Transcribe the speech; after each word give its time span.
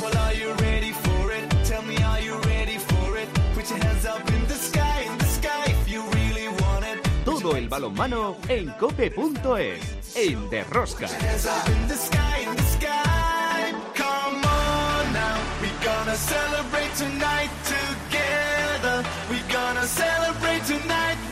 Well, 0.00 0.16
are 0.16 0.34
you 0.34 0.52
ready 0.54 0.92
for 0.92 1.32
it? 1.32 1.44
Tell 1.64 1.82
me, 1.82 1.96
are 2.02 2.20
you 2.20 2.34
ready 2.40 2.78
for 2.78 3.16
it? 3.18 3.28
Put 3.54 3.68
your 3.70 3.78
hands 3.84 4.06
up 4.06 4.26
in 4.30 4.46
the 4.48 4.54
sky, 4.54 5.02
in 5.02 5.18
the 5.18 5.26
sky 5.26 5.64
if 5.66 5.88
you 5.88 6.02
really 6.10 6.48
want 6.48 6.84
it. 6.86 6.98
Todo 7.24 7.56
el 7.56 7.68
balonmano 7.68 8.36
en 8.48 8.70
cope.es, 8.78 10.16
en 10.16 10.50
Derrosca. 10.50 11.06
Hands 11.06 11.46
up 11.46 11.68
in 11.68 11.88
the 11.88 11.96
sky, 11.96 12.38
in 12.48 12.56
the 12.56 12.62
sky. 12.62 13.74
Come 13.94 14.42
on 14.44 15.12
now, 15.12 15.38
we're 15.60 15.84
gonna 15.84 16.16
celebrate 16.16 16.94
tonight 16.96 17.50
together. 17.64 19.04
We're 19.28 19.52
gonna 19.52 19.86
celebrate 19.86 20.64
tonight. 20.64 21.29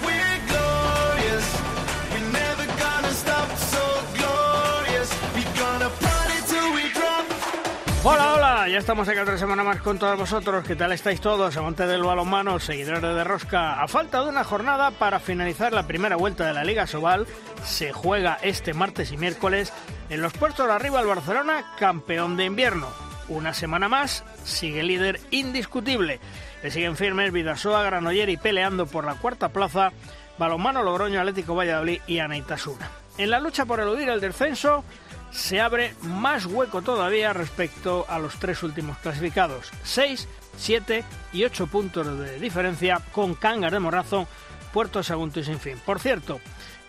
Hola, 8.10 8.32
hola, 8.32 8.68
ya 8.68 8.78
estamos 8.78 9.06
aquí 9.06 9.18
otra 9.18 9.36
semana 9.36 9.62
más 9.62 9.82
con 9.82 9.98
todos 9.98 10.18
vosotros. 10.18 10.64
¿Qué 10.64 10.74
tal 10.74 10.92
estáis 10.92 11.20
todos? 11.20 11.54
Amantes 11.58 11.86
del 11.86 12.02
balonmano, 12.02 12.58
seguidores 12.58 13.02
de 13.02 13.22
Rosca. 13.22 13.82
A 13.82 13.86
falta 13.86 14.22
de 14.22 14.30
una 14.30 14.44
jornada 14.44 14.92
para 14.92 15.20
finalizar 15.20 15.74
la 15.74 15.86
primera 15.86 16.16
vuelta 16.16 16.46
de 16.46 16.54
la 16.54 16.64
Liga 16.64 16.86
Sobal, 16.86 17.26
se 17.66 17.92
juega 17.92 18.38
este 18.40 18.72
martes 18.72 19.12
y 19.12 19.18
miércoles 19.18 19.74
en 20.08 20.22
los 20.22 20.32
puestos 20.32 20.66
de 20.66 20.72
arriba 20.72 21.02
el 21.02 21.06
Barcelona, 21.06 21.74
campeón 21.78 22.38
de 22.38 22.46
invierno. 22.46 22.86
Una 23.28 23.52
semana 23.52 23.90
más, 23.90 24.24
sigue 24.42 24.82
líder 24.82 25.20
indiscutible. 25.30 26.18
Le 26.62 26.70
siguen 26.70 26.96
firmes 26.96 27.30
Vidasoa, 27.30 27.82
Granoller 27.82 28.30
y 28.30 28.38
peleando 28.38 28.86
por 28.86 29.04
la 29.04 29.16
cuarta 29.16 29.50
plaza, 29.50 29.92
Balonmano 30.38 30.82
Logroño, 30.82 31.20
Atlético 31.20 31.54
Valladolid 31.54 32.00
y 32.06 32.20
Anaitasuna. 32.20 32.90
En 33.18 33.28
la 33.28 33.38
lucha 33.38 33.66
por 33.66 33.80
eludir 33.80 34.08
el 34.08 34.22
descenso, 34.22 34.82
se 35.30 35.60
abre 35.60 35.94
más 36.02 36.46
hueco 36.46 36.82
todavía 36.82 37.32
respecto 37.32 38.06
a 38.08 38.18
los 38.18 38.38
tres 38.38 38.62
últimos 38.62 38.98
clasificados. 38.98 39.70
6, 39.84 40.28
7 40.56 41.04
y 41.32 41.44
8 41.44 41.66
puntos 41.66 42.18
de 42.18 42.38
diferencia 42.38 43.00
con 43.12 43.34
Cangas 43.34 43.72
de 43.72 43.80
Morrazo, 43.80 44.26
Puerto 44.72 45.02
Sagunto 45.02 45.40
y 45.40 45.44
Sinfín. 45.44 45.78
Por 45.84 46.00
cierto, 46.00 46.40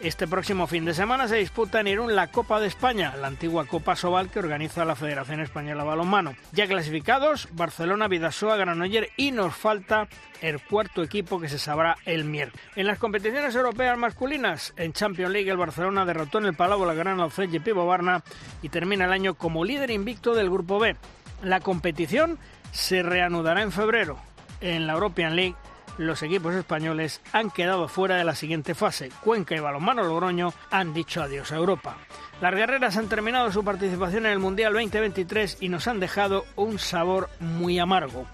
este 0.01 0.27
próximo 0.27 0.65
fin 0.67 0.85
de 0.85 0.93
semana 0.93 1.27
se 1.27 1.35
disputa 1.35 1.79
en 1.79 1.87
Irún 1.87 2.15
la 2.15 2.27
Copa 2.27 2.59
de 2.59 2.67
España, 2.67 3.15
la 3.19 3.27
antigua 3.27 3.65
Copa 3.65 3.95
Sobal 3.95 4.29
que 4.29 4.39
organiza 4.39 4.85
la 4.85 4.95
Federación 4.95 5.41
Española 5.41 5.83
de 5.83 5.89
Balonmano. 5.89 6.35
Ya 6.53 6.67
clasificados, 6.67 7.49
Barcelona, 7.51 8.07
Vidasoa, 8.07 8.55
Granoller 8.55 9.09
y 9.17 9.31
nos 9.31 9.55
falta 9.55 10.07
el 10.41 10.61
cuarto 10.61 11.03
equipo 11.03 11.39
que 11.39 11.49
se 11.49 11.59
sabrá 11.59 11.97
el 12.05 12.23
miércoles. 12.23 12.65
En 12.75 12.87
las 12.87 12.97
competiciones 12.97 13.53
europeas 13.55 13.97
masculinas, 13.97 14.73
en 14.77 14.93
Champions 14.93 15.31
League 15.33 15.51
el 15.51 15.57
Barcelona 15.57 16.05
derrotó 16.05 16.37
en 16.37 16.45
el 16.45 16.55
Palau 16.55 16.85
la 16.85 16.93
Gran 16.93 17.19
Alceg 17.19 17.61
Pivo 17.61 17.85
Barna 17.85 18.23
y 18.61 18.69
termina 18.69 19.05
el 19.05 19.11
año 19.11 19.33
como 19.33 19.65
líder 19.65 19.91
invicto 19.91 20.33
del 20.33 20.49
Grupo 20.49 20.79
B. 20.79 20.95
La 21.43 21.59
competición 21.59 22.39
se 22.71 23.03
reanudará 23.03 23.61
en 23.61 23.71
febrero. 23.71 24.17
En 24.61 24.87
la 24.87 24.93
European 24.93 25.35
League 25.35 25.55
los 25.99 26.23
equipos 26.23 26.55
españoles 26.55 27.21
han 27.33 27.51
quedado 27.51 27.87
fuera 27.87 28.15
de 28.15 28.23
la 28.23 28.33
siguiente 28.33 28.73
fase. 28.73 29.11
Cuenca 29.21 29.55
y 29.55 29.59
Balonmano 29.59 30.03
Logroño 30.03 30.53
han 30.71 30.93
dicho 30.93 31.21
adiós 31.21 31.51
a 31.51 31.57
Europa. 31.57 31.97
Las 32.41 32.55
guerreras 32.55 32.95
han 32.95 33.09
terminado 33.09 33.51
su 33.51 33.63
participación 33.63 34.25
en 34.25 34.31
el 34.31 34.39
Mundial 34.39 34.73
2023 34.73 35.57
y 35.59 35.67
nos 35.67 35.87
han 35.87 35.99
dejado 35.99 36.45
un 36.55 36.79
sabor 36.79 37.29
muy 37.41 37.79
amargo. 37.79 38.25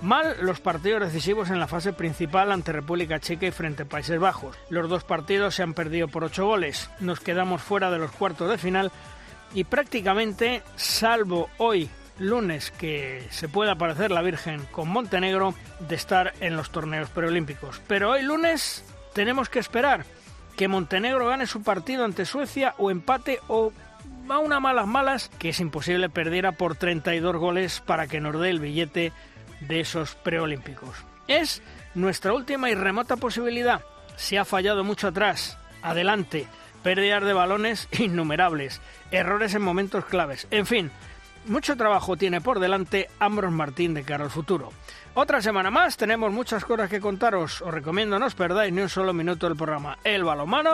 Mal 0.00 0.38
los 0.40 0.60
partidos 0.60 1.02
decisivos 1.02 1.50
en 1.50 1.60
la 1.60 1.68
fase 1.68 1.92
principal 1.92 2.50
ante 2.52 2.72
República 2.72 3.20
Checa 3.20 3.46
y 3.46 3.50
frente 3.50 3.82
a 3.82 3.86
Países 3.86 4.18
Bajos. 4.18 4.56
Los 4.70 4.88
dos 4.88 5.04
partidos 5.04 5.54
se 5.54 5.62
han 5.62 5.74
perdido 5.74 6.08
por 6.08 6.24
ocho 6.24 6.46
goles. 6.46 6.88
Nos 7.00 7.20
quedamos 7.20 7.60
fuera 7.60 7.90
de 7.90 7.98
los 7.98 8.10
cuartos 8.12 8.48
de 8.48 8.56
final 8.56 8.90
y 9.52 9.64
prácticamente, 9.64 10.62
salvo 10.76 11.50
hoy 11.58 11.90
lunes 12.20 12.70
que 12.70 13.26
se 13.30 13.48
pueda 13.48 13.72
aparecer 13.72 14.12
la 14.12 14.22
Virgen 14.22 14.64
con 14.70 14.88
Montenegro 14.88 15.54
de 15.80 15.96
estar 15.96 16.34
en 16.40 16.56
los 16.56 16.70
torneos 16.70 17.08
preolímpicos. 17.08 17.80
Pero 17.88 18.10
hoy 18.10 18.22
lunes 18.22 18.84
tenemos 19.14 19.48
que 19.48 19.58
esperar 19.58 20.04
que 20.56 20.68
Montenegro 20.68 21.26
gane 21.26 21.46
su 21.46 21.62
partido 21.62 22.04
ante 22.04 22.26
Suecia 22.26 22.74
o 22.78 22.90
empate 22.90 23.40
o 23.48 23.72
a 24.28 24.38
una 24.38 24.60
malas 24.60 24.86
malas 24.86 25.30
que 25.38 25.48
es 25.48 25.58
imposible 25.60 26.08
perdiera 26.08 26.52
por 26.52 26.76
32 26.76 27.36
goles 27.36 27.82
para 27.84 28.06
que 28.06 28.20
nos 28.20 28.38
dé 28.38 28.50
el 28.50 28.60
billete 28.60 29.12
de 29.60 29.80
esos 29.80 30.14
preolímpicos. 30.14 30.96
Es 31.26 31.62
nuestra 31.94 32.32
última 32.32 32.70
y 32.70 32.74
remota 32.74 33.16
posibilidad. 33.16 33.80
Se 34.16 34.38
ha 34.38 34.44
fallado 34.44 34.84
mucho 34.84 35.08
atrás. 35.08 35.58
Adelante. 35.82 36.46
Pérdidas 36.82 37.24
de 37.24 37.32
balones 37.32 37.88
innumerables. 37.98 38.80
Errores 39.10 39.54
en 39.54 39.62
momentos 39.62 40.04
claves. 40.04 40.46
En 40.50 40.66
fin, 40.66 40.90
mucho 41.46 41.76
trabajo 41.76 42.16
tiene 42.16 42.40
por 42.40 42.60
delante 42.60 43.08
Ambros 43.18 43.52
Martín 43.52 43.94
de 43.94 44.04
cara 44.04 44.24
al 44.24 44.30
futuro. 44.30 44.72
Otra 45.14 45.42
semana 45.42 45.70
más, 45.70 45.96
tenemos 45.96 46.32
muchas 46.32 46.64
cosas 46.64 46.88
que 46.88 47.00
contaros. 47.00 47.62
Os 47.62 47.74
recomiendo 47.74 48.18
no 48.18 48.26
os 48.26 48.34
perdáis 48.34 48.72
ni 48.72 48.82
un 48.82 48.88
solo 48.88 49.12
minuto 49.12 49.48
del 49.48 49.56
programa. 49.56 49.98
El 50.04 50.24
balomano. 50.24 50.70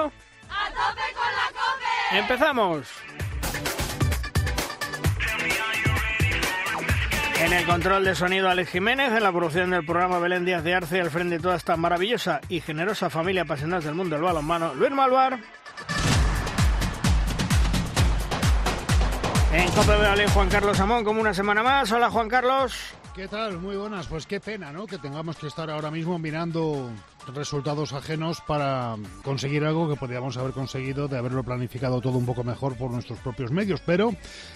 ¡A 0.49 0.69
tope 0.69 1.03
con 1.15 1.33
la 1.33 1.49
cope! 1.53 2.19
¡Empezamos! 2.19 2.87
En 7.39 7.53
el 7.53 7.67
control 7.67 8.05
de 8.05 8.15
sonido 8.15 8.49
Alex 8.49 8.71
Jiménez, 8.71 9.13
en 9.13 9.23
la 9.23 9.31
producción 9.31 9.71
del 9.71 9.85
programa 9.85 10.19
Belén 10.19 10.47
Díaz 10.47 10.65
de 10.65 10.75
Arce, 10.75 11.01
al 11.01 11.11
frente 11.11 11.37
de 11.37 11.43
toda 11.43 11.57
esta 11.57 11.77
maravillosa 11.77 12.41
y 12.49 12.61
generosa 12.61 13.11
familia 13.11 13.43
apasionada 13.43 13.83
del 13.83 13.95
mundo 13.95 14.17
del 14.17 14.25
balonmano, 14.25 14.75
Luis 14.75 14.91
Malvar. 14.91 15.39
En 19.57 19.71
Copa 19.71 20.15
de 20.15 20.29
Juan 20.29 20.51
Carlos 20.51 20.79
Amón, 20.81 21.03
como 21.03 21.19
una 21.19 21.33
semana 21.33 21.63
más. 21.63 21.91
Hola 21.91 22.11
Juan 22.11 22.29
Carlos. 22.29 22.75
¿Qué 23.15 23.27
tal? 23.27 23.59
Muy 23.59 23.75
buenas. 23.75 24.07
Pues 24.07 24.27
qué 24.27 24.39
pena, 24.39 24.71
¿no? 24.71 24.87
Que 24.87 24.99
tengamos 24.99 25.39
que 25.39 25.47
estar 25.47 25.71
ahora 25.71 25.91
mismo 25.91 26.19
mirando 26.19 26.91
resultados 27.35 27.93
ajenos 27.93 28.41
para 28.41 28.97
conseguir 29.23 29.65
algo 29.65 29.89
que 29.89 29.97
podríamos 29.97 30.37
haber 30.37 30.53
conseguido 30.53 31.09
de 31.09 31.19
haberlo 31.19 31.43
planificado 31.43 32.01
todo 32.01 32.19
un 32.19 32.27
poco 32.27 32.45
mejor 32.45 32.77
por 32.77 32.91
nuestros 32.91 33.19
propios 33.21 33.51
medios. 33.51 33.81
Pero 33.85 34.15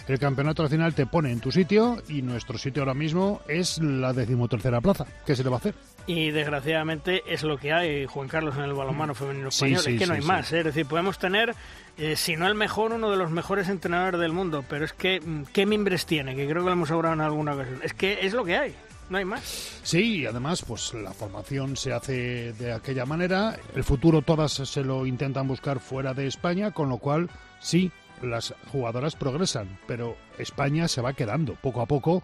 el 0.08 0.18
campeonato 0.18 0.62
nacional 0.62 0.94
te 0.94 1.06
pone 1.06 1.32
en 1.32 1.40
tu 1.40 1.50
sitio 1.50 2.02
y 2.08 2.22
nuestro 2.22 2.58
sitio 2.58 2.82
ahora 2.82 2.94
mismo 2.94 3.40
es 3.48 3.78
la 3.78 4.12
decimotercera 4.12 4.80
plaza. 4.80 5.06
¿Qué 5.26 5.34
se 5.34 5.44
le 5.44 5.50
va 5.50 5.56
a 5.56 5.58
hacer? 5.58 5.74
Y 6.06 6.30
desgraciadamente 6.30 7.22
es 7.26 7.42
lo 7.42 7.58
que 7.58 7.72
hay, 7.72 8.06
Juan 8.06 8.28
Carlos, 8.28 8.56
en 8.56 8.64
el 8.64 8.72
balonmano 8.72 9.14
femenino 9.14 9.48
español. 9.48 9.78
sí, 9.80 9.92
es 9.92 9.98
que 9.98 10.06
no 10.06 10.14
sí, 10.14 10.20
hay 10.20 10.26
más. 10.26 10.52
¿eh? 10.52 10.58
Es 10.58 10.64
decir, 10.64 10.86
podemos 10.86 11.18
tener, 11.18 11.54
eh, 11.98 12.16
si 12.16 12.36
no 12.36 12.46
el 12.46 12.54
mejor, 12.54 12.92
uno 12.92 13.10
de 13.10 13.16
los 13.16 13.30
mejores 13.30 13.68
entrenadores 13.68 14.20
del 14.20 14.32
mundo. 14.32 14.64
Pero 14.68 14.84
es 14.84 14.92
que, 14.92 15.20
mm, 15.20 15.44
¿qué 15.52 15.66
mimbres 15.66 16.06
tiene? 16.06 16.34
Que 16.34 16.46
creo 16.46 16.62
que 16.62 16.66
lo 16.66 16.72
hemos 16.72 16.90
hablado 16.90 17.14
en 17.14 17.20
alguna 17.20 17.54
ocasión. 17.54 17.80
Es 17.82 17.94
que 17.94 18.26
es 18.26 18.32
lo 18.32 18.44
que 18.44 18.56
hay. 18.56 18.74
No 19.10 19.18
hay 19.18 19.24
más. 19.24 19.80
Sí, 19.82 20.24
además, 20.24 20.64
pues 20.66 20.94
la 20.94 21.12
formación 21.12 21.76
se 21.76 21.92
hace 21.92 22.52
de 22.52 22.72
aquella 22.72 23.04
manera. 23.04 23.58
El 23.74 23.82
futuro 23.82 24.22
todas 24.22 24.52
se 24.52 24.84
lo 24.84 25.04
intentan 25.04 25.48
buscar 25.48 25.80
fuera 25.80 26.14
de 26.14 26.28
España, 26.28 26.70
con 26.70 26.88
lo 26.88 26.98
cual, 26.98 27.28
sí, 27.60 27.90
las 28.22 28.54
jugadoras 28.70 29.16
progresan, 29.16 29.78
pero 29.88 30.16
España 30.38 30.86
se 30.86 31.00
va 31.00 31.14
quedando 31.14 31.54
poco 31.54 31.80
a 31.80 31.86
poco 31.86 32.22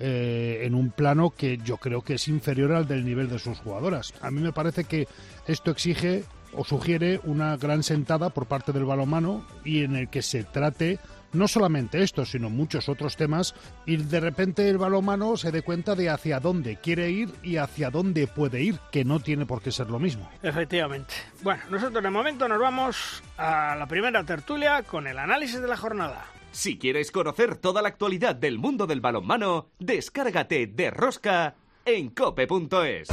eh, 0.00 0.62
en 0.64 0.74
un 0.74 0.90
plano 0.90 1.30
que 1.30 1.58
yo 1.58 1.76
creo 1.76 2.02
que 2.02 2.14
es 2.14 2.26
inferior 2.26 2.72
al 2.72 2.88
del 2.88 3.04
nivel 3.04 3.28
de 3.28 3.38
sus 3.38 3.58
jugadoras. 3.58 4.12
A 4.20 4.32
mí 4.32 4.40
me 4.40 4.52
parece 4.52 4.84
que 4.84 5.06
esto 5.46 5.70
exige 5.70 6.24
o 6.52 6.64
sugiere 6.64 7.20
una 7.24 7.56
gran 7.56 7.82
sentada 7.82 8.30
por 8.30 8.46
parte 8.46 8.72
del 8.72 8.84
balonmano 8.84 9.46
y 9.64 9.84
en 9.84 9.96
el 9.96 10.08
que 10.08 10.22
se 10.22 10.44
trate 10.44 10.98
no 11.34 11.48
solamente 11.48 12.02
esto, 12.02 12.24
sino 12.24 12.50
muchos 12.50 12.88
otros 12.88 13.16
temas, 13.16 13.54
y 13.86 13.96
de 13.96 14.20
repente 14.20 14.68
el 14.68 14.78
balonmano 14.78 15.36
se 15.36 15.52
dé 15.52 15.62
cuenta 15.62 15.94
de 15.94 16.08
hacia 16.08 16.40
dónde 16.40 16.76
quiere 16.76 17.10
ir 17.10 17.30
y 17.42 17.56
hacia 17.56 17.90
dónde 17.90 18.26
puede 18.26 18.62
ir, 18.62 18.78
que 18.90 19.04
no 19.04 19.20
tiene 19.20 19.46
por 19.46 19.60
qué 19.62 19.70
ser 19.70 19.90
lo 19.90 19.98
mismo. 19.98 20.30
Efectivamente. 20.42 21.14
Bueno, 21.42 21.62
nosotros 21.70 22.02
de 22.02 22.10
momento 22.10 22.48
nos 22.48 22.58
vamos 22.58 23.22
a 23.36 23.74
la 23.76 23.86
primera 23.86 24.24
tertulia 24.24 24.82
con 24.82 25.06
el 25.06 25.18
análisis 25.18 25.60
de 25.60 25.68
la 25.68 25.76
jornada. 25.76 26.26
Si 26.52 26.78
quieres 26.78 27.10
conocer 27.10 27.56
toda 27.56 27.82
la 27.82 27.88
actualidad 27.88 28.36
del 28.36 28.58
mundo 28.58 28.86
del 28.86 29.00
balonmano, 29.00 29.70
descárgate 29.80 30.68
de 30.68 30.90
Rosca 30.90 31.56
en 31.84 32.10
cope.es. 32.10 33.08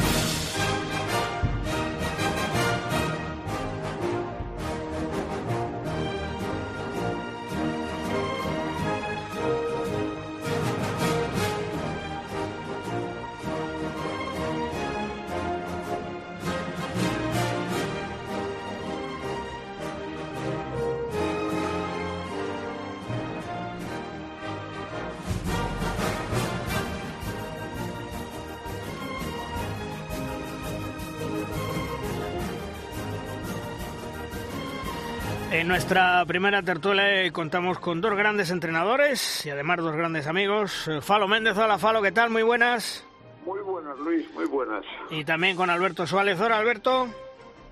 En 35.62 35.68
nuestra 35.68 36.26
primera 36.26 36.64
tertulia 36.64 37.32
contamos 37.32 37.78
con 37.78 38.02
dos 38.02 38.16
grandes 38.16 38.50
entrenadores 38.50 39.46
y 39.46 39.52
además 39.52 39.78
dos 39.78 39.96
grandes 39.96 40.26
amigos. 40.26 40.88
Eh, 40.88 41.02
Falo 41.02 41.28
Méndez, 41.28 41.56
hola 41.56 41.78
Falo, 41.78 42.02
¿qué 42.02 42.12
tal? 42.12 42.32
Muy 42.32 42.42
buenas. 42.42 43.06
Muy 43.46 43.60
buenas, 43.60 43.96
Luis, 44.00 44.28
muy 44.34 44.46
buenas. 44.46 44.84
Y 45.12 45.24
también 45.24 45.56
con 45.56 45.70
Alberto 45.70 46.08
Suárez. 46.08 46.42
Hola 46.42 46.58
Alberto. 46.58 47.08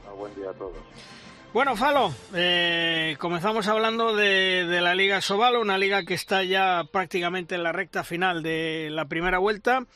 Ah, 0.07 0.13
buen 0.15 0.35
día 0.35 0.51
a 0.51 0.53
todos. 0.53 0.77
Bueno, 1.51 1.75
Falo, 1.75 2.13
eh, 2.35 3.15
comenzamos 3.17 3.67
hablando 3.67 4.15
de, 4.15 4.67
de, 4.67 4.81
la 4.81 4.93
Liga 4.93 5.19
Sobal, 5.19 5.55
una 5.55 5.79
liga 5.79 6.03
que 6.03 6.13
está 6.13 6.43
ya 6.43 6.83
prácticamente 6.91 7.55
en 7.55 7.63
la 7.63 7.71
recta 7.71 8.03
final 8.03 8.43
de 8.43 8.89
la 8.91 9.05
primera 9.05 9.39
vuelta 9.39 9.87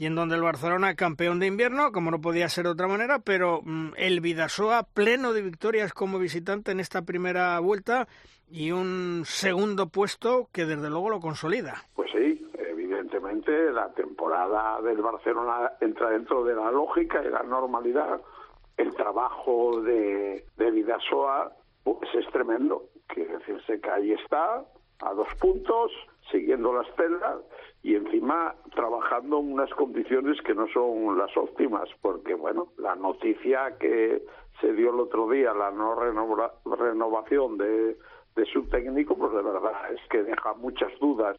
y 0.00 0.06
en 0.06 0.14
donde 0.14 0.34
el 0.34 0.40
Barcelona 0.40 0.94
campeón 0.94 1.40
de 1.40 1.46
invierno, 1.46 1.92
como 1.92 2.10
no 2.10 2.22
podía 2.22 2.48
ser 2.48 2.64
de 2.64 2.70
otra 2.70 2.88
manera, 2.88 3.18
pero 3.18 3.60
mm, 3.62 3.90
el 3.98 4.22
Vidasoa 4.22 4.82
pleno 4.82 5.34
de 5.34 5.42
victorias 5.42 5.92
como 5.92 6.18
visitante 6.18 6.72
en 6.72 6.80
esta 6.80 7.02
primera 7.02 7.60
vuelta 7.60 8.08
y 8.50 8.70
un 8.70 9.24
segundo 9.26 9.90
puesto 9.90 10.48
que 10.54 10.64
desde 10.64 10.88
luego 10.88 11.10
lo 11.10 11.20
consolida. 11.20 11.84
Pues 11.94 12.10
sí, 12.12 12.50
evidentemente 12.54 13.70
la 13.72 13.92
temporada 13.92 14.80
del 14.80 15.02
Barcelona 15.02 15.72
entra 15.82 16.08
dentro 16.08 16.44
de 16.44 16.54
la 16.54 16.70
lógica 16.70 17.22
y 17.22 17.28
la 17.28 17.42
normalidad. 17.42 18.22
El 18.78 18.94
trabajo 18.94 19.82
de, 19.82 20.46
de 20.56 20.70
Vidasoa 20.70 21.52
pues 21.84 22.08
es 22.14 22.26
tremendo. 22.32 22.84
Quiere 23.06 23.36
decirse 23.36 23.78
que 23.78 23.90
ahí 23.90 24.12
está, 24.12 24.64
a 25.02 25.12
dos 25.12 25.28
puntos, 25.38 25.92
siguiendo 26.30 26.72
las 26.72 26.86
celdas 26.96 27.38
y 27.82 27.94
encima 27.94 28.54
trabajando 28.74 29.40
en 29.40 29.52
unas 29.52 29.70
condiciones 29.70 30.40
que 30.42 30.54
no 30.54 30.66
son 30.68 31.16
las 31.16 31.34
óptimas, 31.36 31.88
porque 32.00 32.34
bueno, 32.34 32.68
la 32.78 32.94
noticia 32.94 33.76
que 33.78 34.22
se 34.60 34.72
dio 34.72 34.90
el 34.90 35.00
otro 35.00 35.28
día, 35.30 35.54
la 35.54 35.70
no 35.70 35.94
renova, 35.94 36.52
renovación 36.64 37.56
de, 37.56 37.96
de 38.36 38.44
su 38.52 38.68
técnico, 38.68 39.16
pues 39.16 39.32
de 39.32 39.42
verdad 39.42 39.92
es 39.92 40.00
que 40.10 40.22
deja 40.22 40.54
muchas 40.54 40.92
dudas 41.00 41.36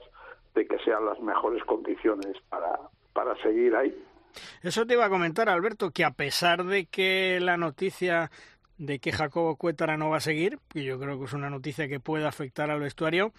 de 0.55 0.67
que 0.67 0.79
sean 0.79 1.05
las 1.05 1.19
mejores 1.19 1.63
condiciones 1.63 2.35
para, 2.49 2.79
para 3.13 3.35
seguir 3.41 3.75
ahí. 3.75 3.95
Eso 4.63 4.85
te 4.85 4.93
iba 4.93 5.05
a 5.05 5.09
comentar, 5.09 5.49
Alberto, 5.49 5.91
que 5.91 6.05
a 6.05 6.11
pesar 6.11 6.63
de 6.63 6.85
que 6.85 7.39
la 7.41 7.57
noticia 7.57 8.31
de 8.81 8.97
que 8.97 9.11
Jacobo 9.11 9.57
Cuétara 9.57 9.95
no 9.95 10.09
va 10.09 10.17
a 10.17 10.21
seguir, 10.21 10.57
que 10.67 10.83
yo 10.83 10.99
creo 10.99 11.19
que 11.19 11.25
es 11.25 11.33
una 11.33 11.51
noticia 11.51 11.87
que 11.87 11.99
puede 11.99 12.25
afectar 12.25 12.71
al 12.71 12.79
vestuario, 12.79 13.31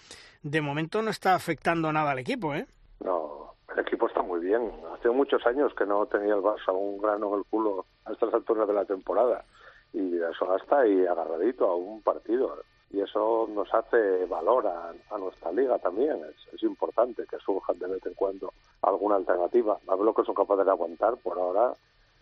de 0.45 0.61
momento 0.61 1.03
no 1.03 1.11
está 1.11 1.35
afectando 1.35 1.93
nada 1.93 2.13
al 2.13 2.21
equipo, 2.21 2.55
¿eh? 2.55 2.65
No, 3.01 3.55
el 3.75 3.81
equipo 3.81 4.07
está 4.07 4.23
muy 4.23 4.39
bien. 4.39 4.71
Hace 4.95 5.11
muchos 5.11 5.45
años 5.45 5.75
que 5.75 5.85
no 5.85 6.07
tenía 6.07 6.35
el 6.35 6.43
Barça 6.43 6.73
un 6.73 7.03
grano 7.03 7.33
en 7.33 7.39
el 7.41 7.45
culo 7.47 7.87
a 8.05 8.13
estas 8.13 8.33
alturas 8.33 8.69
de 8.69 8.75
la 8.75 8.85
temporada. 8.85 9.45
Y 9.93 10.15
eso 10.15 10.57
está 10.57 10.81
ahí 10.81 11.05
agarradito 11.07 11.67
a 11.69 11.75
un 11.75 12.01
partido. 12.03 12.59
Y 12.93 13.01
eso 13.01 13.49
nos 13.53 13.73
hace 13.75 14.25
valor 14.27 14.69
a, 14.69 15.19
nuestra 15.19 15.51
liga 15.51 15.77
también. 15.81 16.21
Es, 16.25 16.55
es, 16.55 16.63
importante 16.63 17.25
que 17.29 17.39
surjan 17.39 17.81
de 17.81 17.89
vez 17.89 18.07
en 18.07 18.15
cuando 18.15 18.53
alguna 18.83 19.17
alternativa. 19.17 19.77
A 19.89 19.97
ver 19.97 20.05
lo 20.05 20.15
que 20.15 20.23
son 20.23 20.37
capaces 20.37 20.65
de 20.65 20.71
aguantar. 20.71 21.17
Por 21.17 21.37
ahora, 21.37 21.73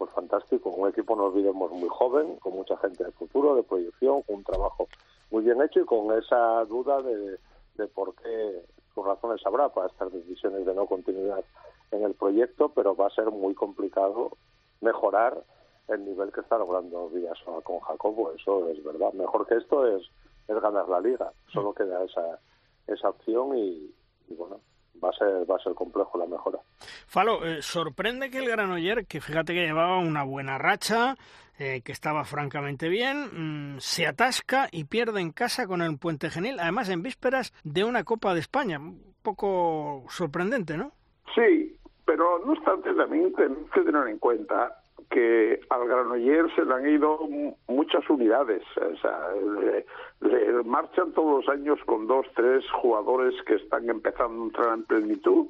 pues 0.00 0.12
fantástico. 0.12 0.70
Un 0.70 0.88
equipo, 0.88 1.14
no 1.14 1.24
olvidemos, 1.24 1.70
muy 1.72 1.90
joven, 1.90 2.36
con 2.36 2.54
mucha 2.54 2.74
gente 2.78 3.04
de 3.04 3.12
futuro, 3.12 3.54
de 3.54 3.62
proyección, 3.62 4.22
un 4.28 4.42
trabajo 4.42 4.88
muy 5.30 5.44
bien 5.44 5.60
hecho 5.60 5.80
y 5.80 5.84
con 5.84 6.10
esa 6.18 6.64
duda 6.64 7.02
de, 7.02 7.38
de 7.74 7.86
por 7.86 8.14
qué 8.14 8.64
sus 8.94 9.04
razones 9.04 9.44
habrá 9.44 9.68
para 9.68 9.88
estas 9.88 10.10
decisiones 10.10 10.64
de 10.64 10.74
no 10.74 10.86
continuidad 10.86 11.44
en 11.90 12.02
el 12.02 12.14
proyecto, 12.14 12.70
pero 12.70 12.96
va 12.96 13.08
a 13.08 13.14
ser 13.14 13.30
muy 13.30 13.54
complicado 13.54 14.30
mejorar 14.80 15.44
el 15.88 16.02
nivel 16.06 16.32
que 16.32 16.40
está 16.40 16.56
logrando 16.56 17.10
Villasoa 17.10 17.60
con 17.60 17.80
Jacobo, 17.80 18.32
eso 18.32 18.70
es 18.70 18.82
verdad. 18.82 19.12
Mejor 19.12 19.46
que 19.46 19.56
esto 19.56 19.86
es, 19.86 20.02
es 20.48 20.60
ganar 20.62 20.88
la 20.88 21.00
liga, 21.00 21.30
solo 21.52 21.74
queda 21.74 22.02
esa, 22.04 22.38
esa 22.86 23.10
opción 23.10 23.54
y 23.54 23.92
bueno, 24.30 24.60
va 25.02 25.10
a 25.10 25.12
ser 25.12 25.50
va 25.50 25.56
a 25.56 25.62
ser 25.62 25.74
complejo 25.74 26.18
la 26.18 26.26
mejora. 26.26 26.58
Falo, 27.06 27.44
eh, 27.44 27.62
sorprende 27.62 28.30
que 28.30 28.38
el 28.38 28.48
Granoller, 28.48 29.06
que 29.06 29.20
fíjate 29.20 29.54
que 29.54 29.66
llevaba 29.66 29.98
una 29.98 30.22
buena 30.24 30.58
racha, 30.58 31.16
eh, 31.58 31.82
que 31.84 31.92
estaba 31.92 32.24
francamente 32.24 32.88
bien, 32.88 33.74
mmm, 33.74 33.78
se 33.78 34.06
atasca 34.06 34.68
y 34.70 34.84
pierde 34.84 35.20
en 35.20 35.32
casa 35.32 35.66
con 35.66 35.82
el 35.82 35.98
Puente 35.98 36.30
Genil, 36.30 36.58
además 36.58 36.88
en 36.88 37.02
vísperas 37.02 37.52
de 37.64 37.84
una 37.84 38.04
Copa 38.04 38.32
de 38.34 38.40
España. 38.40 38.78
Un 38.78 39.14
poco 39.22 40.04
sorprendente, 40.08 40.76
¿no? 40.76 40.92
Sí, 41.34 41.76
pero 42.06 42.38
no 42.44 42.52
obstante 42.52 42.92
también 42.94 43.32
tenemos 43.34 43.70
que 43.70 43.82
tener 43.82 44.08
en 44.08 44.18
cuenta 44.18 44.79
que 45.10 45.60
al 45.68 45.88
Granoller 45.88 46.54
se 46.54 46.64
le 46.64 46.72
han 46.72 46.88
ido 46.88 47.18
muchas 47.66 48.08
unidades. 48.08 48.62
O 48.76 48.96
sea, 48.98 49.18
le, 50.20 50.62
marchan 50.64 51.12
todos 51.12 51.44
los 51.44 51.54
años 51.54 51.78
con 51.84 52.06
dos, 52.06 52.26
tres 52.36 52.64
jugadores 52.70 53.34
que 53.42 53.56
están 53.56 53.90
empezando 53.90 54.42
a 54.42 54.46
entrar 54.46 54.74
en 54.74 54.84
plenitud 54.84 55.46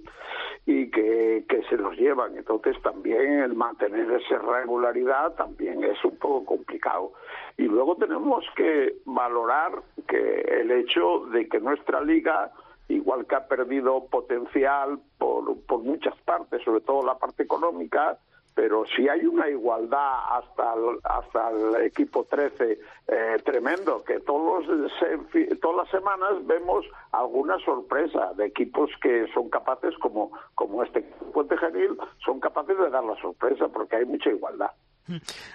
y 0.65 0.91
que, 0.91 1.45
que 1.49 1.63
se 1.69 1.77
los 1.77 1.95
llevan. 1.97 2.39
Entonces 2.39 2.81
también 2.83 3.41
el 3.41 3.55
mantener 3.55 4.11
esa 4.13 4.39
regularidad 4.39 5.35
también 5.35 5.85
es 5.85 6.03
un 6.05 6.17
poco 6.17 6.45
complicado. 6.45 7.13
Y 7.59 7.65
luego 7.65 7.97
tenemos 7.97 8.45
que 8.57 8.97
valorar 9.05 9.73
que 10.09 10.41
el 10.61 10.71
hecho 10.71 11.27
de 11.27 11.49
que 11.49 11.61
nuestra 11.61 12.01
liga 12.01 12.51
igual 12.89 13.27
que 13.27 13.37
ha 13.37 13.47
perdido 13.47 14.07
potencial 14.07 14.99
por, 15.19 15.57
por 15.67 15.81
muchas 15.81 16.17
partes, 16.23 16.63
sobre 16.65 16.81
todo 16.81 17.07
la 17.07 17.19
parte 17.19 17.45
económica, 17.45 18.19
pero 18.55 18.85
si 18.95 19.09
hay 19.09 19.25
una 19.27 19.49
igualdad 19.49 20.19
hasta 20.31 20.75
el, 20.75 20.99
hasta 21.05 21.51
el 21.51 21.87
equipo 21.87 22.25
13 22.25 22.79
eh, 23.09 23.37
tremendo, 23.45 24.03
que 24.05 24.21
todos 24.21 24.65
se, 24.99 25.57
todas 25.57 25.77
las 25.85 25.91
semanas 25.91 26.47
vemos 26.47 26.85
alguna 27.13 27.59
sorpresa 27.65 28.33
de 28.37 28.47
equipos 28.47 28.91
que 29.03 29.27
son 29.33 29.49
capaces, 29.49 29.97
como, 29.99 30.33
como 30.55 30.83
este 30.83 31.03
Puente 31.33 31.57
Genil, 31.57 31.97
son 32.25 32.41
capaces 32.41 32.77
de 32.79 32.91
dar 32.91 33.05
la 33.05 33.17
sorpresa 33.21 33.69
porque 33.69 33.97
hay 33.97 34.05
mucha 34.05 34.31
igualdad. 34.31 34.71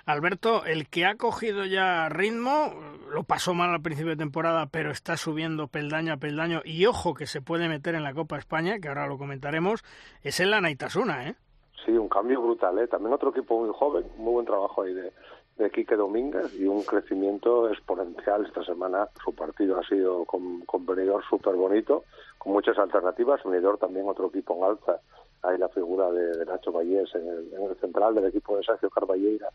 Alberto, 0.05 0.65
el 0.65 0.87
que 0.89 1.05
ha 1.05 1.15
cogido 1.15 1.65
ya 1.65 2.09
ritmo, 2.09 2.73
lo 3.11 3.23
pasó 3.23 3.53
mal 3.53 3.69
al 3.69 3.81
principio 3.81 4.11
de 4.11 4.17
temporada, 4.17 4.67
pero 4.67 4.91
está 4.91 5.17
subiendo 5.17 5.67
peldaño 5.67 6.13
a 6.13 6.17
peldaño 6.17 6.61
y 6.65 6.85
ojo 6.85 7.13
que 7.13 7.27
se 7.27 7.41
puede 7.41 7.69
meter 7.69 7.95
en 7.95 8.03
la 8.03 8.13
Copa 8.13 8.37
España, 8.37 8.79
que 8.79 8.87
ahora 8.87 9.07
lo 9.07 9.17
comentaremos, 9.17 9.83
es 10.23 10.39
el 10.39 10.53
Anaitasuna, 10.53 11.29
¿eh? 11.29 11.35
Sí, 11.83 11.91
un 11.91 12.09
cambio 12.09 12.41
brutal, 12.41 12.79
¿eh? 12.79 12.87
También 12.87 13.13
otro 13.13 13.29
equipo 13.29 13.59
muy 13.59 13.73
joven, 13.73 14.05
muy 14.17 14.33
buen 14.33 14.45
trabajo 14.45 14.83
ahí 14.83 14.93
de, 14.93 15.11
de 15.57 15.71
Quique 15.71 15.95
Domínguez 15.95 16.53
y 16.59 16.65
un 16.65 16.83
crecimiento 16.83 17.69
exponencial. 17.69 18.45
Esta 18.45 18.63
semana 18.63 19.07
su 19.23 19.33
partido 19.33 19.79
ha 19.79 19.87
sido 19.87 20.25
con, 20.25 20.61
con 20.61 20.85
súper 21.29 21.55
bonito, 21.55 22.03
con 22.37 22.53
muchas 22.53 22.77
alternativas. 22.77 23.43
Benidorm 23.43 23.77
también 23.77 24.07
otro 24.07 24.27
equipo 24.27 24.55
en 24.55 24.63
alza. 24.63 24.99
Hay 25.43 25.57
la 25.57 25.69
figura 25.69 26.11
de, 26.11 26.37
de 26.37 26.45
Nacho 26.45 26.71
Vallés 26.71 27.13
en 27.15 27.27
el, 27.27 27.53
en 27.53 27.63
el, 27.69 27.75
central 27.77 28.15
del 28.15 28.25
equipo 28.25 28.57
de 28.57 28.63
Sergio 28.63 28.89
Carballeira. 28.89 29.49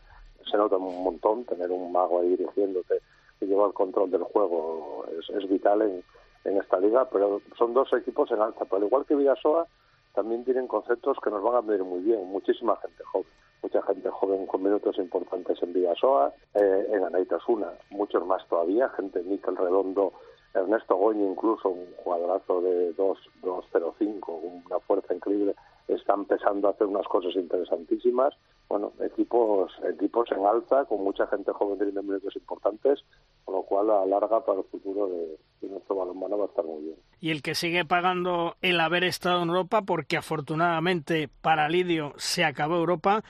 Se 0.49 0.57
nota 0.57 0.77
un 0.77 1.03
montón 1.03 1.45
tener 1.45 1.69
un 1.71 1.91
mago 1.91 2.21
ahí 2.21 2.29
dirigiéndote 2.29 3.01
y 3.39 3.45
lleva 3.45 3.67
el 3.67 3.73
control 3.73 4.09
del 4.09 4.23
juego. 4.23 5.05
Es, 5.19 5.29
es 5.29 5.49
vital 5.49 5.81
en, 5.81 6.03
en 6.45 6.57
esta 6.57 6.79
liga, 6.79 7.05
pero 7.09 7.41
son 7.57 7.73
dos 7.73 7.91
equipos 7.93 8.31
en 8.31 8.41
alza. 8.41 8.65
Pero 8.65 8.77
al 8.77 8.83
igual 8.83 9.05
que 9.05 9.15
Villasoa, 9.15 9.67
también 10.13 10.43
tienen 10.43 10.67
conceptos 10.67 11.17
que 11.23 11.29
nos 11.29 11.43
van 11.43 11.55
a 11.55 11.61
venir 11.61 11.83
muy 11.83 12.01
bien. 12.01 12.25
Muchísima 12.27 12.75
gente 12.77 13.03
joven, 13.03 13.27
mucha 13.61 13.81
gente 13.83 14.09
joven 14.09 14.45
con 14.45 14.63
minutos 14.63 14.97
importantes 14.97 15.61
en 15.61 15.73
Villasoa, 15.73 16.33
eh, 16.53 16.87
en 16.91 17.03
Anaitasuna, 17.03 17.71
muchos 17.89 18.25
más 18.25 18.45
todavía, 18.47 18.89
gente 18.89 19.21
Miquel 19.23 19.57
Redondo, 19.57 20.13
Ernesto 20.53 20.95
Goñi, 20.97 21.25
incluso 21.25 21.69
un 21.69 21.87
jugadorazo 22.03 22.61
de 22.61 22.95
2-0-5, 22.95 24.63
una 24.65 24.79
fuerza 24.79 25.13
increíble, 25.13 25.55
están 25.87 26.21
empezando 26.21 26.67
a 26.67 26.71
hacer 26.71 26.87
unas 26.87 27.07
cosas 27.07 27.35
interesantísimas. 27.35 28.33
Bueno, 28.67 28.91
equipos 28.99 29.71
equipos 29.83 30.31
en 30.31 30.45
alza, 30.45 30.85
con 30.85 31.03
mucha 31.03 31.27
gente 31.27 31.51
joven 31.51 31.77
teniendo 31.77 32.03
minutos 32.03 32.35
importantes, 32.35 33.03
con 33.45 33.55
lo 33.55 33.63
cual 33.63 33.89
a 33.89 34.05
larga 34.05 34.43
para 34.45 34.59
el 34.59 34.65
futuro 34.65 35.07
de, 35.07 35.37
de 35.61 35.69
nuestro 35.69 35.95
balonmano 35.95 36.37
va 36.37 36.45
a 36.45 36.47
estar 36.47 36.65
muy 36.65 36.83
bien. 36.83 36.95
Y 37.19 37.31
el 37.31 37.41
que 37.41 37.55
sigue 37.55 37.85
pagando 37.85 38.55
el 38.61 38.79
haber 38.79 39.03
estado 39.03 39.43
en 39.43 39.49
Europa, 39.49 39.83
porque 39.83 40.17
afortunadamente 40.17 41.29
para 41.41 41.69
Lidio 41.69 42.13
se 42.17 42.43
acabó 42.43 42.77
Europa, 42.77 43.23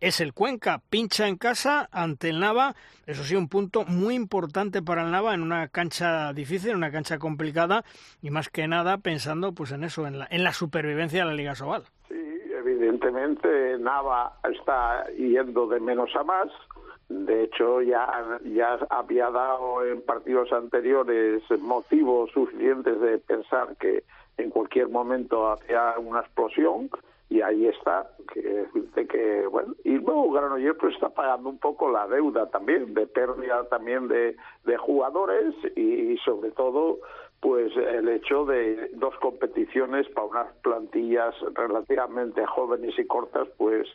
es 0.00 0.20
el 0.20 0.32
Cuenca. 0.32 0.80
Pincha 0.90 1.26
en 1.26 1.36
casa 1.36 1.88
ante 1.90 2.28
el 2.28 2.40
Nava. 2.40 2.74
Eso 3.06 3.24
sí, 3.24 3.34
un 3.34 3.48
punto 3.48 3.84
muy 3.84 4.14
importante 4.14 4.82
para 4.82 5.02
el 5.02 5.10
Nava 5.10 5.34
en 5.34 5.42
una 5.42 5.68
cancha 5.68 6.32
difícil, 6.32 6.70
en 6.70 6.76
una 6.76 6.92
cancha 6.92 7.18
complicada 7.18 7.84
y 8.22 8.30
más 8.30 8.48
que 8.48 8.68
nada 8.68 8.98
pensando 8.98 9.52
pues 9.52 9.72
en 9.72 9.84
eso, 9.84 10.06
en 10.06 10.20
la, 10.20 10.28
en 10.30 10.44
la 10.44 10.52
supervivencia 10.52 11.20
de 11.20 11.26
la 11.26 11.34
Liga 11.34 11.54
Sobal. 11.54 11.84
Sí, 12.08 12.14
evidentemente 12.58 13.78
Nava 13.78 14.38
está 14.44 15.06
yendo 15.16 15.66
de 15.66 15.80
menos 15.80 16.14
a 16.14 16.22
más. 16.22 16.48
De 17.08 17.44
hecho, 17.44 17.80
ya, 17.80 18.38
ya 18.44 18.78
había 18.90 19.30
dado 19.30 19.84
en 19.84 20.02
partidos 20.02 20.52
anteriores 20.52 21.42
motivos 21.58 22.30
suficientes 22.32 23.00
de 23.00 23.18
pensar 23.18 23.76
que 23.76 24.04
en 24.36 24.50
cualquier 24.50 24.88
momento 24.88 25.50
hacía 25.50 25.94
una 25.98 26.20
explosión 26.20 26.90
y 27.30 27.42
ahí 27.42 27.66
está 27.66 28.10
que 28.32 28.40
decirte 28.40 29.06
que 29.06 29.46
bueno 29.46 29.74
y 29.84 29.98
luego 29.98 30.30
Granollers 30.32 30.78
pues 30.78 30.94
está 30.94 31.10
pagando 31.10 31.50
un 31.50 31.58
poco 31.58 31.90
la 31.90 32.06
deuda 32.06 32.46
también 32.46 32.94
de 32.94 33.06
pérdida 33.06 33.64
también 33.64 34.08
de, 34.08 34.36
de 34.64 34.76
jugadores 34.78 35.54
y, 35.76 36.16
sobre 36.24 36.50
todo 36.52 36.98
pues 37.40 37.76
el 37.76 38.08
hecho 38.08 38.44
de 38.46 38.90
dos 38.94 39.14
competiciones 39.20 40.08
para 40.08 40.26
unas 40.26 40.52
plantillas 40.62 41.34
relativamente 41.54 42.44
jóvenes 42.46 42.98
y 42.98 43.06
cortas 43.06 43.46
pues 43.58 43.86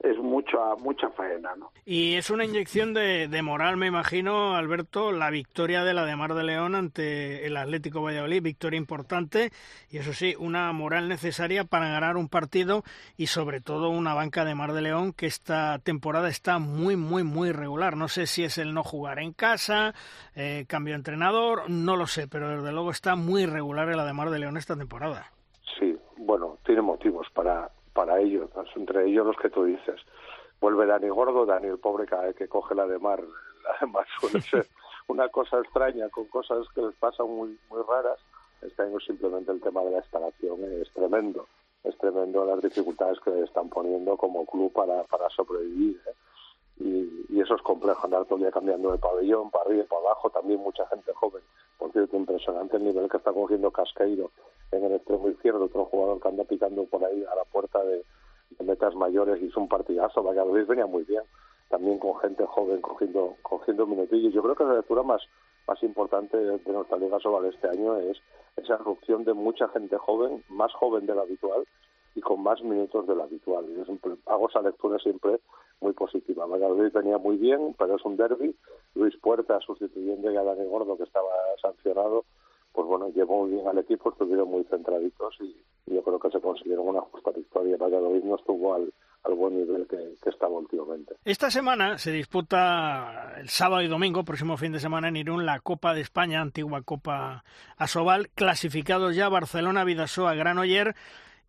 es 0.00 0.16
mucha 0.18 0.76
mucha 0.78 1.10
faena, 1.10 1.54
¿no? 1.56 1.70
Y 1.84 2.14
es 2.14 2.30
una 2.30 2.44
inyección 2.44 2.94
de, 2.94 3.28
de, 3.28 3.42
moral, 3.42 3.76
me 3.76 3.86
imagino, 3.86 4.54
Alberto, 4.54 5.12
la 5.12 5.30
victoria 5.30 5.84
de 5.84 5.92
la 5.92 6.06
de 6.06 6.16
Mar 6.16 6.34
de 6.34 6.44
León 6.44 6.74
ante 6.74 7.46
el 7.46 7.56
Atlético 7.56 8.02
Valladolid, 8.02 8.42
victoria 8.42 8.78
importante 8.78 9.50
y 9.90 9.98
eso 9.98 10.12
sí, 10.12 10.34
una 10.38 10.72
moral 10.72 11.08
necesaria 11.08 11.64
para 11.64 11.88
ganar 11.88 12.16
un 12.16 12.28
partido 12.28 12.82
y 13.18 13.26
sobre 13.26 13.60
todo 13.60 13.90
una 13.90 14.14
banca 14.14 14.44
de 14.44 14.54
Mar 14.54 14.72
de 14.72 14.82
León 14.82 15.12
que 15.12 15.26
esta 15.26 15.78
temporada 15.80 16.28
está 16.28 16.58
muy, 16.58 16.96
muy, 16.96 17.22
muy 17.22 17.52
regular. 17.52 17.96
No 17.96 18.08
sé 18.08 18.26
si 18.26 18.44
es 18.44 18.56
el 18.56 18.72
no 18.72 18.82
jugar 18.82 19.18
en 19.18 19.32
casa, 19.32 19.94
eh, 20.34 20.64
cambio 20.66 20.92
de 20.92 20.98
entrenador, 20.98 21.68
no 21.68 21.96
lo 21.96 22.06
sé, 22.06 22.26
pero 22.26 22.56
desde 22.56 22.72
luego 22.72 22.90
está 22.90 23.16
muy 23.16 23.44
regular 23.46 23.88
la 23.88 24.04
de 24.04 24.12
Mar 24.12 24.30
de 24.30 24.38
León 24.38 24.56
esta 24.56 24.76
temporada. 24.76 25.32
Sí, 25.78 25.96
bueno, 26.16 26.58
tiene 26.64 26.82
motivos 26.82 27.26
para 27.34 27.70
para 27.92 28.20
ellos, 28.20 28.50
entre 28.76 29.06
ellos 29.06 29.26
los 29.26 29.36
que 29.36 29.50
tú 29.50 29.64
dices. 29.64 30.00
Vuelve 30.60 30.86
Dani 30.86 31.08
Gordo, 31.08 31.46
Dani 31.46 31.68
el 31.68 31.78
pobre 31.78 32.06
que, 32.06 32.34
que 32.34 32.48
coge 32.48 32.74
la 32.74 32.86
de 32.86 32.98
mar, 32.98 33.20
la 33.64 33.76
de 33.80 33.86
mar 33.86 34.06
suele 34.20 34.40
ser 34.50 34.66
una 35.08 35.28
cosa 35.28 35.58
extraña 35.58 36.08
con 36.08 36.26
cosas 36.26 36.66
que 36.74 36.82
les 36.82 36.94
pasan 36.96 37.28
muy, 37.28 37.58
muy 37.68 37.82
raras. 37.88 38.18
Este 38.62 38.82
año 38.82 39.00
simplemente 39.00 39.52
el 39.52 39.60
tema 39.60 39.82
de 39.82 39.90
la 39.90 39.98
instalación 39.98 40.60
es 40.80 40.92
tremendo, 40.92 41.46
es 41.82 41.96
tremendo 41.96 42.44
las 42.44 42.60
dificultades 42.62 43.18
que 43.20 43.42
están 43.42 43.70
poniendo 43.70 44.16
como 44.16 44.44
club 44.44 44.72
para, 44.72 45.02
para 45.04 45.30
sobrevivir. 45.30 45.98
¿eh? 46.06 46.12
Y, 46.80 47.26
y, 47.28 47.40
eso 47.40 47.54
es 47.54 47.62
complejo, 47.62 48.04
andar 48.04 48.24
todo 48.24 48.36
el 48.36 48.42
día 48.42 48.50
cambiando 48.50 48.90
de 48.90 48.98
pabellón, 48.98 49.50
para 49.50 49.64
arriba 49.64 49.84
para 49.88 50.00
abajo, 50.00 50.30
también 50.30 50.60
mucha 50.60 50.86
gente 50.86 51.12
joven. 51.12 51.42
Por 51.78 51.92
cierto, 51.92 52.16
impresionante 52.16 52.76
el 52.78 52.84
nivel 52.84 53.08
que 53.08 53.18
está 53.18 53.32
cogiendo 53.32 53.70
Casqueiro 53.70 54.30
en 54.72 54.84
el 54.84 54.94
extremo 54.94 55.28
izquierdo, 55.28 55.64
otro 55.64 55.84
jugador 55.84 56.20
que 56.20 56.28
anda 56.28 56.44
picando 56.44 56.84
por 56.84 57.04
ahí 57.04 57.24
a 57.24 57.34
la 57.34 57.44
puerta 57.44 57.82
de, 57.84 58.04
metas 58.64 58.94
mayores, 58.94 59.42
hizo 59.42 59.60
un 59.60 59.68
partidazo, 59.68 60.22
Valladolid 60.22 60.66
venía 60.66 60.86
muy 60.86 61.04
bien, 61.04 61.22
también 61.68 61.98
con 61.98 62.18
gente 62.18 62.44
joven 62.46 62.80
cogiendo, 62.80 63.36
cogiendo 63.42 63.86
minutillos. 63.86 64.32
Yo 64.32 64.42
creo 64.42 64.54
que 64.54 64.64
la 64.64 64.74
lectura 64.74 65.02
más, 65.02 65.22
más 65.66 65.82
importante 65.82 66.36
de 66.36 66.60
nuestra 66.66 66.98
Liga 66.98 67.20
Sobal 67.20 67.46
este 67.46 67.68
año 67.68 67.96
es 67.96 68.18
esa 68.56 68.74
erupción 68.74 69.24
de 69.24 69.34
mucha 69.34 69.68
gente 69.68 69.96
joven, 69.96 70.44
más 70.48 70.72
joven 70.74 71.06
de 71.06 71.14
lo 71.14 71.22
habitual 71.22 71.64
y 72.14 72.20
con 72.20 72.42
más 72.42 72.62
minutos 72.62 73.06
de 73.06 73.14
lo 73.14 73.22
habitual. 73.22 73.66
Yo 73.74 73.84
siempre 73.84 74.12
hago 74.26 74.48
esa 74.48 74.62
lectura 74.62 74.98
siempre 74.98 75.40
muy 75.80 75.92
positiva. 75.92 76.46
Valladolid 76.46 76.92
venía 76.92 77.18
muy 77.18 77.36
bien, 77.36 77.74
pero 77.78 77.96
es 77.96 78.04
un 78.04 78.16
derby. 78.16 78.54
Luis 78.94 79.16
Puerta 79.18 79.58
sustituyendo 79.60 80.28
a 80.28 80.44
Dani 80.44 80.66
Gordo, 80.66 80.96
que 80.96 81.04
estaba 81.04 81.30
sancionado, 81.60 82.24
pues 82.72 82.86
bueno, 82.86 83.08
llevó 83.10 83.44
muy 83.44 83.52
bien 83.52 83.66
al 83.66 83.78
equipo, 83.78 84.10
estuvieron 84.10 84.48
muy 84.48 84.64
centraditos 84.64 85.36
y, 85.40 85.56
yo 85.86 86.04
creo 86.04 86.20
que 86.20 86.30
se 86.30 86.40
consiguieron 86.40 86.86
una 86.86 87.00
justa 87.00 87.32
victoria. 87.32 87.76
Valladolid 87.76 88.22
no 88.22 88.36
estuvo 88.36 88.74
al, 88.74 88.92
al 89.24 89.34
buen 89.34 89.56
nivel 89.56 89.88
que, 89.88 90.14
que, 90.22 90.30
estaba 90.30 90.52
últimamente. 90.52 91.16
Esta 91.24 91.50
semana 91.50 91.98
se 91.98 92.12
disputa 92.12 93.34
el 93.38 93.48
sábado 93.48 93.82
y 93.82 93.88
domingo, 93.88 94.24
próximo 94.24 94.56
fin 94.56 94.70
de 94.70 94.78
semana 94.78 95.08
en 95.08 95.16
Irún, 95.16 95.46
la 95.46 95.58
Copa 95.58 95.92
de 95.92 96.00
España, 96.00 96.40
antigua 96.40 96.82
Copa 96.82 97.42
Asobal, 97.76 98.28
clasificados 98.36 99.16
ya 99.16 99.28
Barcelona, 99.28 99.82
Vidasoa, 99.82 100.34
Granoller, 100.34 100.94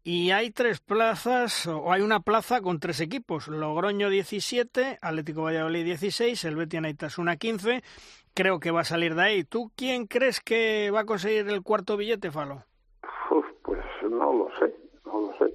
y 0.03 0.31
hay 0.31 0.51
tres 0.51 0.79
plazas, 0.79 1.67
o 1.67 1.91
hay 1.91 2.01
una 2.01 2.19
plaza 2.21 2.61
con 2.61 2.79
tres 2.79 2.99
equipos, 3.01 3.47
Logroño 3.47 4.09
17, 4.09 4.99
Atlético 5.01 5.43
Valladolid 5.43 5.85
16, 5.85 6.45
el 6.45 6.55
Betis 6.55 6.81
Naitasuna 6.81 7.37
15 7.37 7.81
creo 8.33 8.59
que 8.59 8.71
va 8.71 8.81
a 8.81 8.85
salir 8.85 9.15
de 9.15 9.21
ahí. 9.23 9.43
¿Tú 9.43 9.71
quién 9.75 10.07
crees 10.07 10.39
que 10.39 10.91
va 10.91 11.01
a 11.01 11.05
conseguir 11.05 11.47
el 11.49 11.61
cuarto 11.61 11.97
billete, 11.97 12.31
Falo? 12.31 12.63
pues 13.63 13.79
no 14.03 14.33
lo 14.33 14.49
sé, 14.59 14.73
no 15.05 15.21
lo 15.21 15.37
sé. 15.37 15.53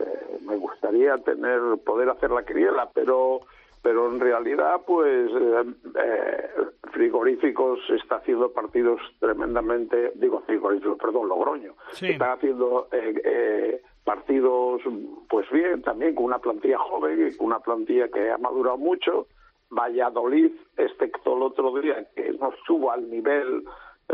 Eh, 0.00 0.38
me 0.42 0.56
gustaría 0.56 1.16
tener 1.18 1.60
poder 1.84 2.08
hacer 2.10 2.30
la 2.30 2.44
quiniela, 2.44 2.90
pero 2.94 3.40
pero 3.84 4.10
en 4.10 4.18
realidad 4.18 4.80
pues 4.86 5.30
eh, 5.30 5.64
eh, 6.02 6.50
frigoríficos 6.90 7.78
está 7.90 8.16
haciendo 8.16 8.50
partidos 8.50 8.98
tremendamente 9.20 10.12
digo 10.14 10.40
frigoríficos 10.46 10.98
perdón 10.98 11.28
Logroño. 11.28 11.74
Sí. 11.92 12.08
están 12.08 12.30
haciendo 12.30 12.88
eh, 12.90 13.82
partidos 14.02 14.80
pues 15.28 15.48
bien 15.50 15.82
también 15.82 16.14
con 16.14 16.24
una 16.24 16.38
plantilla 16.38 16.78
joven 16.78 17.36
con 17.36 17.46
una 17.48 17.60
plantilla 17.60 18.08
que 18.08 18.30
ha 18.30 18.38
madurado 18.38 18.78
mucho. 18.78 19.26
Valladolid, 19.70 20.52
excepto 20.76 21.36
el 21.36 21.42
otro 21.42 21.78
día, 21.80 22.06
que 22.14 22.32
no 22.32 22.52
estuvo 22.52 22.92
al 22.92 23.10
nivel, 23.10 23.64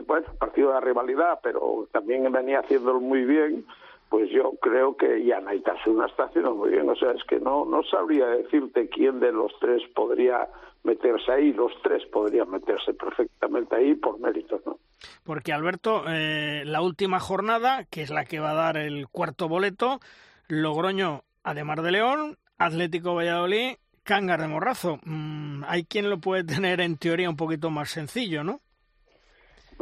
bueno, 0.06 0.26
partido 0.38 0.72
de 0.72 0.80
rivalidad, 0.80 1.40
pero 1.42 1.86
también 1.92 2.32
venía 2.32 2.60
haciéndolo 2.60 2.98
muy 2.98 3.24
bien, 3.24 3.66
pues 4.10 4.28
yo 4.30 4.52
creo 4.60 4.96
que 4.96 5.24
ya 5.24 5.40
Naitasuna 5.40 6.06
está 6.06 6.24
haciendo 6.24 6.54
muy 6.56 6.70
bien. 6.70 6.88
O 6.90 6.96
sea, 6.96 7.12
es 7.12 7.22
que 7.24 7.38
no, 7.38 7.64
no 7.64 7.84
sabría 7.84 8.26
decirte 8.26 8.88
quién 8.88 9.20
de 9.20 9.30
los 9.30 9.52
tres 9.60 9.82
podría 9.94 10.48
meterse 10.82 11.30
ahí. 11.30 11.52
Los 11.52 11.72
tres 11.82 12.04
podrían 12.06 12.50
meterse 12.50 12.92
perfectamente 12.92 13.76
ahí 13.76 13.94
por 13.94 14.18
méritos, 14.18 14.60
¿no? 14.66 14.78
Porque, 15.22 15.52
Alberto, 15.52 16.02
eh, 16.08 16.64
la 16.66 16.82
última 16.82 17.20
jornada, 17.20 17.84
que 17.84 18.02
es 18.02 18.10
la 18.10 18.24
que 18.24 18.40
va 18.40 18.50
a 18.50 18.54
dar 18.54 18.76
el 18.76 19.06
cuarto 19.06 19.48
boleto, 19.48 20.00
Logroño, 20.48 21.22
además 21.44 21.80
de 21.80 21.92
León, 21.92 22.36
Atlético 22.58 23.14
Valladolid 23.14 23.76
Cángar 24.02 24.40
de 24.40 24.48
Morrazo. 24.48 24.98
Mm, 25.04 25.62
hay 25.68 25.84
quien 25.84 26.10
lo 26.10 26.18
puede 26.18 26.42
tener 26.42 26.80
en 26.80 26.96
teoría 26.96 27.30
un 27.30 27.36
poquito 27.36 27.70
más 27.70 27.90
sencillo, 27.90 28.42
¿no? 28.42 28.60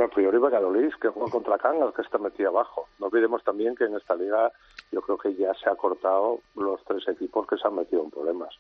A 0.05 0.09
priori 0.09 0.39
Valladolid, 0.39 0.93
que 1.01 1.09
juega 1.09 1.31
contra 1.31 1.59
Cangas, 1.59 1.95
que 1.95 2.03
está 2.03 2.19
metido 2.19 2.51
abajo. 2.51 2.89
No 2.99 3.07
olvidemos 3.07 3.43
también 3.45 3.75
que 3.75 3.85
en 3.85 3.97
esta 3.97 4.15
liga 4.15 4.53
yo 4.93 5.01
creo 5.03 5.19
que 5.19 5.35
ya 5.35 5.55
se 5.55 5.69
ha 5.69 5.75
cortado 5.77 6.41
los 6.55 6.83
tres 6.85 7.07
equipos 7.09 7.47
que 7.47 7.57
se 7.57 7.67
han 7.67 7.77
metido 7.77 8.03
en 8.03 8.11
problemas. 8.11 8.55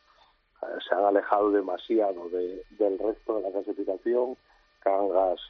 Eh, 0.62 0.66
se 0.88 0.94
han 0.94 1.04
alejado 1.04 1.50
demasiado 1.50 2.28
de, 2.30 2.64
del 2.70 2.98
resto 2.98 3.36
de 3.36 3.42
la 3.42 3.52
clasificación. 3.52 4.36
Cangas, 4.80 5.40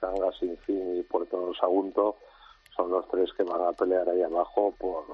Cangas 0.00 0.36
Sin 0.38 0.56
Fin 0.58 0.96
y 0.96 1.02
Puerto 1.02 1.52
Sagunto 1.54 2.16
son 2.76 2.90
los 2.90 3.06
tres 3.08 3.32
que 3.32 3.42
van 3.42 3.62
a 3.62 3.72
pelear 3.72 4.08
ahí 4.08 4.22
abajo. 4.22 4.74
Por, 4.78 5.04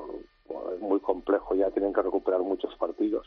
es 0.75 0.81
muy 0.81 1.01
complejo, 1.01 1.55
ya 1.55 1.71
tienen 1.71 1.93
que 1.93 2.03
recuperar 2.03 2.41
muchos 2.41 2.75
partidos 2.77 3.27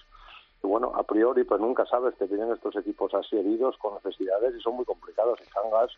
y 0.63 0.67
bueno, 0.67 0.91
a 0.95 1.03
priori 1.03 1.43
pues 1.43 1.61
nunca 1.61 1.85
sabes 1.85 2.15
que 2.15 2.27
tienen 2.27 2.51
estos 2.51 2.75
equipos 2.75 3.13
así 3.13 3.37
heridos 3.37 3.77
con 3.77 3.93
necesidades 3.95 4.55
y 4.55 4.61
son 4.61 4.75
muy 4.75 4.85
complicados. 4.85 5.39
Y 5.41 5.49
Cangas 5.49 5.91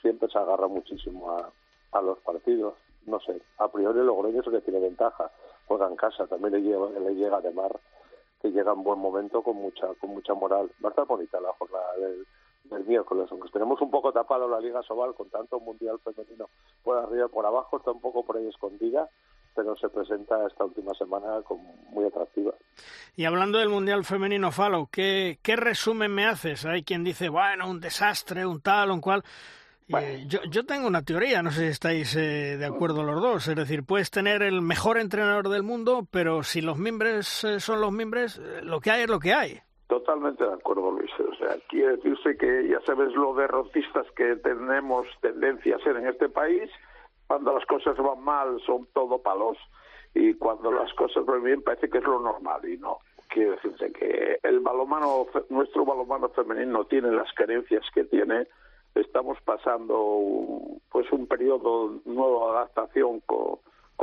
siempre 0.00 0.28
se 0.28 0.38
agarra 0.38 0.68
muchísimo 0.68 1.30
a, 1.30 2.00
los 2.00 2.18
partidos. 2.18 2.74
No 3.06 3.18
sé, 3.20 3.40
a 3.58 3.68
priori 3.68 4.00
Logroño 4.00 4.40
es 4.40 4.46
el 4.46 4.52
que 4.52 4.60
tiene 4.60 4.80
ventaja. 4.80 5.30
Juega 5.66 5.88
en 5.88 5.96
casa, 5.96 6.26
también 6.26 6.54
le 6.54 6.60
llega, 6.62 6.88
le 7.00 7.14
llega 7.14 7.40
de 7.40 7.50
mar 7.52 7.78
que 8.40 8.52
llega 8.52 8.72
en 8.72 8.84
buen 8.84 9.00
momento 9.00 9.42
con 9.42 9.56
mucha 9.56 9.88
con 10.00 10.10
mucha 10.10 10.34
moral. 10.34 10.70
Va 10.84 11.04
bonita 11.04 11.40
la 11.40 11.52
jornada 11.54 11.96
del, 11.96 12.26
del 12.64 12.84
miércoles, 12.84 13.26
aunque 13.30 13.48
tenemos 13.50 13.80
un 13.80 13.90
poco 13.90 14.12
tapado 14.12 14.48
la 14.48 14.60
Liga 14.60 14.82
Sobal 14.82 15.14
con 15.14 15.28
tanto 15.28 15.58
mundial 15.58 15.98
femenino 15.98 16.48
por 16.84 16.98
arriba 16.98 17.26
y 17.26 17.28
por 17.34 17.44
abajo, 17.44 17.78
está 17.78 17.90
un 17.90 18.00
poco 18.00 18.24
por 18.24 18.36
ahí 18.36 18.46
escondida 18.46 19.08
pero 19.58 19.74
se 19.74 19.88
presenta 19.88 20.46
esta 20.46 20.64
última 20.64 20.94
semana 20.94 21.42
como 21.42 21.74
muy 21.90 22.04
atractiva. 22.04 22.52
Y 23.16 23.24
hablando 23.24 23.58
del 23.58 23.68
Mundial 23.68 24.04
Femenino 24.04 24.52
Falo, 24.52 24.88
¿qué, 24.88 25.40
¿qué 25.42 25.56
resumen 25.56 26.14
me 26.14 26.26
haces? 26.26 26.64
Hay 26.64 26.84
quien 26.84 27.02
dice, 27.02 27.28
bueno, 27.28 27.68
un 27.68 27.80
desastre, 27.80 28.46
un 28.46 28.60
tal, 28.60 28.92
un 28.92 29.00
cual. 29.00 29.24
Eh, 29.88 30.24
yo, 30.26 30.40
yo 30.50 30.64
tengo 30.66 30.86
una 30.86 31.02
teoría, 31.02 31.42
no 31.42 31.50
sé 31.50 31.62
si 31.62 31.66
estáis 31.68 32.14
eh, 32.16 32.56
de 32.58 32.66
acuerdo 32.66 33.02
los 33.02 33.20
dos. 33.22 33.48
Es 33.48 33.56
decir, 33.56 33.84
puedes 33.84 34.10
tener 34.10 34.42
el 34.42 34.60
mejor 34.60 34.98
entrenador 34.98 35.48
del 35.48 35.62
mundo, 35.62 36.06
pero 36.10 36.42
si 36.42 36.60
los 36.60 36.78
miembros 36.78 37.44
eh, 37.44 37.60
son 37.60 37.80
los 37.80 37.92
miembros, 37.92 38.38
eh, 38.38 38.60
lo 38.62 38.80
que 38.80 38.90
hay 38.90 39.02
es 39.02 39.08
lo 39.08 39.18
que 39.18 39.32
hay. 39.32 39.60
Totalmente 39.86 40.44
de 40.44 40.52
acuerdo, 40.52 40.90
Luis. 40.90 41.10
O 41.20 41.34
sea, 41.36 41.56
quiere 41.68 41.96
decirse 41.96 42.36
que 42.36 42.68
ya 42.68 42.80
sabes 42.84 43.14
lo 43.14 43.34
derrotistas 43.34 44.06
que 44.14 44.36
tenemos 44.36 45.06
tendencia 45.22 45.76
a 45.76 45.78
ser 45.80 45.96
en 45.96 46.08
este 46.08 46.28
país 46.28 46.70
cuando 47.26 47.54
las 47.54 47.64
cosas 47.66 47.96
van 47.96 48.22
mal 48.22 48.60
son 48.66 48.88
todo 48.92 49.22
palos 49.22 49.56
y 50.14 50.34
cuando 50.34 50.72
las 50.72 50.92
cosas 50.94 51.24
van 51.24 51.44
bien 51.44 51.62
parece 51.62 51.88
que 51.88 51.98
es 51.98 52.04
lo 52.04 52.20
normal 52.20 52.66
y 52.68 52.76
no. 52.78 52.98
Quiere 53.28 53.50
decirse 53.52 53.92
que 53.92 54.38
el 54.42 54.60
balomano, 54.60 55.26
nuestro 55.50 55.84
balomano 55.84 56.30
femenino 56.30 56.84
tiene 56.84 57.12
las 57.12 57.30
carencias 57.34 57.84
que 57.94 58.04
tiene. 58.04 58.46
Estamos 58.94 59.38
pasando 59.44 60.20
pues 60.90 61.10
un 61.12 61.26
periodo 61.26 62.00
nuevo 62.04 62.50
de 62.50 62.56
adaptación 62.58 63.20
con, 63.20 63.58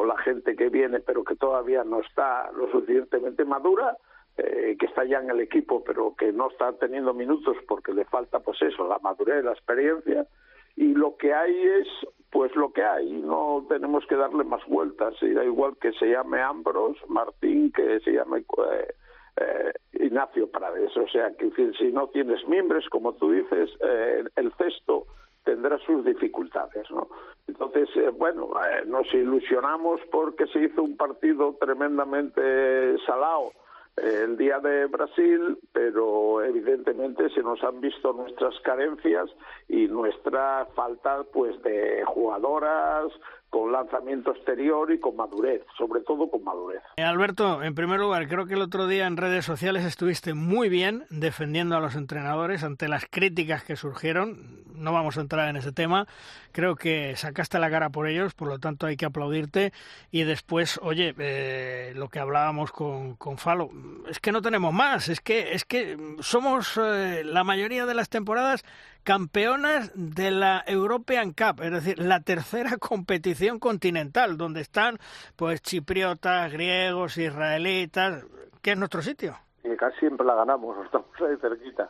la 0.08 0.18
gente 0.20 0.56
que 0.56 0.70
viene, 0.70 1.00
pero 1.00 1.24
que 1.24 1.36
todavía 1.36 1.84
no 1.84 2.00
está 2.02 2.52
lo 2.52 2.70
suficientemente 2.70 3.44
madura. 3.44 3.98
Eh, 4.38 4.76
que 4.78 4.86
está 4.88 5.06
ya 5.06 5.20
en 5.20 5.30
el 5.30 5.40
equipo 5.40 5.82
pero 5.82 6.14
que 6.14 6.34
no 6.34 6.50
está 6.50 6.74
teniendo 6.74 7.14
minutos 7.14 7.56
porque 7.70 7.94
le 7.94 8.04
falta 8.04 8.42
pues 8.42 8.62
eso 8.62 8.86
la 8.86 9.00
madurez 9.00 9.46
la 9.46 9.54
experiencia 9.54 10.28
y 10.76 10.94
lo 10.94 11.16
que 11.16 11.34
hay 11.34 11.56
es 11.58 11.88
pues 12.36 12.54
lo 12.56 12.74
que 12.74 12.84
hay, 12.84 13.14
no 13.14 13.66
tenemos 13.70 14.06
que 14.08 14.16
darle 14.16 14.44
más 14.44 14.62
vueltas, 14.68 15.14
y 15.22 15.30
da 15.30 15.46
igual 15.46 15.78
que 15.78 15.94
se 15.94 16.08
llame 16.08 16.42
Ambros, 16.42 16.98
Martín, 17.08 17.72
que 17.72 18.02
se 18.02 18.12
llame 18.12 18.40
eh, 18.40 18.94
eh, 19.38 19.74
Ignacio 19.94 20.50
Prades, 20.50 20.96
o 20.98 21.08
sea, 21.08 21.32
que 21.36 21.52
si 21.78 21.92
no 21.92 22.08
tienes 22.08 22.48
miembros, 22.48 22.88
como 22.90 23.14
tú 23.14 23.32
dices, 23.32 23.70
eh, 23.82 24.24
el 24.36 24.54
cesto 24.54 25.08
tendrá 25.44 25.78
sus 25.80 26.04
dificultades, 26.04 26.90
¿no? 26.92 27.08
Entonces, 27.48 27.88
eh, 27.96 28.10
bueno, 28.10 28.50
eh, 28.60 28.84
nos 28.86 29.12
ilusionamos 29.14 30.02
porque 30.12 30.48
se 30.48 30.64
hizo 30.64 30.84
un 30.84 30.98
partido 30.98 31.56
tremendamente 31.60 32.98
salado 33.06 33.52
el 33.98 34.36
día 34.36 34.60
de 34.60 34.88
Brasil, 34.88 35.58
pero 35.72 36.44
evidentemente 36.44 37.30
se 37.30 37.42
nos 37.42 37.64
han 37.64 37.80
visto 37.80 38.12
nuestras 38.12 38.60
carencias 38.60 39.30
y 39.70 39.88
nuestra 39.88 40.68
falta 40.76 41.24
pues 41.32 41.62
de 41.64 42.04
jugadoras 42.06 43.14
con 43.50 43.72
lanzamiento 43.72 44.32
exterior 44.32 44.92
y 44.92 45.00
con 45.00 45.16
madurez, 45.16 45.64
sobre 45.78 46.02
todo 46.02 46.30
con 46.30 46.44
madurez. 46.44 46.82
Eh, 46.98 47.04
Alberto, 47.04 47.64
en 47.64 47.76
primer 47.76 48.00
lugar, 48.00 48.28
creo 48.28 48.46
que 48.46 48.56
el 48.56 48.62
otro 48.62 48.88
día 48.88 49.08
en 49.08 49.18
redes 49.18 49.46
sociales 49.46 49.86
estuviste 49.86 50.34
muy 50.34 50.68
bien 50.68 51.06
defendiendo 51.10 51.76
a 51.78 51.80
los 51.80 51.96
entrenadores 51.96 52.64
ante 52.64 52.88
las 52.88 53.06
críticas 53.10 53.64
que 53.64 53.76
surgieron. 53.76 54.64
No 54.76 54.92
vamos 54.92 55.18
a 55.18 55.22
entrar 55.22 55.48
en 55.48 55.56
ese 55.56 55.72
tema. 55.72 56.06
Creo 56.52 56.76
que 56.76 57.16
sacaste 57.16 57.60
la 57.60 57.70
cara 57.70 57.90
por 57.90 58.08
ellos, 58.08 58.34
por 58.34 58.50
lo 58.50 58.60
tanto 58.60 58.88
hay 58.88 58.98
que 58.98 59.06
aplaudirte. 59.06 59.72
Y 60.12 60.24
después, 60.24 60.80
oye, 60.84 61.14
eh, 61.18 61.94
lo 61.96 62.10
que 62.10 62.20
hablábamos 62.20 62.72
con, 62.72 63.16
con 63.16 63.38
Falo, 63.38 63.70
es 64.10 64.20
que 64.20 64.34
no 64.34 64.42
tenemos 64.42 64.74
más, 64.74 65.08
es 65.08 65.22
que, 65.22 65.54
es 65.54 65.64
que 65.64 65.98
somos 66.20 66.78
eh, 66.78 67.24
la 67.24 67.44
mayoría 67.44 67.86
de 67.86 67.94
las 67.94 68.10
temporadas 68.10 68.66
campeonas 69.04 69.92
de 69.94 70.32
la 70.32 70.64
European 70.66 71.32
Cup, 71.32 71.62
es 71.62 71.72
decir, 71.72 72.00
la 72.00 72.22
tercera 72.22 72.78
competición 72.80 73.35
continental, 73.60 74.38
donde 74.38 74.62
están 74.62 74.98
pues 75.36 75.62
chipriotas, 75.62 76.52
griegos, 76.52 77.18
israelitas, 77.18 78.26
que 78.62 78.72
es 78.72 78.78
nuestro 78.78 79.02
sitio. 79.02 79.36
Y 79.64 79.76
casi 79.76 80.00
siempre 80.00 80.26
la 80.26 80.36
ganamos, 80.36 80.78
estamos 80.86 81.10
ahí 81.22 81.38
cerquita. 81.38 81.90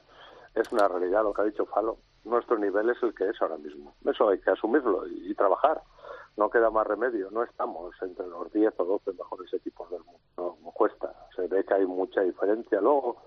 Es 0.53 0.71
una 0.71 0.87
realidad 0.87 1.23
lo 1.23 1.33
que 1.33 1.41
ha 1.41 1.45
dicho 1.45 1.65
Falo. 1.65 1.97
Nuestro 2.23 2.57
nivel 2.57 2.89
es 2.89 2.97
el 3.03 3.13
que 3.13 3.29
es 3.29 3.41
ahora 3.41 3.57
mismo. 3.57 3.93
Eso 4.05 4.29
hay 4.29 4.39
que 4.39 4.49
asumirlo 4.49 5.07
y, 5.07 5.31
y 5.31 5.35
trabajar. 5.35 5.81
No 6.37 6.49
queda 6.49 6.69
más 6.69 6.87
remedio. 6.87 7.29
No 7.31 7.43
estamos 7.43 7.93
entre 8.01 8.27
los 8.27 8.51
10 8.51 8.73
o 8.77 8.85
12 8.85 9.13
mejores 9.13 9.53
equipos 9.53 9.89
del 9.91 10.03
mundo. 10.03 10.19
No, 10.37 10.57
no 10.63 10.71
cuesta. 10.71 11.13
Se 11.35 11.47
ve 11.47 11.63
que 11.63 11.73
hay 11.73 11.85
mucha 11.85 12.21
diferencia. 12.21 12.81
Luego, 12.81 13.17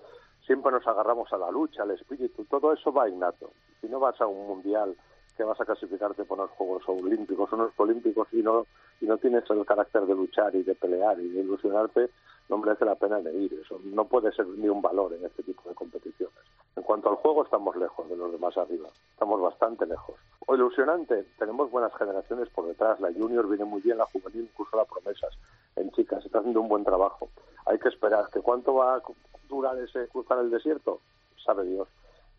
siempre 0.49 0.71
nos 0.71 0.87
agarramos 0.87 1.31
a 1.31 1.37
la 1.37 1.51
lucha, 1.51 1.83
al 1.83 1.91
espíritu, 1.91 2.43
todo 2.45 2.73
eso 2.73 2.91
va 2.91 3.07
innato. 3.07 3.51
Si 3.79 3.87
no 3.87 3.99
vas 3.99 4.19
a 4.19 4.25
un 4.25 4.47
mundial 4.47 4.95
que 5.39 5.45
vas 5.45 5.61
a 5.61 5.65
clasificarte 5.65 6.25
por 6.25 6.37
unos 6.37 6.51
Juegos 6.51 6.83
Olímpicos, 6.89 7.49
unos 7.53 7.71
Olímpicos 7.77 8.27
y 8.33 8.43
no, 8.43 8.65
y 8.99 9.05
no 9.05 9.17
tienes 9.19 9.49
el 9.49 9.65
carácter 9.65 10.05
de 10.05 10.13
luchar 10.13 10.53
y 10.53 10.63
de 10.63 10.75
pelear 10.75 11.17
y 11.17 11.29
de 11.29 11.39
ilusionarte, 11.39 12.09
no 12.49 12.57
merece 12.57 12.83
la 12.83 12.95
pena 12.95 13.21
de 13.21 13.33
ir. 13.33 13.53
Eso 13.53 13.79
no 13.85 14.03
puede 14.03 14.33
ser 14.33 14.45
ni 14.47 14.67
un 14.67 14.81
valor 14.81 15.13
en 15.13 15.23
este 15.23 15.43
tipo 15.43 15.61
de 15.69 15.75
competiciones. 15.75 16.35
En 16.75 16.83
cuanto 16.83 17.09
al 17.09 17.15
juego, 17.15 17.45
estamos 17.45 17.73
lejos 17.77 18.09
de 18.09 18.17
los 18.17 18.33
demás 18.33 18.57
arriba. 18.57 18.89
Estamos 19.13 19.39
bastante 19.39 19.85
lejos. 19.85 20.17
O 20.45 20.55
ilusionante, 20.55 21.25
tenemos 21.37 21.71
buenas 21.71 21.95
generaciones 21.95 22.49
por 22.49 22.67
detrás. 22.67 22.99
La 22.99 23.13
junior 23.13 23.47
viene 23.47 23.63
muy 23.63 23.79
bien, 23.79 23.97
la 23.97 24.07
juvenil, 24.07 24.49
incluso 24.51 24.75
la 24.75 24.83
promesas. 24.83 25.33
En 25.77 25.89
chicas, 25.91 26.25
está 26.25 26.39
haciendo 26.39 26.59
un 26.59 26.67
buen 26.67 26.83
trabajo. 26.83 27.29
Hay 27.65 27.79
que 27.79 27.87
esperar. 27.87 28.29
¿Que 28.29 28.41
¿Cuánto 28.41 28.73
va 28.73 28.95
a 28.95 29.01
durar 29.47 29.79
ese 29.79 30.09
cruzar 30.09 30.39
el 30.39 30.49
desierto? 30.49 30.99
Sabe 31.45 31.63
Dios. 31.63 31.87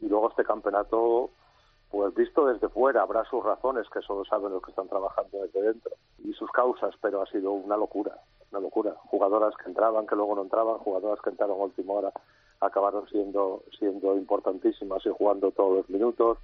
Y 0.00 0.08
luego 0.10 0.28
este 0.28 0.44
campeonato, 0.44 1.30
pues 1.90 2.14
visto 2.14 2.46
desde 2.46 2.68
fuera, 2.68 3.02
habrá 3.02 3.24
sus 3.24 3.44
razones, 3.44 3.88
que 3.90 4.00
solo 4.00 4.24
saben 4.24 4.52
los 4.52 4.62
que 4.62 4.70
están 4.70 4.88
trabajando 4.88 5.38
desde 5.42 5.60
dentro, 5.60 5.92
y 6.22 6.32
sus 6.34 6.50
causas, 6.52 6.94
pero 7.02 7.20
ha 7.20 7.26
sido 7.26 7.50
una 7.50 7.76
locura, 7.76 8.16
una 8.52 8.60
locura. 8.60 8.94
Jugadoras 9.06 9.54
que 9.56 9.68
entraban, 9.68 10.06
que 10.06 10.14
luego 10.14 10.36
no 10.36 10.42
entraban, 10.42 10.78
jugadoras 10.78 11.20
que 11.20 11.30
entraron 11.30 11.60
a 11.60 11.64
última 11.64 11.94
hora, 11.94 12.12
acabaron 12.60 13.08
siendo, 13.08 13.64
siendo 13.76 14.14
importantísimas 14.16 15.04
y 15.04 15.10
jugando 15.10 15.50
todos 15.50 15.78
los 15.78 15.90
minutos, 15.90 16.38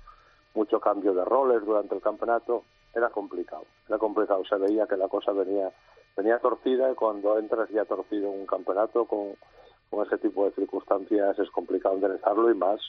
mucho 0.54 0.80
cambio 0.80 1.14
de 1.14 1.24
roles 1.24 1.64
durante 1.64 1.94
el 1.94 2.00
campeonato, 2.00 2.64
era 2.92 3.10
complicado, 3.10 3.64
era 3.88 3.98
complicado, 3.98 4.42
se 4.46 4.56
veía 4.56 4.86
que 4.86 4.96
la 4.96 5.08
cosa 5.08 5.30
venía, 5.30 5.70
venía 6.16 6.40
torcida 6.40 6.90
y 6.90 6.94
cuando 6.94 7.38
entras 7.38 7.68
ya 7.68 7.84
torcido 7.84 8.32
en 8.32 8.40
un 8.40 8.46
campeonato 8.46 9.04
con, 9.04 9.34
con 9.90 10.06
ese 10.06 10.18
tipo 10.18 10.44
de 10.46 10.52
circunstancias 10.52 11.38
es 11.38 11.50
complicado 11.50 11.94
enderezarlo 11.94 12.50
y 12.50 12.54
más 12.54 12.80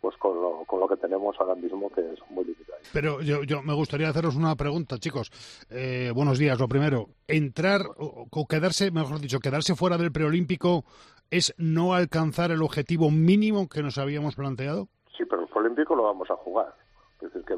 pues 0.00 0.16
con 0.16 0.40
lo, 0.40 0.64
con 0.66 0.80
lo 0.80 0.88
que 0.88 0.96
tenemos 0.96 1.36
ahora 1.38 1.54
mismo 1.54 1.90
que 1.90 2.00
es 2.00 2.18
muy 2.30 2.44
limitado. 2.44 2.78
Pero 2.92 3.20
yo, 3.20 3.42
yo 3.44 3.62
me 3.62 3.74
gustaría 3.74 4.08
haceros 4.08 4.34
una 4.36 4.54
pregunta, 4.56 4.98
chicos. 4.98 5.30
Eh, 5.70 6.10
buenos 6.14 6.38
días. 6.38 6.58
Lo 6.58 6.68
primero, 6.68 7.08
entrar 7.28 7.82
o, 7.98 8.26
o 8.30 8.46
quedarse, 8.46 8.90
mejor 8.90 9.20
dicho, 9.20 9.40
quedarse 9.40 9.74
fuera 9.74 9.98
del 9.98 10.10
preolímpico 10.12 10.84
es 11.30 11.54
no 11.58 11.94
alcanzar 11.94 12.50
el 12.50 12.62
objetivo 12.62 13.10
mínimo 13.10 13.68
que 13.68 13.82
nos 13.82 13.98
habíamos 13.98 14.34
planteado. 14.34 14.88
Sí, 15.16 15.24
pero 15.28 15.42
el 15.42 15.48
preolímpico 15.48 15.94
lo 15.94 16.04
vamos 16.04 16.30
a 16.30 16.36
jugar. 16.36 16.74
Es 17.20 17.32
decir, 17.32 17.44
que 17.46 17.56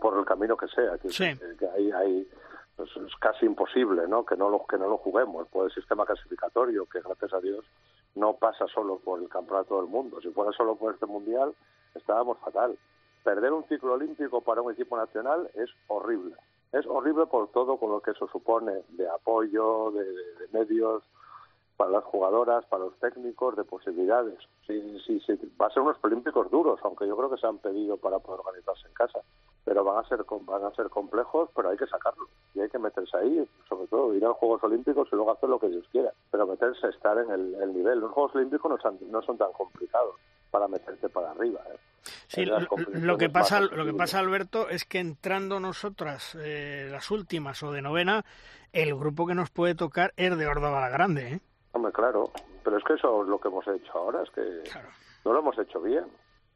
por 0.00 0.18
el 0.18 0.24
camino 0.24 0.56
que 0.56 0.66
sea, 0.68 0.96
que, 0.98 1.10
Sí. 1.10 1.24
que, 1.38 1.56
que 1.58 1.66
hay, 1.68 1.90
hay 1.92 2.28
pues 2.76 2.90
es 2.96 3.14
casi 3.16 3.46
imposible, 3.46 4.08
¿no? 4.08 4.24
Que 4.24 4.36
no 4.36 4.48
lo 4.48 4.64
que 4.66 4.78
no 4.78 4.88
lo 4.88 4.98
juguemos 4.98 5.46
por 5.48 5.66
el 5.66 5.72
sistema 5.74 6.06
clasificatorio, 6.06 6.86
que 6.86 7.00
gracias 7.00 7.32
a 7.34 7.40
Dios 7.40 7.64
no 8.14 8.34
pasa 8.34 8.66
solo 8.68 8.98
por 8.98 9.20
el 9.20 9.28
campeonato 9.28 9.76
del 9.80 9.90
mundo. 9.90 10.20
Si 10.20 10.28
fuera 10.30 10.52
solo 10.52 10.76
por 10.76 10.94
este 10.94 11.06
mundial, 11.06 11.54
estábamos 11.94 12.38
fatal. 12.38 12.78
Perder 13.24 13.52
un 13.52 13.64
ciclo 13.68 13.92
olímpico 13.94 14.40
para 14.40 14.62
un 14.62 14.72
equipo 14.72 14.96
nacional 14.96 15.50
es 15.54 15.70
horrible. 15.88 16.34
Es 16.72 16.86
horrible 16.86 17.26
por 17.26 17.48
todo 17.52 17.76
con 17.76 17.90
lo 17.90 18.00
que 18.00 18.12
eso 18.12 18.26
supone 18.28 18.82
de 18.88 19.08
apoyo, 19.08 19.90
de, 19.92 20.04
de- 20.04 20.48
medios 20.52 21.02
para 21.76 21.90
las 21.90 22.04
jugadoras, 22.04 22.64
para 22.66 22.84
los 22.84 22.98
técnicos, 22.98 23.56
de 23.56 23.64
posibilidades. 23.64 24.38
Sí, 24.66 24.98
sí, 25.06 25.20
sí, 25.26 25.38
va 25.60 25.66
a 25.66 25.70
ser 25.70 25.82
unos 25.82 25.96
olímpicos 26.02 26.50
duros, 26.50 26.80
aunque 26.82 27.06
yo 27.06 27.16
creo 27.16 27.30
que 27.30 27.36
se 27.38 27.46
han 27.46 27.58
pedido 27.58 27.96
para 27.96 28.18
poder 28.18 28.40
organizarse 28.40 28.86
en 28.88 28.94
casa. 28.94 29.20
Pero 29.64 29.84
van 29.84 30.04
a 30.04 30.08
ser 30.08 30.24
van 30.42 30.64
a 30.64 30.74
ser 30.74 30.88
complejos, 30.90 31.50
pero 31.54 31.70
hay 31.70 31.76
que 31.76 31.86
sacarlo 31.86 32.26
y 32.54 32.60
hay 32.60 32.68
que 32.68 32.78
meterse 32.78 33.16
ahí, 33.16 33.48
sobre 33.68 33.86
todo 33.86 34.12
ir 34.14 34.24
a 34.24 34.28
los 34.28 34.36
Juegos 34.38 34.62
Olímpicos 34.64 35.08
y 35.12 35.16
luego 35.16 35.30
hacer 35.32 35.48
lo 35.48 35.58
que 35.60 35.68
Dios 35.68 35.86
quiera. 35.92 36.12
Pero 36.30 36.46
meterse, 36.46 36.88
estar 36.88 37.16
en 37.18 37.30
el, 37.30 37.54
el 37.54 37.72
nivel. 37.72 38.00
Los 38.00 38.10
Juegos 38.12 38.34
Olímpicos 38.34 38.70
no 38.70 38.78
son, 38.78 38.98
no 39.10 39.22
son 39.22 39.38
tan 39.38 39.52
complicados 39.52 40.16
para 40.50 40.68
meterte 40.68 41.08
para 41.08 41.30
arriba. 41.30 41.60
¿eh? 41.72 41.78
Sí, 42.26 42.44
lo, 42.44 43.16
que 43.16 43.30
pasa, 43.30 43.60
lo 43.60 43.84
que 43.84 43.94
pasa, 43.94 44.18
Alberto, 44.18 44.68
es 44.68 44.84
que 44.84 44.98
entrando 44.98 45.60
nosotras 45.60 46.36
eh, 46.40 46.88
las 46.90 47.10
últimas 47.10 47.62
o 47.62 47.70
de 47.72 47.82
novena, 47.82 48.24
el 48.72 48.94
grupo 48.96 49.26
que 49.26 49.34
nos 49.34 49.50
puede 49.50 49.74
tocar 49.74 50.12
es 50.16 50.36
de 50.36 50.44
Córdoba 50.44 50.80
la 50.80 50.88
Grande, 50.88 51.34
¿eh? 51.34 51.40
Hombre, 51.72 51.92
claro, 51.92 52.30
pero 52.64 52.76
es 52.78 52.84
que 52.84 52.94
eso 52.94 53.22
es 53.22 53.28
lo 53.28 53.38
que 53.38 53.48
hemos 53.48 53.66
hecho 53.68 53.92
ahora, 53.94 54.22
es 54.22 54.30
que 54.30 54.62
Claro. 54.70 54.88
no 55.24 55.32
lo 55.32 55.38
hemos 55.38 55.58
hecho 55.58 55.80
bien. 55.80 56.04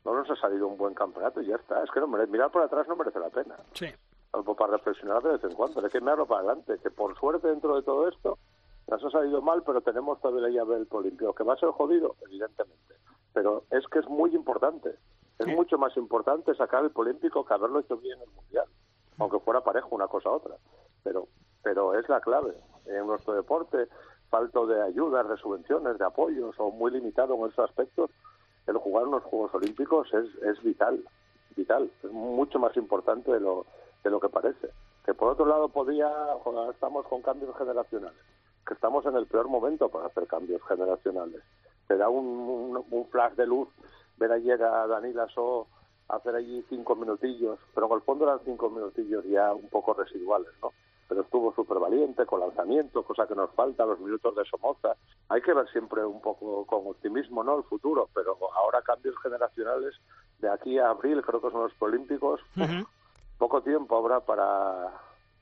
No 0.06 0.14
nos 0.14 0.30
ha 0.30 0.36
salido 0.36 0.68
un 0.68 0.76
buen 0.76 0.94
campeonato 0.94 1.42
y 1.42 1.46
ya 1.46 1.56
está. 1.56 1.82
Es 1.82 1.90
que 1.90 1.98
no 1.98 2.06
mere- 2.06 2.28
mirar 2.28 2.52
por 2.52 2.62
atrás 2.62 2.86
no 2.86 2.94
merece 2.94 3.18
la 3.18 3.28
pena. 3.28 3.56
Sí. 3.72 3.86
Algo 4.32 4.54
para 4.54 4.74
reflexionar 4.74 5.20
de 5.20 5.30
vez 5.32 5.42
en 5.42 5.52
cuando. 5.54 5.80
Hay 5.84 5.90
que 5.90 6.00
mirarlo 6.00 6.26
para 6.26 6.42
adelante. 6.42 6.78
Que 6.80 6.90
por 6.92 7.18
suerte 7.18 7.48
dentro 7.48 7.74
de 7.74 7.82
todo 7.82 8.06
esto 8.08 8.38
nos 8.86 9.04
ha 9.04 9.10
salido 9.10 9.42
mal, 9.42 9.64
pero 9.66 9.80
tenemos 9.80 10.20
todavía 10.20 10.42
la 10.42 10.50
llave 10.50 10.76
del 10.76 10.86
polimpio. 10.86 11.32
Que 11.34 11.42
va 11.42 11.54
a 11.54 11.58
ser 11.58 11.70
jodido, 11.70 12.14
evidentemente. 12.24 12.94
Pero 13.32 13.64
es 13.70 13.84
que 13.88 13.98
es 13.98 14.08
muy 14.08 14.32
importante. 14.36 14.90
Es 15.40 15.46
Sí. 15.46 15.54
mucho 15.56 15.76
más 15.76 15.96
importante 15.96 16.54
sacar 16.54 16.84
el 16.84 16.90
polímpico 16.92 17.44
que 17.44 17.54
haberlo 17.54 17.80
hecho 17.80 17.96
bien 17.96 18.16
en 18.22 18.28
el 18.28 18.34
mundial. 18.34 18.66
Aunque 19.18 19.40
fuera 19.40 19.60
parejo 19.62 19.88
una 19.90 20.06
cosa 20.06 20.28
a 20.28 20.32
otra. 20.34 20.54
Pero, 21.02 21.26
pero 21.64 21.94
es 21.98 22.08
la 22.08 22.20
clave. 22.20 22.54
En 22.86 23.06
nuestro 23.08 23.34
deporte, 23.34 23.88
falto 24.30 24.66
de 24.66 24.80
ayudas, 24.82 25.28
de 25.28 25.36
subvenciones, 25.36 25.98
de 25.98 26.04
apoyos 26.04 26.54
o 26.58 26.70
muy 26.70 26.92
limitado 26.92 27.34
en 27.34 27.46
esos 27.50 27.68
aspectos, 27.68 28.10
el 28.66 28.76
jugar 28.78 29.06
unos 29.06 29.22
Juegos 29.24 29.54
Olímpicos 29.54 30.12
es, 30.12 30.26
es 30.42 30.62
vital, 30.62 31.02
vital, 31.56 31.90
es 32.02 32.10
mucho 32.10 32.58
más 32.58 32.76
importante 32.76 33.32
de 33.32 33.40
lo, 33.40 33.66
de 34.02 34.10
lo 34.10 34.20
que 34.20 34.28
parece. 34.28 34.70
Que 35.04 35.14
por 35.14 35.32
otro 35.32 35.46
lado 35.46 35.68
podía, 35.68 36.10
estamos 36.70 37.06
con 37.06 37.22
cambios 37.22 37.56
generacionales, 37.56 38.20
que 38.66 38.74
estamos 38.74 39.06
en 39.06 39.16
el 39.16 39.26
peor 39.26 39.48
momento 39.48 39.88
para 39.88 40.06
hacer 40.06 40.26
cambios 40.26 40.62
generacionales. 40.66 41.42
Te 41.86 41.96
da 41.96 42.08
un, 42.08 42.26
un, 42.26 42.84
un 42.90 43.06
flash 43.08 43.34
de 43.34 43.46
luz 43.46 43.68
ver 44.16 44.32
ayer 44.32 44.62
a 44.62 44.86
Danila 44.86 45.28
So 45.28 45.68
hacer 46.08 46.34
allí 46.36 46.64
cinco 46.68 46.94
minutillos, 46.94 47.58
pero 47.74 47.86
en 47.86 47.92
el 47.94 48.00
fondo 48.02 48.24
eran 48.24 48.40
cinco 48.44 48.70
minutillos 48.70 49.24
ya 49.24 49.52
un 49.52 49.68
poco 49.68 49.94
residuales, 49.94 50.50
¿no? 50.62 50.72
Pero 51.08 51.22
estuvo 51.22 51.54
súper 51.54 51.78
valiente 51.78 52.26
con 52.26 52.40
lanzamiento, 52.40 53.04
cosa 53.04 53.26
que 53.26 53.34
nos 53.34 53.50
falta, 53.52 53.86
los 53.86 54.00
minutos 54.00 54.34
de 54.34 54.44
Somoza. 54.44 54.96
Hay 55.28 55.40
que 55.40 55.54
ver 55.54 55.68
siempre 55.70 56.04
un 56.04 56.20
poco 56.20 56.64
con 56.66 56.86
optimismo, 56.86 57.44
¿no? 57.44 57.58
El 57.58 57.64
futuro, 57.64 58.08
pero 58.14 58.36
ahora 58.54 58.82
cambios 58.82 59.14
generacionales 59.22 59.94
de 60.40 60.48
aquí 60.48 60.78
a 60.78 60.90
abril, 60.90 61.22
creo 61.22 61.40
que 61.40 61.50
son 61.50 61.62
los 61.62 61.72
Olímpicos. 61.78 62.40
Poco 63.38 63.62
tiempo 63.62 63.96
habrá 63.96 64.20
para, 64.20 64.92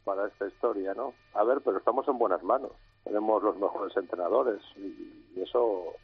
para 0.04 0.26
esta 0.26 0.46
historia, 0.46 0.94
¿no? 0.94 1.14
A 1.32 1.44
ver, 1.44 1.60
pero 1.62 1.78
estamos 1.78 2.06
en 2.08 2.18
buenas 2.18 2.42
manos. 2.42 2.72
Tenemos 3.04 3.42
los 3.42 3.56
mejores 3.56 3.96
entrenadores 3.96 4.60
y, 4.76 5.32
y 5.34 5.42
eso 5.42 5.94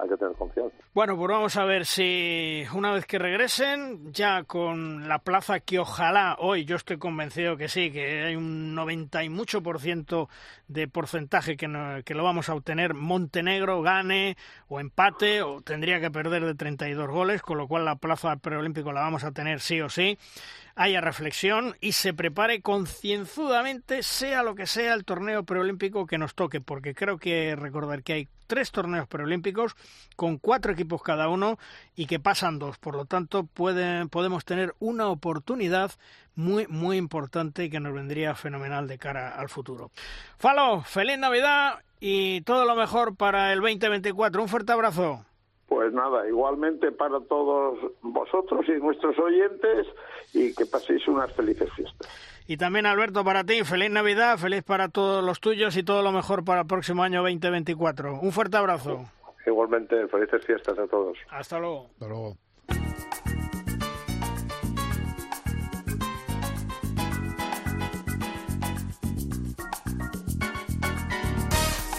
hay 0.00 0.08
que 0.08 0.16
tener 0.16 0.34
confianza. 0.34 0.76
Bueno, 0.94 1.16
pues 1.16 1.28
vamos 1.28 1.56
a 1.56 1.64
ver 1.64 1.86
si 1.86 2.64
una 2.74 2.92
vez 2.92 3.06
que 3.06 3.18
regresen, 3.18 4.12
ya 4.12 4.44
con 4.44 5.08
la 5.08 5.18
plaza 5.18 5.60
que 5.60 5.78
ojalá 5.78 6.36
hoy, 6.38 6.64
yo 6.64 6.76
estoy 6.76 6.98
convencido 6.98 7.56
que 7.56 7.68
sí, 7.68 7.90
que 7.90 8.24
hay 8.24 8.36
un 8.36 8.74
90 8.74 9.24
y 9.24 9.28
mucho 9.28 9.62
por 9.62 9.80
ciento 9.80 10.28
de 10.68 10.88
porcentaje 10.88 11.56
que, 11.56 12.02
que 12.04 12.14
lo 12.14 12.24
vamos 12.24 12.48
a 12.48 12.54
obtener, 12.54 12.94
Montenegro 12.94 13.82
gane 13.82 14.36
o 14.68 14.80
empate 14.80 15.42
o 15.42 15.60
tendría 15.60 16.00
que 16.00 16.10
perder 16.10 16.44
de 16.44 16.54
32 16.54 17.08
goles, 17.08 17.42
con 17.42 17.58
lo 17.58 17.68
cual 17.68 17.84
la 17.84 17.96
plaza 17.96 18.36
preolímpico 18.36 18.92
la 18.92 19.00
vamos 19.00 19.24
a 19.24 19.32
tener 19.32 19.60
sí 19.60 19.80
o 19.80 19.88
sí 19.88 20.18
haya 20.76 21.00
reflexión 21.00 21.76
y 21.80 21.92
se 21.92 22.14
prepare 22.14 22.62
concienzudamente, 22.62 24.02
sea 24.02 24.42
lo 24.42 24.54
que 24.54 24.66
sea 24.66 24.94
el 24.94 25.04
torneo 25.04 25.44
preolímpico 25.44 26.06
que 26.06 26.18
nos 26.18 26.34
toque, 26.34 26.60
porque 26.60 26.94
creo 26.94 27.18
que 27.18 27.54
recordar 27.54 28.02
que 28.02 28.12
hay 28.12 28.28
tres 28.50 28.72
torneos 28.72 29.06
preolímpicos 29.06 29.76
con 30.16 30.38
cuatro 30.38 30.72
equipos 30.72 31.04
cada 31.04 31.28
uno 31.28 31.56
y 31.94 32.06
que 32.06 32.18
pasan 32.18 32.58
dos. 32.58 32.78
Por 32.78 32.96
lo 32.96 33.04
tanto, 33.04 33.44
pueden, 33.44 34.08
podemos 34.08 34.44
tener 34.44 34.74
una 34.80 35.06
oportunidad 35.06 35.92
muy, 36.34 36.66
muy 36.66 36.96
importante 36.96 37.64
y 37.64 37.70
que 37.70 37.78
nos 37.78 37.94
vendría 37.94 38.34
fenomenal 38.34 38.88
de 38.88 38.98
cara 38.98 39.38
al 39.38 39.48
futuro. 39.48 39.92
Falo, 40.36 40.80
feliz 40.80 41.16
Navidad 41.16 41.78
y 42.00 42.40
todo 42.40 42.64
lo 42.64 42.74
mejor 42.74 43.14
para 43.14 43.52
el 43.52 43.60
2024. 43.60 44.42
Un 44.42 44.48
fuerte 44.48 44.72
abrazo. 44.72 45.24
Pues 45.68 45.92
nada, 45.92 46.26
igualmente 46.26 46.90
para 46.90 47.20
todos 47.20 47.78
vosotros 48.02 48.66
y 48.68 48.72
nuestros 48.82 49.16
oyentes 49.20 49.86
y 50.34 50.52
que 50.56 50.66
paséis 50.66 51.06
unas 51.06 51.32
felices 51.34 51.72
fiestas. 51.76 52.08
Y 52.50 52.56
también 52.56 52.84
Alberto, 52.84 53.22
para 53.22 53.44
ti, 53.44 53.62
feliz 53.62 53.92
Navidad, 53.92 54.36
feliz 54.36 54.64
para 54.64 54.88
todos 54.88 55.22
los 55.22 55.38
tuyos 55.38 55.76
y 55.76 55.84
todo 55.84 56.02
lo 56.02 56.10
mejor 56.10 56.44
para 56.44 56.62
el 56.62 56.66
próximo 56.66 57.04
año 57.04 57.22
2024. 57.22 58.18
Un 58.18 58.32
fuerte 58.32 58.56
abrazo. 58.56 59.04
Igualmente, 59.46 60.08
felices 60.08 60.44
fiestas 60.44 60.76
a 60.76 60.88
todos. 60.88 61.16
Hasta 61.30 61.60
luego. 61.60 61.86
Hasta 61.92 62.08
luego. 62.08 62.36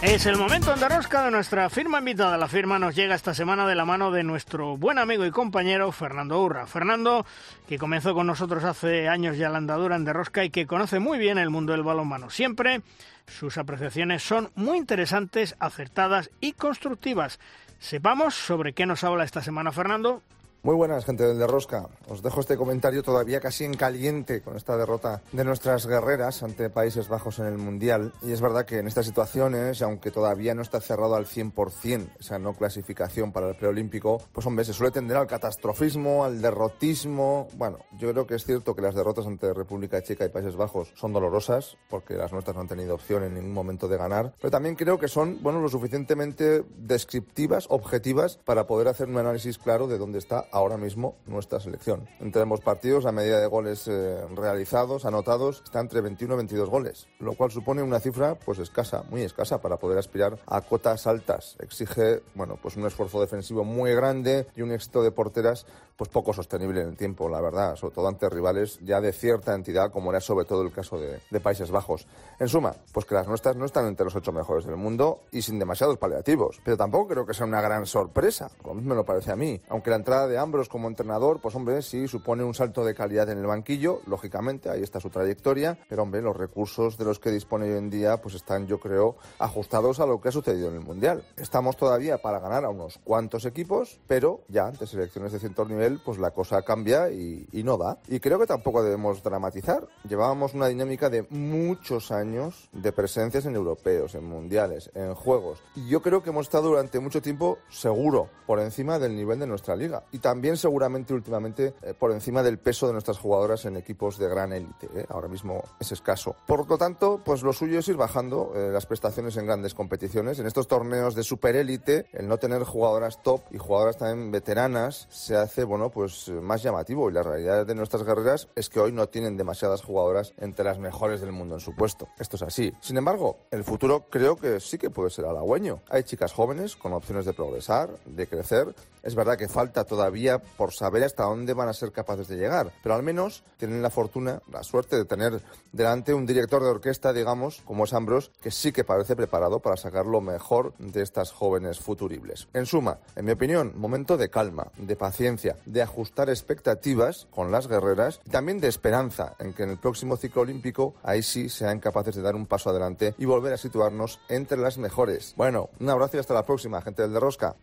Es 0.01 0.25
el 0.25 0.35
momento 0.35 0.73
de 0.73 0.89
rosca 0.89 1.23
de 1.23 1.29
nuestra 1.29 1.69
firma 1.69 1.99
invitada. 1.99 2.35
La 2.35 2.47
firma 2.47 2.79
nos 2.79 2.95
llega 2.95 3.13
esta 3.13 3.35
semana 3.35 3.67
de 3.67 3.75
la 3.75 3.85
mano 3.85 4.09
de 4.09 4.23
nuestro 4.23 4.75
buen 4.75 4.97
amigo 4.97 5.27
y 5.27 5.29
compañero 5.31 5.91
Fernando 5.91 6.41
Urra. 6.41 6.65
Fernando, 6.65 7.23
que 7.67 7.77
comenzó 7.77 8.15
con 8.15 8.25
nosotros 8.25 8.63
hace 8.63 9.07
años 9.07 9.37
ya 9.37 9.49
la 9.49 9.59
andadura 9.59 9.95
en 9.95 10.03
de 10.03 10.11
rosca 10.11 10.43
y 10.43 10.49
que 10.49 10.65
conoce 10.65 10.97
muy 10.97 11.19
bien 11.19 11.37
el 11.37 11.51
mundo 11.51 11.73
del 11.73 11.83
balonmano. 11.83 12.31
Siempre 12.31 12.81
sus 13.27 13.59
apreciaciones 13.59 14.23
son 14.23 14.49
muy 14.55 14.79
interesantes, 14.79 15.55
acertadas 15.59 16.31
y 16.39 16.53
constructivas. 16.53 17.39
Sepamos 17.77 18.33
sobre 18.33 18.73
qué 18.73 18.87
nos 18.87 19.03
habla 19.03 19.23
esta 19.23 19.43
semana 19.43 19.71
Fernando. 19.71 20.23
Muy 20.63 20.75
buenas, 20.75 21.05
gente 21.05 21.25
del 21.25 21.39
Derrosca. 21.39 21.89
Os 22.07 22.21
dejo 22.21 22.39
este 22.39 22.55
comentario 22.55 23.01
todavía 23.01 23.39
casi 23.39 23.65
en 23.65 23.73
caliente 23.73 24.43
con 24.43 24.55
esta 24.55 24.77
derrota 24.77 25.23
de 25.31 25.43
nuestras 25.43 25.87
guerreras 25.87 26.43
ante 26.43 26.69
Países 26.69 27.07
Bajos 27.07 27.39
en 27.39 27.47
el 27.47 27.57
Mundial. 27.57 28.13
Y 28.21 28.31
es 28.31 28.41
verdad 28.41 28.63
que 28.63 28.77
en 28.77 28.85
estas 28.85 29.07
situaciones, 29.07 29.81
aunque 29.81 30.11
todavía 30.11 30.53
no 30.53 30.61
está 30.61 30.79
cerrado 30.79 31.15
al 31.15 31.25
100% 31.25 32.09
esa 32.19 32.37
no 32.37 32.53
clasificación 32.53 33.31
para 33.31 33.49
el 33.49 33.55
preolímpico, 33.55 34.21
pues 34.31 34.45
hombre, 34.45 34.63
se 34.63 34.73
suele 34.73 34.91
tender 34.91 35.17
al 35.17 35.25
catastrofismo, 35.25 36.25
al 36.25 36.43
derrotismo. 36.43 37.47
Bueno, 37.55 37.79
yo 37.97 38.11
creo 38.11 38.27
que 38.27 38.35
es 38.35 38.45
cierto 38.45 38.75
que 38.75 38.83
las 38.83 38.93
derrotas 38.93 39.25
ante 39.25 39.51
República 39.55 40.03
Checa 40.03 40.25
y 40.25 40.29
Países 40.29 40.55
Bajos 40.55 40.93
son 40.95 41.11
dolorosas, 41.11 41.75
porque 41.89 42.13
las 42.13 42.33
nuestras 42.33 42.55
no 42.55 42.61
han 42.61 42.67
tenido 42.67 42.93
opción 42.93 43.23
en 43.23 43.33
ningún 43.33 43.53
momento 43.53 43.87
de 43.87 43.97
ganar. 43.97 44.35
Pero 44.39 44.51
también 44.51 44.75
creo 44.75 44.99
que 44.99 45.07
son, 45.07 45.41
bueno, 45.41 45.59
lo 45.59 45.69
suficientemente 45.69 46.63
descriptivas, 46.77 47.65
objetivas, 47.69 48.37
para 48.45 48.67
poder 48.67 48.89
hacer 48.89 49.09
un 49.09 49.17
análisis 49.17 49.57
claro 49.57 49.87
de 49.87 49.97
dónde 49.97 50.19
está 50.19 50.50
ahora 50.51 50.77
mismo 50.77 51.15
nuestra 51.25 51.59
selección. 51.59 52.07
Entre 52.19 52.41
ambos 52.41 52.61
partidos, 52.61 53.03
la 53.03 53.11
medida 53.11 53.39
de 53.39 53.47
goles 53.47 53.87
eh, 53.87 54.25
realizados, 54.35 55.05
anotados, 55.05 55.61
está 55.63 55.79
entre 55.79 56.01
21 56.01 56.33
y 56.33 56.37
22 56.37 56.69
goles, 56.69 57.07
lo 57.19 57.33
cual 57.33 57.51
supone 57.51 57.83
una 57.83 57.99
cifra 57.99 58.35
pues 58.35 58.59
escasa, 58.59 59.03
muy 59.09 59.21
escasa 59.21 59.61
para 59.61 59.77
poder 59.77 59.97
aspirar 59.97 60.37
a 60.45 60.61
cotas 60.61 61.07
altas. 61.07 61.57
Exige, 61.59 62.21
bueno, 62.35 62.57
pues 62.61 62.77
un 62.77 62.85
esfuerzo 62.85 63.21
defensivo 63.21 63.63
muy 63.63 63.93
grande 63.93 64.47
y 64.55 64.61
un 64.61 64.71
éxito 64.71 65.03
de 65.03 65.11
porteras 65.11 65.65
pues 66.01 66.09
poco 66.09 66.33
sostenible 66.33 66.81
en 66.81 66.87
el 66.87 66.97
tiempo, 66.97 67.29
la 67.29 67.39
verdad, 67.39 67.75
sobre 67.75 67.93
todo 67.93 68.07
ante 68.07 68.27
rivales 68.27 68.79
ya 68.81 68.99
de 68.99 69.13
cierta 69.13 69.53
entidad, 69.53 69.91
como 69.91 70.09
era 70.09 70.19
sobre 70.19 70.45
todo 70.45 70.63
el 70.63 70.71
caso 70.71 70.99
de, 70.99 71.19
de 71.29 71.39
Países 71.39 71.69
Bajos. 71.69 72.07
En 72.39 72.47
suma, 72.47 72.73
pues 72.91 73.05
que 73.05 73.13
las 73.13 73.27
nuestras 73.27 73.55
no 73.55 73.65
están 73.65 73.85
entre 73.85 74.05
los 74.05 74.15
ocho 74.15 74.31
mejores 74.31 74.65
del 74.65 74.77
mundo 74.77 75.19
y 75.31 75.43
sin 75.43 75.59
demasiados 75.59 75.99
paliativos, 75.99 76.59
pero 76.65 76.75
tampoco 76.75 77.09
creo 77.09 77.27
que 77.27 77.35
sea 77.35 77.45
una 77.45 77.61
gran 77.61 77.85
sorpresa, 77.85 78.49
como 78.63 78.81
me 78.81 78.95
lo 78.95 79.05
parece 79.05 79.31
a 79.31 79.35
mí, 79.35 79.61
aunque 79.69 79.91
la 79.91 79.97
entrada 79.97 80.27
de 80.27 80.39
Ambros 80.39 80.69
como 80.69 80.87
entrenador, 80.87 81.39
pues 81.39 81.53
hombre, 81.53 81.83
sí 81.83 82.07
supone 82.07 82.43
un 82.43 82.55
salto 82.55 82.83
de 82.83 82.95
calidad 82.95 83.29
en 83.29 83.37
el 83.37 83.45
banquillo, 83.45 84.01
lógicamente, 84.07 84.71
ahí 84.71 84.81
está 84.81 84.99
su 84.99 85.11
trayectoria, 85.11 85.77
pero 85.87 86.01
hombre, 86.01 86.23
los 86.23 86.35
recursos 86.35 86.97
de 86.97 87.05
los 87.05 87.19
que 87.19 87.29
dispone 87.29 87.65
hoy 87.65 87.77
en 87.77 87.91
día, 87.91 88.17
pues 88.17 88.33
están, 88.33 88.65
yo 88.65 88.79
creo, 88.79 89.17
ajustados 89.37 89.99
a 89.99 90.07
lo 90.07 90.19
que 90.19 90.29
ha 90.29 90.31
sucedido 90.31 90.69
en 90.69 90.77
el 90.77 90.81
Mundial. 90.81 91.23
Estamos 91.37 91.77
todavía 91.77 92.17
para 92.17 92.39
ganar 92.39 92.65
a 92.65 92.69
unos 92.69 92.97
cuantos 93.03 93.45
equipos, 93.45 93.99
pero 94.07 94.41
ya 94.47 94.65
ante 94.65 94.87
selecciones 94.87 95.31
de 95.31 95.37
cierto 95.37 95.63
nivel, 95.63 95.90
pues 95.99 96.17
la 96.17 96.31
cosa 96.31 96.61
cambia 96.61 97.09
y, 97.11 97.47
y 97.51 97.63
no 97.63 97.77
da. 97.77 97.97
Y 98.07 98.19
creo 98.19 98.39
que 98.39 98.47
tampoco 98.47 98.83
debemos 98.83 99.23
dramatizar. 99.23 99.87
Llevábamos 100.07 100.53
una 100.53 100.67
dinámica 100.67 101.09
de 101.09 101.25
muchos 101.29 102.11
años 102.11 102.69
de 102.71 102.91
presencias 102.91 103.45
en 103.45 103.55
europeos, 103.55 104.15
en 104.15 104.25
mundiales, 104.25 104.91
en 104.93 105.13
juegos. 105.13 105.59
Y 105.75 105.87
yo 105.87 106.01
creo 106.01 106.23
que 106.23 106.29
hemos 106.29 106.47
estado 106.47 106.69
durante 106.69 106.99
mucho 106.99 107.21
tiempo 107.21 107.57
seguro 107.69 108.29
por 108.45 108.59
encima 108.59 108.99
del 108.99 109.15
nivel 109.15 109.39
de 109.39 109.47
nuestra 109.47 109.75
liga. 109.75 110.03
Y 110.11 110.19
también 110.19 110.57
seguramente 110.57 111.13
últimamente 111.13 111.73
eh, 111.81 111.93
por 111.97 112.11
encima 112.11 112.43
del 112.43 112.59
peso 112.59 112.87
de 112.87 112.93
nuestras 112.93 113.17
jugadoras 113.17 113.65
en 113.65 113.77
equipos 113.77 114.17
de 114.17 114.27
gran 114.27 114.53
élite. 114.53 114.87
¿eh? 114.95 115.05
Ahora 115.09 115.27
mismo 115.27 115.63
es 115.79 115.91
escaso. 115.91 116.35
Por 116.45 116.69
lo 116.69 116.77
tanto, 116.77 117.21
pues 117.23 117.43
lo 117.43 117.53
suyo 117.53 117.79
es 117.79 117.87
ir 117.87 117.97
bajando 117.97 118.53
eh, 118.55 118.69
las 118.71 118.85
prestaciones 118.85 119.37
en 119.37 119.45
grandes 119.45 119.73
competiciones. 119.73 120.39
En 120.39 120.47
estos 120.47 120.67
torneos 120.67 121.15
de 121.15 121.23
superélite, 121.23 122.07
el 122.13 122.27
no 122.27 122.37
tener 122.37 122.63
jugadoras 122.63 123.21
top 123.23 123.41
y 123.51 123.57
jugadoras 123.57 123.97
también 123.97 124.31
veteranas 124.31 125.07
se 125.09 125.35
hace, 125.35 125.63
bueno, 125.71 125.89
pues 125.89 126.27
más 126.27 126.61
llamativo. 126.61 127.09
Y 127.09 127.13
la 127.13 127.23
realidad 127.23 127.65
de 127.65 127.75
nuestras 127.75 128.03
guerreras 128.03 128.49
es 128.55 128.67
que 128.67 128.81
hoy 128.81 128.91
no 128.91 129.07
tienen 129.07 129.37
demasiadas 129.37 129.81
jugadoras 129.81 130.33
entre 130.37 130.65
las 130.65 130.79
mejores 130.79 131.21
del 131.21 131.31
mundo 131.31 131.55
en 131.55 131.61
su 131.61 131.73
puesto. 131.73 132.09
Esto 132.19 132.35
es 132.35 132.41
así. 132.41 132.73
Sin 132.81 132.97
embargo, 132.97 133.37
el 133.51 133.63
futuro 133.63 134.05
creo 134.09 134.35
que 134.35 134.59
sí 134.59 134.77
que 134.77 134.89
puede 134.89 135.09
ser 135.09 135.23
halagüeño. 135.23 135.79
Hay 135.89 136.03
chicas 136.03 136.33
jóvenes 136.33 136.75
con 136.75 136.91
opciones 136.91 137.23
de 137.23 137.31
progresar, 137.31 137.89
de 138.05 138.27
crecer. 138.27 138.75
Es 139.03 139.15
verdad 139.15 139.37
que 139.37 139.47
falta 139.47 139.83
todavía 139.83 140.39
por 140.39 140.73
saber 140.73 141.03
hasta 141.03 141.23
dónde 141.23 141.53
van 141.53 141.67
a 141.67 141.73
ser 141.73 141.91
capaces 141.91 142.27
de 142.27 142.37
llegar, 142.37 142.71
pero 142.83 142.95
al 142.95 143.03
menos 143.03 143.43
tienen 143.57 143.81
la 143.81 143.89
fortuna, 143.89 144.41
la 144.51 144.63
suerte 144.63 144.95
de 144.95 145.05
tener 145.05 145.41
delante 145.71 146.13
un 146.13 146.25
director 146.25 146.61
de 146.61 146.69
orquesta, 146.69 147.13
digamos, 147.13 147.61
como 147.65 147.85
es 147.85 147.93
Ambros, 147.93 148.31
que 148.41 148.51
sí 148.51 148.71
que 148.71 148.83
parece 148.83 149.15
preparado 149.15 149.59
para 149.59 149.77
sacar 149.77 150.05
lo 150.05 150.21
mejor 150.21 150.73
de 150.77 151.01
estas 151.01 151.31
jóvenes 151.31 151.79
futuribles. 151.79 152.47
En 152.53 152.65
suma, 152.65 152.99
en 153.15 153.25
mi 153.25 153.31
opinión, 153.31 153.73
momento 153.75 154.17
de 154.17 154.29
calma, 154.29 154.67
de 154.77 154.95
paciencia, 154.95 155.57
de 155.65 155.81
ajustar 155.81 156.29
expectativas 156.29 157.27
con 157.31 157.51
las 157.51 157.67
guerreras 157.67 158.21
y 158.25 158.29
también 158.29 158.59
de 158.59 158.67
esperanza 158.67 159.35
en 159.39 159.53
que 159.53 159.63
en 159.63 159.71
el 159.71 159.77
próximo 159.77 160.17
ciclo 160.17 160.43
olímpico 160.43 160.93
ahí 161.03 161.23
sí 161.23 161.49
sean 161.49 161.79
capaces 161.79 162.15
de 162.15 162.21
dar 162.21 162.35
un 162.35 162.45
paso 162.45 162.69
adelante 162.69 163.15
y 163.17 163.25
volver 163.25 163.53
a 163.53 163.57
situarnos 163.57 164.19
entre 164.29 164.57
las 164.57 164.77
mejores. 164.77 165.33
Bueno, 165.35 165.69
un 165.79 165.89
abrazo 165.89 166.17
y 166.17 166.19
hasta 166.19 166.33
la 166.33 166.45
próxima, 166.45 166.81
gente 166.81 167.01
del 167.01 167.13
de 167.13 167.19
Rosca. 167.19 167.55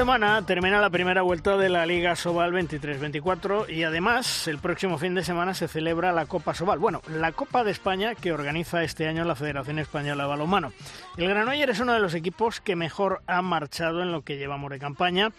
Semana 0.00 0.46
termina 0.46 0.80
la 0.80 0.88
primera 0.88 1.20
vuelta 1.20 1.58
de 1.58 1.68
la 1.68 1.84
Liga 1.84 2.16
Sobal 2.16 2.54
23-24 2.54 3.68
y 3.68 3.82
además 3.82 4.48
el 4.48 4.56
próximo 4.56 4.96
fin 4.96 5.14
de 5.14 5.22
semana 5.22 5.52
se 5.52 5.68
celebra 5.68 6.10
la 6.10 6.24
Copa 6.24 6.54
Sobal. 6.54 6.78
Bueno, 6.78 7.02
la 7.06 7.32
Copa 7.32 7.64
de 7.64 7.70
España 7.70 8.14
que 8.14 8.32
organiza 8.32 8.82
este 8.82 9.08
año 9.08 9.26
la 9.26 9.34
Federación 9.34 9.78
Española 9.78 10.22
de 10.22 10.30
Balonmano. 10.30 10.72
El 11.18 11.28
Granoller 11.28 11.68
es 11.68 11.80
uno 11.80 11.92
de 11.92 12.00
los 12.00 12.14
equipos 12.14 12.62
que 12.62 12.76
mejor 12.76 13.20
ha 13.26 13.42
marchado 13.42 14.00
en 14.00 14.10
lo 14.10 14.22
que 14.22 14.38
llevamos 14.38 14.70
de 14.70 14.78
campaña 14.78 15.32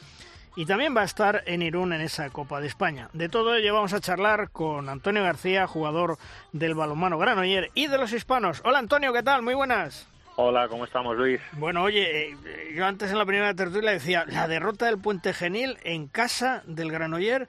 y 0.55 0.67
también 0.67 0.95
va 0.95 1.01
a 1.01 1.05
estar 1.05 1.41
en 1.47 1.63
Irún 1.63 1.91
en 1.91 2.01
esa 2.01 2.29
Copa 2.29 2.61
de 2.61 2.67
España. 2.67 3.09
De 3.13 3.29
todo 3.29 3.55
ello 3.55 3.73
vamos 3.73 3.93
a 3.93 3.99
charlar 3.99 4.51
con 4.51 4.89
Antonio 4.89 5.23
García, 5.23 5.65
jugador 5.65 6.19
del 6.51 6.75
balonmano 6.75 7.17
Granoller 7.17 7.71
y 7.73 7.87
de 7.87 7.97
los 7.97 8.13
hispanos. 8.13 8.61
Hola 8.63 8.77
Antonio, 8.77 9.11
¿qué 9.11 9.23
tal? 9.23 9.41
Muy 9.41 9.55
buenas. 9.55 10.07
Hola, 10.43 10.67
¿cómo 10.67 10.85
estamos, 10.85 11.15
Luis? 11.15 11.39
Bueno, 11.51 11.83
oye, 11.83 12.31
eh, 12.31 12.73
yo 12.75 12.83
antes 12.83 13.11
en 13.11 13.19
la 13.19 13.27
primera 13.27 13.53
tertulia 13.53 13.91
decía, 13.91 14.25
la 14.25 14.47
derrota 14.47 14.87
del 14.87 14.97
Puente 14.97 15.33
Genil 15.33 15.77
en 15.83 16.07
casa 16.07 16.63
del 16.65 16.91
Granoller 16.91 17.47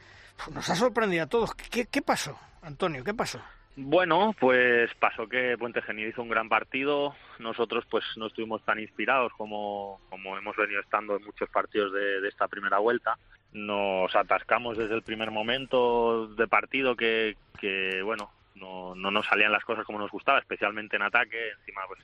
nos 0.52 0.68
ha 0.68 0.74
sorprendido 0.74 1.24
a 1.24 1.26
todos. 1.26 1.54
¿Qué, 1.54 1.86
qué 1.86 2.02
pasó, 2.02 2.38
Antonio? 2.60 3.02
¿Qué 3.02 3.14
pasó? 3.14 3.40
Bueno, 3.76 4.34
pues 4.38 4.92
pasó 4.96 5.26
que 5.26 5.56
Puente 5.58 5.80
Genil 5.80 6.08
hizo 6.08 6.20
un 6.20 6.28
gran 6.28 6.50
partido. 6.50 7.14
Nosotros 7.38 7.86
pues 7.90 8.04
no 8.16 8.26
estuvimos 8.26 8.62
tan 8.62 8.78
inspirados 8.78 9.32
como, 9.38 10.02
como 10.10 10.36
hemos 10.36 10.54
venido 10.54 10.82
estando 10.82 11.16
en 11.16 11.24
muchos 11.24 11.48
partidos 11.48 11.94
de, 11.94 12.28
esta 12.28 12.46
primera 12.46 12.76
vuelta. 12.76 13.16
Nos 13.54 14.14
atascamos 14.14 14.76
desde 14.76 14.94
el 14.94 15.02
primer 15.02 15.30
momento 15.30 16.26
de 16.26 16.46
partido 16.46 16.94
que, 16.94 17.38
que 17.58 18.02
bueno, 18.02 18.30
no, 18.54 18.94
no 18.94 19.10
nos 19.10 19.24
salían 19.24 19.50
las 19.50 19.64
cosas 19.64 19.86
como 19.86 19.98
nos 19.98 20.10
gustaba, 20.10 20.40
especialmente 20.40 20.96
en 20.96 21.02
ataque. 21.02 21.52
Encima 21.58 21.80
pues 21.88 22.00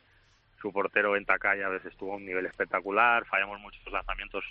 su 0.60 0.72
portero 0.72 1.16
en 1.16 1.24
Takaya 1.24 1.66
a 1.66 1.70
veces 1.70 1.92
estuvo 1.92 2.12
a 2.12 2.16
un 2.16 2.26
nivel 2.26 2.46
espectacular, 2.46 3.24
fallamos 3.26 3.60
muchos 3.60 3.92
lanzamientos 3.92 4.44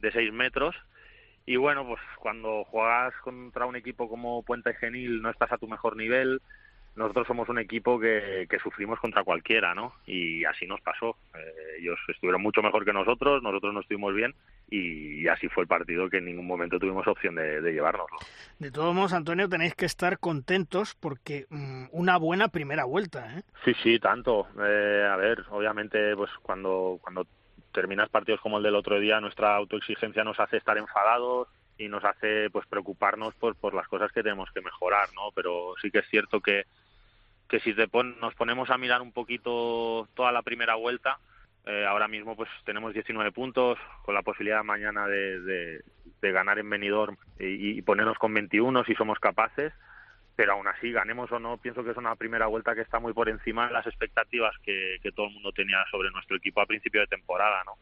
de 0.00 0.12
6 0.12 0.32
metros 0.32 0.74
y 1.46 1.56
bueno, 1.56 1.86
pues 1.86 2.00
cuando 2.18 2.64
juegas 2.64 3.14
contra 3.22 3.66
un 3.66 3.76
equipo 3.76 4.08
como 4.08 4.42
Puente 4.42 4.74
Genil 4.74 5.20
no 5.20 5.30
estás 5.30 5.52
a 5.52 5.58
tu 5.58 5.68
mejor 5.68 5.96
nivel. 5.96 6.40
Nosotros 6.96 7.26
somos 7.26 7.48
un 7.48 7.58
equipo 7.58 7.98
que, 7.98 8.46
que 8.48 8.58
sufrimos 8.60 9.00
contra 9.00 9.24
cualquiera, 9.24 9.74
¿no? 9.74 9.94
Y 10.06 10.44
así 10.44 10.66
nos 10.66 10.80
pasó. 10.80 11.16
Eh, 11.34 11.80
ellos 11.80 11.98
estuvieron 12.08 12.40
mucho 12.40 12.62
mejor 12.62 12.84
que 12.84 12.92
nosotros, 12.92 13.42
nosotros 13.42 13.74
no 13.74 13.80
estuvimos 13.80 14.14
bien 14.14 14.34
y, 14.70 15.28
así 15.28 15.48
fue 15.48 15.62
el 15.62 15.68
partido 15.68 16.08
que 16.08 16.18
en 16.18 16.26
ningún 16.26 16.46
momento 16.46 16.78
tuvimos 16.78 17.06
opción 17.06 17.34
de, 17.34 17.60
de 17.60 17.72
llevárnoslo. 17.72 18.18
De 18.58 18.70
todos 18.70 18.94
modos, 18.94 19.12
Antonio, 19.12 19.48
tenéis 19.48 19.74
que 19.74 19.86
estar 19.86 20.18
contentos 20.18 20.94
porque 20.94 21.46
mm, 21.50 21.86
una 21.92 22.16
buena 22.16 22.48
primera 22.48 22.84
vuelta, 22.84 23.38
¿eh? 23.38 23.42
Sí, 23.64 23.72
sí, 23.82 23.98
tanto. 23.98 24.48
Eh, 24.64 25.08
a 25.10 25.16
ver, 25.16 25.44
obviamente, 25.50 26.16
pues 26.16 26.30
cuando, 26.42 26.98
cuando 27.02 27.26
terminas 27.72 28.08
partidos 28.08 28.40
como 28.40 28.58
el 28.58 28.62
del 28.62 28.76
otro 28.76 28.98
día, 28.98 29.20
nuestra 29.20 29.56
autoexigencia 29.56 30.24
nos 30.24 30.40
hace 30.40 30.56
estar 30.56 30.78
enfadados 30.78 31.48
y 31.76 31.88
nos 31.88 32.04
hace 32.04 32.48
pues 32.50 32.66
preocuparnos 32.66 33.34
por, 33.34 33.56
por 33.56 33.74
las 33.74 33.88
cosas 33.88 34.12
que 34.12 34.22
tenemos 34.22 34.50
que 34.52 34.60
mejorar, 34.60 35.08
¿no? 35.14 35.30
Pero 35.34 35.74
sí 35.82 35.90
que 35.90 35.98
es 35.98 36.08
cierto 36.08 36.40
que, 36.40 36.64
que 37.48 37.60
si 37.60 37.74
te 37.74 37.88
nos 38.20 38.34
ponemos 38.34 38.70
a 38.70 38.78
mirar 38.78 39.02
un 39.02 39.12
poquito 39.12 40.08
toda 40.14 40.32
la 40.32 40.42
primera 40.42 40.76
vuelta, 40.76 41.18
eh, 41.66 41.86
ahora 41.86 42.08
mismo 42.08 42.36
pues 42.36 42.48
tenemos 42.64 42.92
19 42.92 43.32
puntos 43.32 43.78
con 44.02 44.14
la 44.14 44.22
posibilidad 44.22 44.62
mañana 44.62 45.06
de, 45.06 45.40
de, 45.40 46.32
ganar 46.32 46.58
en 46.58 46.70
Benidorm 46.70 47.16
y, 47.38 47.80
ponernos 47.82 48.18
con 48.18 48.32
21 48.32 48.84
si 48.84 48.94
somos 48.94 49.18
capaces 49.18 49.72
pero 50.36 50.52
aún 50.52 50.66
así, 50.66 50.90
ganemos 50.90 51.30
o 51.30 51.38
no, 51.38 51.58
pienso 51.58 51.84
que 51.84 51.92
es 51.92 51.96
una 51.96 52.16
primera 52.16 52.46
vuelta 52.46 52.74
que 52.74 52.80
está 52.80 52.98
muy 52.98 53.12
por 53.12 53.28
encima 53.28 53.68
de 53.68 53.72
las 53.72 53.86
expectativas 53.86 54.52
que, 54.64 54.98
todo 55.14 55.26
el 55.26 55.32
mundo 55.32 55.52
tenía 55.52 55.78
sobre 55.90 56.10
nuestro 56.10 56.36
equipo 56.36 56.60
a 56.60 56.66
principio 56.66 57.02
de 57.02 57.06
temporada, 57.06 57.62
¿no? 57.64 57.76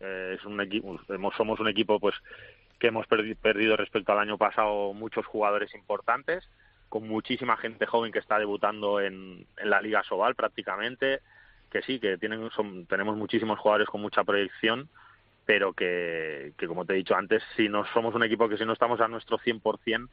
Eh, 0.00 0.36
es 0.38 0.44
un 0.44 0.60
equipo, 0.60 1.00
somos 1.34 1.60
un 1.60 1.68
equipo 1.68 1.98
pues 1.98 2.14
que 2.78 2.88
hemos 2.88 3.06
perdido 3.06 3.76
respecto 3.76 4.12
al 4.12 4.18
año 4.18 4.36
pasado 4.36 4.92
muchos 4.92 5.24
jugadores 5.24 5.74
importantes, 5.74 6.46
con 6.88 7.08
muchísima 7.08 7.56
gente 7.56 7.86
joven 7.86 8.12
que 8.12 8.18
está 8.18 8.38
debutando 8.38 9.00
en, 9.00 9.46
la 9.56 9.80
Liga 9.80 10.02
Sobal 10.02 10.34
prácticamente, 10.34 11.20
que 11.74 11.82
sí, 11.82 11.98
que 11.98 12.18
tienen, 12.18 12.48
tenemos 12.88 13.16
muchísimos 13.16 13.58
jugadores 13.58 13.88
con 13.88 14.00
mucha 14.00 14.22
proyección, 14.22 14.88
pero 15.44 15.72
que, 15.72 16.52
que, 16.56 16.68
como 16.68 16.84
te 16.84 16.92
he 16.92 16.96
dicho 16.96 17.16
antes, 17.16 17.42
si 17.56 17.68
no 17.68 17.84
somos 17.86 18.14
un 18.14 18.22
equipo 18.22 18.48
que 18.48 18.56
si 18.56 18.64
no 18.64 18.72
estamos 18.72 19.00
a 19.00 19.08
nuestro 19.08 19.38
100%, 19.38 20.08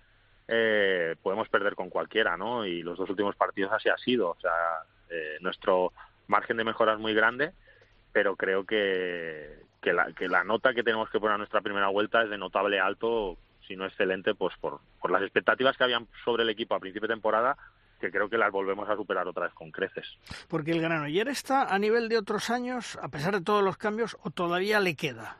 eh, 0.47 1.15
podemos 1.21 1.49
perder 1.49 1.75
con 1.75 1.91
cualquiera, 1.91 2.35
¿no? 2.35 2.65
Y 2.65 2.81
los 2.81 2.97
dos 2.97 3.07
últimos 3.11 3.35
partidos 3.35 3.71
así 3.73 3.89
ha 3.89 3.97
sido. 3.97 4.31
O 4.31 4.37
sea, 4.41 4.51
eh, 5.11 5.37
nuestro 5.41 5.93
margen 6.25 6.57
de 6.57 6.63
mejora 6.63 6.93
es 6.93 6.99
muy 6.99 7.13
grande, 7.13 7.51
pero 8.11 8.35
creo 8.35 8.65
que, 8.65 9.59
que, 9.83 9.93
la, 9.93 10.11
que 10.13 10.27
la 10.27 10.43
nota 10.43 10.73
que 10.73 10.81
tenemos 10.81 11.11
que 11.11 11.19
poner 11.19 11.35
a 11.35 11.37
nuestra 11.37 11.61
primera 11.61 11.89
vuelta 11.89 12.23
es 12.23 12.31
de 12.31 12.39
notable 12.39 12.79
alto, 12.79 13.37
si 13.67 13.75
no 13.75 13.85
excelente, 13.85 14.33
pues 14.33 14.55
por, 14.59 14.79
por 14.99 15.11
las 15.11 15.21
expectativas 15.21 15.77
que 15.77 15.83
habían 15.83 16.07
sobre 16.25 16.41
el 16.41 16.49
equipo 16.49 16.73
a 16.73 16.79
principio 16.79 17.07
de 17.07 17.13
temporada 17.13 17.55
que 18.01 18.11
creo 18.11 18.29
que 18.29 18.37
las 18.37 18.51
volvemos 18.51 18.89
a 18.89 18.95
superar 18.95 19.27
otra 19.27 19.45
vez 19.45 19.53
con 19.53 19.71
creces. 19.71 20.17
Porque 20.49 20.71
el 20.71 20.81
Granoller 20.81 21.29
está 21.29 21.73
a 21.73 21.79
nivel 21.79 22.09
de 22.09 22.17
otros 22.17 22.49
años, 22.49 22.97
a 23.01 23.07
pesar 23.07 23.33
de 23.35 23.41
todos 23.41 23.63
los 23.63 23.77
cambios, 23.77 24.17
o 24.23 24.31
todavía 24.31 24.79
le 24.79 24.95
queda. 24.95 25.37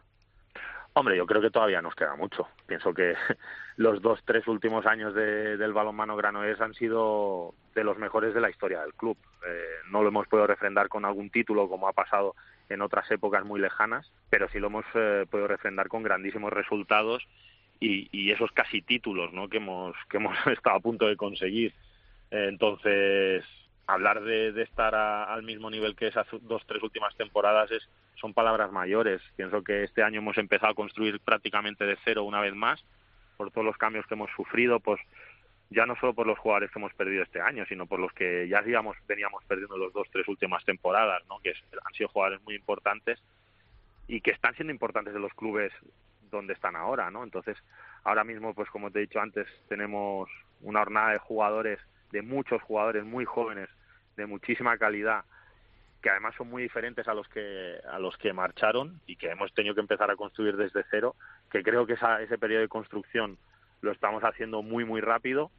Hombre, 0.93 1.15
yo 1.15 1.25
creo 1.25 1.41
que 1.41 1.49
todavía 1.49 1.81
nos 1.81 1.95
queda 1.95 2.15
mucho. 2.15 2.47
Pienso 2.65 2.93
que 2.93 3.15
los 3.77 4.01
dos, 4.01 4.21
tres 4.25 4.47
últimos 4.47 4.85
años 4.85 5.13
de, 5.13 5.57
del 5.57 5.73
balonmano 5.73 6.15
granollers 6.15 6.59
han 6.61 6.73
sido 6.73 7.53
de 7.73 7.83
los 7.83 7.97
mejores 7.97 8.33
de 8.33 8.41
la 8.41 8.49
historia 8.49 8.81
del 8.81 8.93
club. 8.93 9.17
Eh, 9.47 9.65
no 9.89 10.01
lo 10.01 10.09
hemos 10.09 10.27
podido 10.27 10.47
refrendar 10.47 10.89
con 10.89 11.05
algún 11.05 11.29
título 11.29 11.69
como 11.69 11.87
ha 11.87 11.93
pasado 11.93 12.35
en 12.67 12.81
otras 12.81 13.09
épocas 13.11 13.45
muy 13.45 13.59
lejanas, 13.59 14.11
pero 14.29 14.49
sí 14.49 14.59
lo 14.59 14.67
hemos 14.67 14.85
eh, 14.93 15.25
podido 15.29 15.47
refrendar 15.47 15.87
con 15.87 16.03
grandísimos 16.03 16.51
resultados 16.51 17.25
y, 17.79 18.09
y, 18.11 18.31
esos 18.31 18.51
casi 18.51 18.81
títulos 18.81 19.33
¿no? 19.33 19.47
que, 19.47 19.57
hemos, 19.57 19.95
que 20.09 20.17
hemos 20.17 20.35
estado 20.47 20.75
a 20.75 20.81
punto 20.81 21.07
de 21.07 21.15
conseguir. 21.15 21.73
Entonces, 22.31 23.43
hablar 23.87 24.21
de, 24.21 24.61
estar 24.61 24.95
al 24.95 25.43
mismo 25.43 25.69
nivel 25.69 25.95
que 25.95 26.07
esas 26.07 26.25
dos, 26.41 26.63
tres 26.65 26.81
últimas 26.81 27.15
temporadas 27.15 27.69
es, 27.71 27.87
son 28.15 28.33
palabras 28.33 28.71
mayores. 28.71 29.21
Pienso 29.35 29.63
que 29.63 29.83
este 29.83 30.01
año 30.01 30.19
hemos 30.19 30.37
empezado 30.37 30.71
a 30.71 30.75
construir 30.75 31.19
prácticamente 31.19 31.85
de 31.85 31.97
cero 32.03 32.23
una 32.23 32.39
vez 32.39 32.55
más, 32.55 32.83
por 33.37 33.51
todos 33.51 33.65
los 33.65 33.77
cambios 33.77 34.05
que 34.07 34.13
hemos 34.13 34.31
sufrido, 34.35 34.79
pues 34.79 34.99
ya 35.69 35.85
no 35.85 35.95
solo 35.95 36.13
por 36.13 36.27
los 36.27 36.37
jugadores 36.37 36.71
que 36.71 36.79
hemos 36.79 36.93
perdido 36.93 37.23
este 37.23 37.41
año, 37.41 37.65
sino 37.65 37.85
por 37.85 37.99
los 37.99 38.11
que 38.13 38.47
ya 38.47 38.61
digamos, 38.61 38.97
veníamos 39.07 39.43
perdiendo 39.45 39.77
los 39.77 39.93
dos, 39.93 40.07
tres 40.11 40.27
últimas 40.27 40.63
temporadas, 40.65 41.23
¿no? 41.27 41.39
que 41.39 41.53
han 41.83 41.93
sido 41.93 42.09
jugadores 42.09 42.41
muy 42.43 42.55
importantes 42.55 43.19
y 44.07 44.21
que 44.21 44.31
están 44.31 44.53
siendo 44.55 44.73
importantes 44.73 45.13
de 45.13 45.19
los 45.19 45.33
clubes 45.33 45.71
donde 46.29 46.53
están 46.53 46.75
ahora, 46.75 47.11
¿no? 47.11 47.23
Entonces, 47.23 47.57
ahora 48.03 48.23
mismo, 48.23 48.53
pues 48.53 48.69
como 48.69 48.89
te 48.89 48.99
he 48.99 49.01
dicho 49.01 49.19
antes, 49.19 49.47
tenemos 49.67 50.29
una 50.61 50.79
jornada 50.79 51.11
de 51.11 51.17
jugadores, 51.19 51.79
de 52.11 52.21
muchos 52.21 52.61
jugadores 52.61 53.05
muy 53.05 53.25
jóvenes, 53.25 53.69
de 54.17 54.25
muchísima 54.25 54.77
calidad, 54.77 55.23
que 56.01 56.09
además 56.09 56.35
son 56.35 56.49
muy 56.49 56.63
diferentes 56.63 57.07
a 57.07 57.13
los 57.13 57.27
que 57.27 57.77
a 57.89 57.99
los 57.99 58.17
que 58.17 58.33
marcharon 58.33 58.99
y 59.05 59.15
que 59.15 59.29
hemos 59.29 59.53
tenido 59.53 59.75
que 59.75 59.81
empezar 59.81 60.09
a 60.09 60.15
construir 60.15 60.57
desde 60.57 60.83
cero 60.89 61.15
que 61.51 61.63
creo 61.63 61.85
que 61.85 61.93
esa, 61.93 62.21
ese 62.21 62.37
periodo 62.37 62.61
de 62.61 62.67
construcción 62.67 63.37
lo 63.81 63.91
estamos 63.91 64.23
haciendo 64.23 64.63
muy 64.63 64.83
muy 64.83 64.99
rápido 64.99 65.51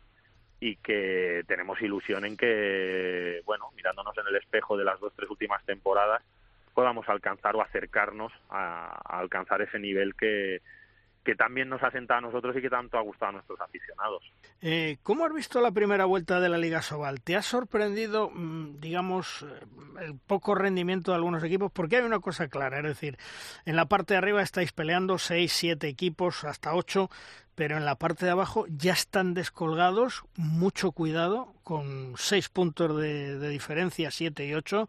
y 0.59 0.77
que 0.77 1.45
tenemos 1.47 1.81
ilusión 1.81 2.25
en 2.25 2.37
que 2.37 3.41
bueno 3.45 3.71
mirándonos 3.77 4.17
en 4.19 4.27
el 4.27 4.37
espejo 4.37 4.77
de 4.77 4.85
las 4.85 4.99
dos 5.01 5.13
tres 5.17 5.31
últimas 5.31 5.65
temporadas 5.65 6.23
podamos 6.75 7.09
alcanzar 7.09 7.55
o 7.55 7.63
acercarnos 7.63 8.33
a 8.51 9.19
alcanzar 9.19 9.63
ese 9.63 9.79
nivel 9.79 10.15
que 10.15 10.61
que 11.25 11.35
también 11.35 11.69
nos 11.69 11.83
ha 11.83 11.91
sentado 11.91 12.19
a 12.19 12.21
nosotros 12.23 12.57
y 12.57 12.61
que 12.61 12.69
tanto 12.69 12.99
ha 12.99 13.03
gustado 13.03 13.31
a 13.31 13.33
nuestros 13.33 13.61
aficionados. 13.61 14.23
Eh, 14.61 14.99
¿Cómo 15.03 15.25
has 15.25 15.33
visto 15.33 15.61
la 15.61 15.71
primera 15.71 16.05
vuelta 16.05 16.41
de 16.41 16.49
la 16.49 16.59
Liga 16.59 16.83
Sobal? 16.83 17.21
¿Te 17.23 17.37
ha 17.37 17.43
sorprendido, 17.43 18.31
mm, 18.31 18.81
digamos, 18.81 19.43
eh, 19.43 19.65
el 20.01 20.19
poco 20.19 20.55
rendimiento 20.55 21.13
de 21.13 21.17
algunos 21.17 21.45
equipos? 21.45 21.71
Porque 21.73 21.97
hay 21.97 22.03
una 22.03 22.21
cosa 22.21 22.49
clara, 22.49 22.79
es 22.79 22.85
decir, 22.85 23.19
en 23.65 23.77
la 23.77 23.87
parte 23.87 24.15
de 24.15 24.19
arriba 24.19 24.43
estáis 24.43 24.73
peleando 24.73 25.19
seis, 25.19 25.53
siete 25.53 25.89
equipos, 25.89 26.45
hasta 26.45 26.75
ocho, 26.75 27.09
pero 27.55 27.77
en 27.77 27.85
la 27.85 27.97
parte 27.97 28.25
de 28.25 28.33
abajo 28.33 28.67
ya 28.69 28.93
están 28.93 29.35
descolgados, 29.35 30.25
mucho 30.37 30.91
cuidado, 30.91 31.55
con 31.63 32.15
seis 32.17 32.49
puntos 32.49 33.01
de, 33.01 33.39
de 33.39 33.49
diferencia, 33.49 34.11
siete 34.11 34.47
y 34.47 34.55
ocho, 34.55 34.89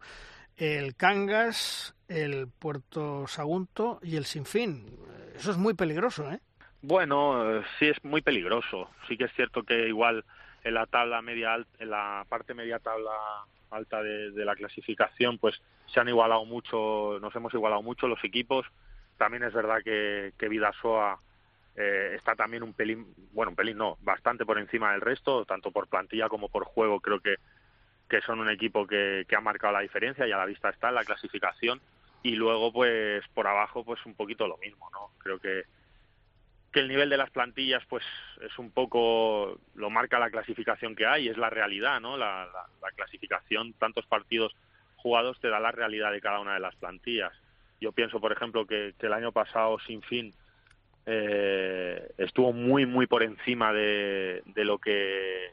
el 0.56 0.96
Cangas, 0.96 1.94
el 2.08 2.48
Puerto 2.48 3.26
Sagunto 3.28 4.00
y 4.02 4.16
el 4.16 4.24
Sinfín. 4.24 4.86
Eso 5.34 5.50
es 5.50 5.56
muy 5.56 5.74
peligroso, 5.74 6.30
¿eh? 6.30 6.38
Bueno, 6.80 7.62
sí 7.78 7.86
es 7.86 8.02
muy 8.04 8.22
peligroso. 8.22 8.88
Sí 9.08 9.16
que 9.16 9.24
es 9.24 9.32
cierto 9.34 9.64
que 9.64 9.88
igual 9.88 10.24
en 10.62 10.74
la 10.74 10.86
tabla 10.86 11.22
media 11.22 11.56
en 11.78 11.90
la 11.90 12.24
parte 12.28 12.54
media 12.54 12.78
tabla 12.78 13.10
alta 13.70 14.02
de, 14.02 14.44
la 14.44 14.54
clasificación, 14.54 15.38
pues 15.38 15.60
se 15.86 15.98
han 15.98 16.08
igualado 16.08 16.44
mucho, 16.44 17.18
nos 17.20 17.34
hemos 17.34 17.52
igualado 17.52 17.82
mucho 17.82 18.06
los 18.06 18.22
equipos. 18.22 18.66
También 19.18 19.42
es 19.42 19.52
verdad 19.52 19.78
que, 19.82 20.32
que 20.38 20.48
Vidasoa 20.48 21.18
eh, 21.74 22.12
está 22.16 22.36
también 22.36 22.62
un 22.62 22.72
pelín, 22.72 23.06
bueno, 23.32 23.50
un 23.50 23.56
pelín 23.56 23.78
no, 23.78 23.98
bastante 24.02 24.46
por 24.46 24.58
encima 24.58 24.92
del 24.92 25.00
resto, 25.00 25.44
tanto 25.44 25.72
por 25.72 25.88
plantilla 25.88 26.28
como 26.28 26.48
por 26.48 26.64
juego. 26.64 27.00
Creo 27.00 27.20
que, 27.20 27.36
que 28.08 28.20
son 28.20 28.38
un 28.38 28.50
equipo 28.50 28.86
que, 28.86 29.24
que 29.28 29.34
ha 29.34 29.40
marcado 29.40 29.72
la 29.72 29.80
diferencia 29.80 30.28
y 30.28 30.32
a 30.32 30.36
la 30.36 30.46
vista 30.46 30.70
está 30.70 30.90
en 30.90 30.94
la 30.94 31.04
clasificación 31.04 31.80
y 32.24 32.34
luego 32.34 32.72
pues 32.72 33.22
por 33.34 33.46
abajo 33.46 33.84
pues 33.84 34.04
un 34.06 34.14
poquito 34.14 34.48
lo 34.48 34.56
mismo 34.56 34.90
no 34.92 35.10
creo 35.18 35.38
que 35.38 35.62
que 36.72 36.80
el 36.80 36.88
nivel 36.88 37.08
de 37.08 37.16
las 37.16 37.30
plantillas 37.30 37.84
pues 37.88 38.02
es 38.40 38.58
un 38.58 38.72
poco 38.72 39.60
lo 39.76 39.90
marca 39.90 40.18
la 40.18 40.30
clasificación 40.30 40.96
que 40.96 41.06
hay 41.06 41.28
es 41.28 41.36
la 41.36 41.50
realidad 41.50 42.00
no 42.00 42.16
la, 42.16 42.48
la, 42.82 42.90
clasificación 42.96 43.74
tantos 43.74 44.06
partidos 44.06 44.56
jugados 45.04 45.38
te 45.38 45.48
da 45.48 45.60
la 45.60 45.70
realidad 45.70 46.12
de 46.12 46.20
cada 46.22 46.40
una 46.40 46.54
de 46.54 46.60
las 46.60 46.74
plantillas. 46.76 47.32
Yo 47.78 47.92
pienso 47.92 48.20
por 48.20 48.32
ejemplo 48.32 48.66
que, 48.66 48.94
que 48.98 49.06
el 49.06 49.12
año 49.12 49.32
pasado 49.32 49.78
sin 49.80 50.00
fin 50.00 50.32
eh, 51.04 52.10
estuvo 52.16 52.54
muy 52.54 52.86
muy 52.86 53.06
por 53.06 53.22
encima 53.22 53.74
de, 53.74 54.42
de 54.46 54.64
lo 54.64 54.78
que 54.78 55.50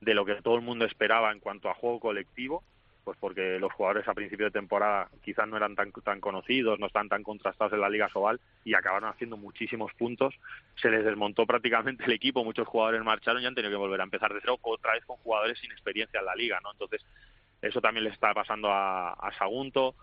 de 0.00 0.14
lo 0.14 0.24
que 0.24 0.36
todo 0.36 0.54
el 0.54 0.62
mundo 0.62 0.84
esperaba 0.84 1.32
en 1.32 1.40
cuanto 1.40 1.68
a 1.68 1.74
juego 1.74 1.98
colectivo 1.98 2.62
pues 3.08 3.16
porque 3.18 3.58
los 3.58 3.72
jugadores 3.72 4.06
a 4.06 4.12
principio 4.12 4.44
de 4.44 4.50
temporada 4.50 5.08
quizás 5.24 5.48
no 5.48 5.56
eran 5.56 5.74
tan, 5.74 5.90
tan 5.92 6.20
conocidos, 6.20 6.78
no 6.78 6.88
están 6.88 7.08
tan 7.08 7.22
contrastados 7.22 7.72
en 7.72 7.80
la 7.80 7.88
Liga 7.88 8.10
Sobal 8.10 8.38
y 8.66 8.74
acabaron 8.74 9.08
haciendo 9.08 9.38
muchísimos 9.38 9.94
puntos. 9.94 10.34
Se 10.76 10.90
les 10.90 11.06
desmontó 11.06 11.46
prácticamente 11.46 12.04
el 12.04 12.12
equipo, 12.12 12.44
muchos 12.44 12.68
jugadores 12.68 13.02
marcharon 13.02 13.42
y 13.42 13.46
han 13.46 13.54
tenido 13.54 13.70
que 13.70 13.78
volver 13.78 14.02
a 14.02 14.04
empezar 14.04 14.34
de 14.34 14.40
cero 14.42 14.58
otra 14.60 14.92
vez 14.92 15.06
con 15.06 15.16
jugadores 15.16 15.58
sin 15.58 15.72
experiencia 15.72 16.20
en 16.20 16.26
la 16.26 16.34
liga, 16.34 16.60
¿no? 16.62 16.70
Entonces, 16.70 17.02
eso 17.62 17.80
también 17.80 18.04
le 18.04 18.10
está 18.10 18.34
pasando 18.34 18.70
a, 18.70 19.14
a 19.14 19.32
Sagunto. 19.38 19.94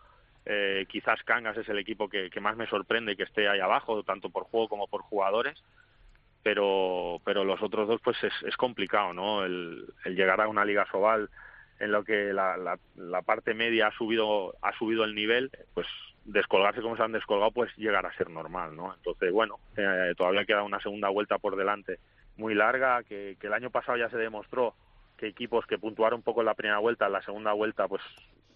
Eh, 0.44 0.88
quizás 0.90 1.22
Cangas 1.26 1.58
es 1.58 1.70
el 1.70 1.78
equipo 1.78 2.10
que, 2.10 2.32
más 2.42 2.58
me 2.58 2.66
sorprende 2.66 3.16
que 3.16 3.22
esté 3.22 3.48
ahí 3.48 3.60
abajo, 3.60 4.02
tanto 4.02 4.32
por 4.32 4.46
juego 4.46 4.68
como 4.68 4.88
por 4.88 5.04
jugadores 5.04 5.64
pero 6.42 7.20
pero 7.26 7.44
los 7.44 7.60
otros 7.64 7.88
dos 7.88 8.00
pues 8.04 8.24
es, 8.24 8.34
es 8.44 8.56
complicado 8.56 9.14
no 9.14 9.44
el, 9.44 9.84
el, 10.04 10.16
llegar 10.16 10.40
a 10.40 10.48
una 10.48 10.64
liga 10.64 10.86
sobal 10.92 11.28
en 11.80 11.92
lo 11.92 12.04
que 12.04 12.34
la, 12.34 12.58
la, 12.58 12.80
la, 12.96 13.22
parte 13.22 13.54
media 13.54 13.88
ha 13.88 13.92
subido 13.92 14.56
ha 14.62 14.72
subido 14.78 15.04
el 15.04 15.16
nivel 15.16 15.52
pues 15.74 15.88
descolgarse 16.24 16.82
como 16.82 16.96
se 16.96 17.04
han 17.04 17.12
descolgado 17.12 17.52
pues 17.52 17.76
llegar 17.78 18.06
a 18.06 18.16
ser 18.16 18.30
normal 18.30 18.76
no 18.76 18.94
entonces 18.94 19.32
bueno 19.32 19.60
eh, 19.76 20.14
todavía 20.18 20.46
queda 20.46 20.64
una 20.64 20.80
segunda 20.80 21.10
vuelta 21.10 21.38
por 21.38 21.56
delante 21.56 22.00
muy 22.38 22.56
larga 22.56 23.04
que, 23.04 23.38
que 23.40 23.48
el 23.48 23.54
año 23.54 23.70
pasado 23.70 23.98
ya 23.98 24.10
se 24.10 24.18
demostró 24.18 24.74
que 25.18 25.28
equipos 25.28 25.66
que 25.66 25.78
puntuaron 25.78 26.20
un 26.20 26.24
poco 26.24 26.42
en 26.42 26.48
la 26.48 26.56
primera 26.56 26.80
vuelta 26.80 27.08
en 27.08 27.14
la 27.14 27.22
segunda 27.22 27.54
vuelta 27.54 27.88
pues 27.88 28.02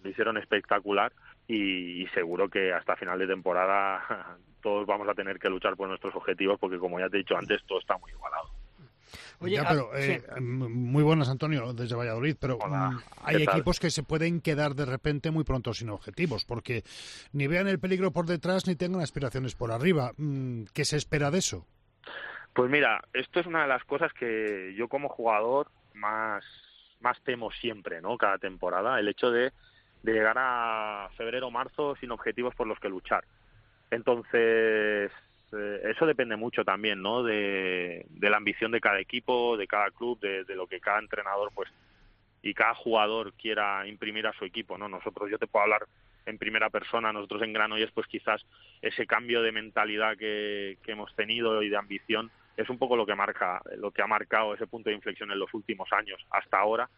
lo 0.02 0.10
hicieron 0.10 0.38
espectacular 0.38 1.12
y, 1.46 2.02
y 2.02 2.06
seguro 2.08 2.48
que 2.48 2.72
hasta 2.72 2.96
final 2.96 3.18
de 3.18 3.26
temporada 3.26 4.36
todos 4.62 4.86
vamos 4.86 5.08
a 5.08 5.14
tener 5.14 5.38
que 5.38 5.48
luchar 5.48 5.76
por 5.76 5.88
nuestros 5.88 6.14
objetivos 6.14 6.58
porque, 6.58 6.78
como 6.78 6.98
ya 7.00 7.08
te 7.08 7.16
he 7.16 7.20
dicho 7.20 7.36
antes, 7.36 7.62
todo 7.66 7.78
está 7.78 7.96
muy 7.98 8.10
igualado. 8.10 8.50
Oye, 9.42 9.56
ya, 9.56 9.66
pero, 9.66 9.96
eh, 9.96 10.22
sí. 10.34 10.40
muy 10.42 11.02
buenas, 11.02 11.30
Antonio, 11.30 11.72
desde 11.72 11.96
Valladolid, 11.96 12.36
pero 12.38 12.58
Hola, 12.58 12.90
mm, 12.90 13.02
hay 13.24 13.42
equipos 13.42 13.80
que 13.80 13.90
se 13.90 14.02
pueden 14.02 14.42
quedar 14.42 14.74
de 14.74 14.84
repente 14.84 15.30
muy 15.30 15.44
pronto 15.44 15.72
sin 15.72 15.88
objetivos, 15.88 16.44
porque 16.44 16.82
ni 17.32 17.46
vean 17.46 17.66
el 17.66 17.78
peligro 17.78 18.10
por 18.10 18.26
detrás 18.26 18.66
ni 18.66 18.76
tengan 18.76 19.00
aspiraciones 19.00 19.54
por 19.54 19.72
arriba. 19.72 20.12
Mm, 20.18 20.64
¿Qué 20.74 20.84
se 20.84 20.98
espera 20.98 21.30
de 21.30 21.38
eso? 21.38 21.66
Pues 22.52 22.70
mira, 22.70 23.02
esto 23.14 23.40
es 23.40 23.46
una 23.46 23.62
de 23.62 23.68
las 23.68 23.82
cosas 23.84 24.12
que 24.12 24.74
yo 24.76 24.88
como 24.88 25.08
jugador 25.08 25.70
más, 25.94 26.44
más 27.00 27.18
temo 27.22 27.50
siempre, 27.50 28.02
¿no? 28.02 28.18
Cada 28.18 28.36
temporada, 28.36 29.00
el 29.00 29.08
hecho 29.08 29.30
de, 29.30 29.52
de 30.02 30.12
llegar 30.12 30.36
a 30.38 31.08
febrero 31.16 31.46
o 31.46 31.50
marzo 31.50 31.96
sin 31.96 32.10
objetivos 32.10 32.54
por 32.54 32.66
los 32.66 32.78
que 32.78 32.90
luchar. 32.90 33.24
Entonces, 33.90 35.10
eh, 35.52 35.80
eso 35.84 36.06
depende 36.06 36.36
mucho 36.36 36.64
también, 36.64 37.02
¿no? 37.02 37.22
De, 37.22 38.06
la 38.20 38.36
ambición 38.36 38.70
de 38.70 38.80
cada 38.80 39.00
equipo, 39.00 39.56
de 39.56 39.66
cada 39.66 39.90
club, 39.90 40.18
de, 40.20 40.44
de, 40.44 40.54
lo 40.54 40.66
que 40.66 40.80
cada 40.80 40.98
entrenador, 40.98 41.50
pues, 41.54 41.70
y 42.42 42.54
cada 42.54 42.74
jugador 42.74 43.32
quiera 43.34 43.86
imprimir 43.86 44.26
a 44.26 44.32
su 44.32 44.44
equipo, 44.44 44.78
¿no? 44.78 44.88
Nosotros, 44.88 45.30
yo 45.30 45.38
te 45.38 45.46
puedo 45.46 45.64
hablar 45.64 45.86
en 46.26 46.38
primera 46.38 46.70
persona, 46.70 47.12
nosotros 47.12 47.42
en 47.42 47.52
Granollers, 47.52 47.92
pues 47.92 48.06
quizás 48.06 48.44
ese 48.82 49.06
cambio 49.06 49.42
de 49.42 49.52
mentalidad 49.52 50.16
que, 50.16 50.78
que 50.82 50.92
hemos 50.92 51.14
tenido 51.16 51.62
y 51.62 51.68
de 51.68 51.76
ambición 51.76 52.30
es 52.56 52.68
un 52.68 52.78
poco 52.78 52.96
lo 52.96 53.06
que 53.06 53.14
marca, 53.14 53.62
lo 53.76 53.90
que 53.90 54.02
ha 54.02 54.06
marcado 54.06 54.54
ese 54.54 54.66
punto 54.66 54.90
de 54.90 54.96
inflexión 54.96 55.30
en 55.32 55.38
los 55.38 55.52
últimos 55.54 55.92
años, 55.92 56.24
hasta 56.30 56.58
ahora, 56.58 56.88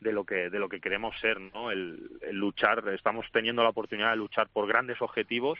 de 0.00 0.12
lo 0.12 0.24
que 0.24 0.48
de 0.48 0.58
lo 0.60 0.68
que 0.68 0.80
queremos 0.80 1.18
ser, 1.20 1.40
¿no? 1.40 1.70
El, 1.70 2.08
el 2.22 2.36
luchar, 2.36 2.84
estamos 2.90 3.26
teniendo 3.32 3.62
la 3.62 3.70
oportunidad 3.70 4.10
de 4.10 4.16
luchar 4.16 4.48
por 4.48 4.68
grandes 4.68 5.02
objetivos 5.02 5.58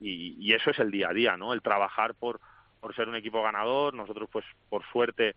y, 0.00 0.36
y, 0.38 0.54
eso 0.54 0.70
es 0.70 0.78
el 0.78 0.90
día 0.90 1.10
a 1.10 1.12
día, 1.12 1.36
¿no? 1.36 1.52
El 1.52 1.62
trabajar 1.62 2.14
por, 2.14 2.40
por 2.80 2.94
ser 2.94 3.08
un 3.08 3.16
equipo 3.16 3.42
ganador. 3.42 3.94
Nosotros, 3.94 4.28
pues, 4.32 4.44
por 4.68 4.84
suerte, 4.90 5.36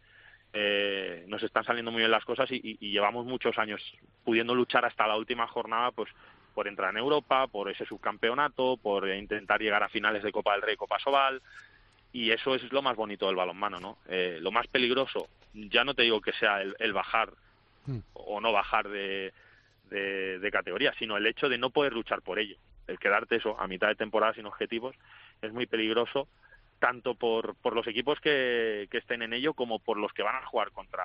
eh, 0.53 1.25
nos 1.27 1.43
están 1.43 1.65
saliendo 1.65 1.91
muy 1.91 1.99
bien 1.99 2.11
las 2.11 2.25
cosas 2.25 2.49
y, 2.51 2.55
y, 2.55 2.77
y, 2.79 2.91
llevamos 2.91 3.25
muchos 3.25 3.57
años 3.57 3.81
pudiendo 4.23 4.55
luchar 4.55 4.85
hasta 4.85 5.07
la 5.07 5.17
última 5.17 5.47
jornada, 5.47 5.91
pues, 5.91 6.09
por 6.53 6.67
entrar 6.67 6.91
en 6.91 6.97
Europa, 6.97 7.47
por 7.47 7.69
ese 7.69 7.85
subcampeonato, 7.85 8.77
por 8.77 9.09
intentar 9.09 9.59
llegar 9.59 9.83
a 9.83 9.89
finales 9.89 10.23
de 10.23 10.31
Copa 10.31 10.53
del 10.53 10.61
Rey, 10.61 10.77
Copa 10.77 10.99
Sobal. 10.99 11.41
Y 12.11 12.31
eso 12.31 12.55
es 12.55 12.71
lo 12.71 12.81
más 12.81 12.95
bonito 12.95 13.25
del 13.25 13.35
balonmano, 13.35 13.79
¿no? 13.79 13.97
Eh, 14.07 14.37
lo 14.39 14.51
más 14.51 14.67
peligroso, 14.67 15.27
ya 15.53 15.83
no 15.83 15.95
te 15.95 16.03
digo 16.03 16.21
que 16.21 16.31
sea 16.33 16.61
el, 16.61 16.75
el 16.79 16.93
bajar 16.93 17.33
mm. 17.87 17.99
o 18.13 18.39
no 18.39 18.51
bajar 18.53 18.87
de, 18.87 19.33
de, 19.89 20.37
de 20.37 20.51
categoría, 20.51 20.93
sino 20.99 21.17
el 21.17 21.25
hecho 21.25 21.49
de 21.49 21.57
no 21.57 21.71
poder 21.71 21.93
luchar 21.93 22.21
por 22.21 22.37
ello 22.37 22.55
el 22.87 22.99
quedarte 22.99 23.37
eso 23.37 23.59
a 23.59 23.67
mitad 23.67 23.87
de 23.87 23.95
temporada 23.95 24.33
sin 24.33 24.45
objetivos 24.45 24.95
es 25.41 25.53
muy 25.53 25.65
peligroso 25.65 26.27
tanto 26.79 27.15
por, 27.15 27.55
por 27.55 27.75
los 27.75 27.87
equipos 27.87 28.19
que, 28.19 28.87
que 28.91 28.97
estén 28.97 29.21
en 29.21 29.33
ello 29.33 29.53
como 29.53 29.79
por 29.79 29.97
los 29.97 30.11
que 30.11 30.23
van 30.23 30.35
a 30.35 30.45
jugar 30.45 30.71
contra 30.71 31.03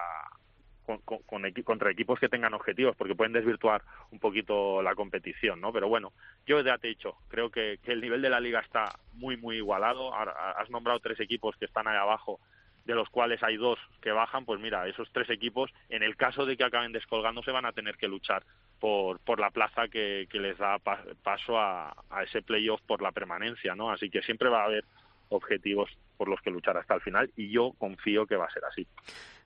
con, 0.84 0.98
con, 1.02 1.18
con, 1.18 1.42
contra 1.62 1.90
equipos 1.90 2.18
que 2.18 2.28
tengan 2.28 2.54
objetivos 2.54 2.96
porque 2.96 3.14
pueden 3.14 3.32
desvirtuar 3.32 3.82
un 4.10 4.18
poquito 4.18 4.82
la 4.82 4.94
competición, 4.94 5.60
¿no? 5.60 5.72
Pero 5.72 5.86
bueno, 5.86 6.12
yo 6.46 6.60
ya 6.62 6.78
te 6.78 6.88
he 6.88 6.90
dicho, 6.90 7.16
creo 7.28 7.50
que, 7.50 7.78
que 7.82 7.92
el 7.92 8.00
nivel 8.00 8.22
de 8.22 8.30
la 8.30 8.40
liga 8.40 8.60
está 8.60 8.98
muy 9.12 9.36
muy 9.36 9.58
igualado. 9.58 10.14
Has 10.14 10.70
nombrado 10.70 10.98
tres 10.98 11.20
equipos 11.20 11.56
que 11.58 11.66
están 11.66 11.86
ahí 11.86 11.96
abajo 11.96 12.40
de 12.88 12.94
los 12.94 13.10
cuales 13.10 13.42
hay 13.42 13.58
dos 13.58 13.78
que 14.00 14.12
bajan, 14.12 14.46
pues 14.46 14.58
mira, 14.60 14.88
esos 14.88 15.10
tres 15.12 15.28
equipos, 15.28 15.70
en 15.90 16.02
el 16.02 16.16
caso 16.16 16.46
de 16.46 16.56
que 16.56 16.64
acaben 16.64 16.90
descolgándose, 16.90 17.50
van 17.50 17.66
a 17.66 17.72
tener 17.72 17.98
que 17.98 18.08
luchar 18.08 18.44
por, 18.80 19.20
por 19.20 19.38
la 19.38 19.50
plaza 19.50 19.88
que, 19.88 20.26
que 20.30 20.40
les 20.40 20.56
da 20.56 20.78
pa, 20.78 21.04
paso 21.22 21.58
a, 21.58 21.94
a 22.08 22.22
ese 22.22 22.40
playoff 22.40 22.80
por 22.86 23.02
la 23.02 23.12
permanencia, 23.12 23.74
¿no? 23.74 23.90
Así 23.90 24.08
que 24.08 24.22
siempre 24.22 24.48
va 24.48 24.62
a 24.62 24.64
haber 24.64 24.86
objetivos 25.28 25.90
por 26.16 26.28
los 26.28 26.40
que 26.40 26.50
luchar 26.50 26.78
hasta 26.78 26.94
el 26.94 27.02
final 27.02 27.30
y 27.36 27.50
yo 27.50 27.72
confío 27.76 28.26
que 28.26 28.36
va 28.36 28.46
a 28.46 28.50
ser 28.50 28.64
así. 28.64 28.86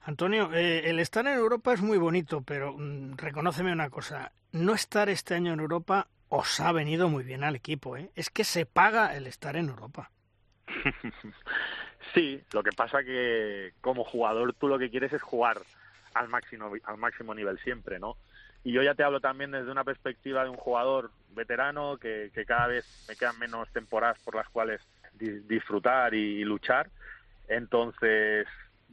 Antonio, 0.02 0.54
eh, 0.54 0.88
el 0.88 1.00
estar 1.00 1.26
en 1.26 1.34
Europa 1.34 1.74
es 1.74 1.82
muy 1.82 1.98
bonito, 1.98 2.42
pero 2.42 2.76
reconóceme 3.16 3.72
una 3.72 3.90
cosa, 3.90 4.30
no 4.52 4.72
estar 4.72 5.08
este 5.08 5.34
año 5.34 5.52
en 5.52 5.58
Europa 5.58 6.06
os 6.28 6.60
ha 6.60 6.70
venido 6.70 7.08
muy 7.08 7.24
bien 7.24 7.42
al 7.42 7.56
equipo, 7.56 7.96
¿eh? 7.96 8.10
Es 8.14 8.30
que 8.30 8.44
se 8.44 8.66
paga 8.66 9.16
el 9.16 9.26
estar 9.26 9.56
en 9.56 9.68
Europa. 9.68 10.12
Sí, 12.14 12.42
lo 12.52 12.62
que 12.62 12.72
pasa 12.72 13.02
que 13.02 13.72
como 13.80 14.04
jugador 14.04 14.54
tú 14.54 14.68
lo 14.68 14.78
que 14.78 14.90
quieres 14.90 15.12
es 15.12 15.22
jugar 15.22 15.58
al 16.14 16.28
máximo 16.28 16.70
al 16.84 16.98
máximo 16.98 17.34
nivel 17.34 17.58
siempre, 17.60 17.98
¿no? 17.98 18.16
Y 18.64 18.72
yo 18.72 18.82
ya 18.82 18.94
te 18.94 19.02
hablo 19.02 19.20
también 19.20 19.50
desde 19.50 19.70
una 19.70 19.84
perspectiva 19.84 20.44
de 20.44 20.50
un 20.50 20.56
jugador 20.56 21.10
veterano 21.30 21.96
que, 21.96 22.30
que 22.32 22.44
cada 22.44 22.68
vez 22.68 23.04
me 23.08 23.16
quedan 23.16 23.38
menos 23.38 23.68
temporadas 23.72 24.18
por 24.20 24.36
las 24.36 24.48
cuales 24.48 24.80
di 25.14 25.40
disfrutar 25.40 26.14
y, 26.14 26.44
luchar. 26.44 26.88
Entonces, 27.48 28.46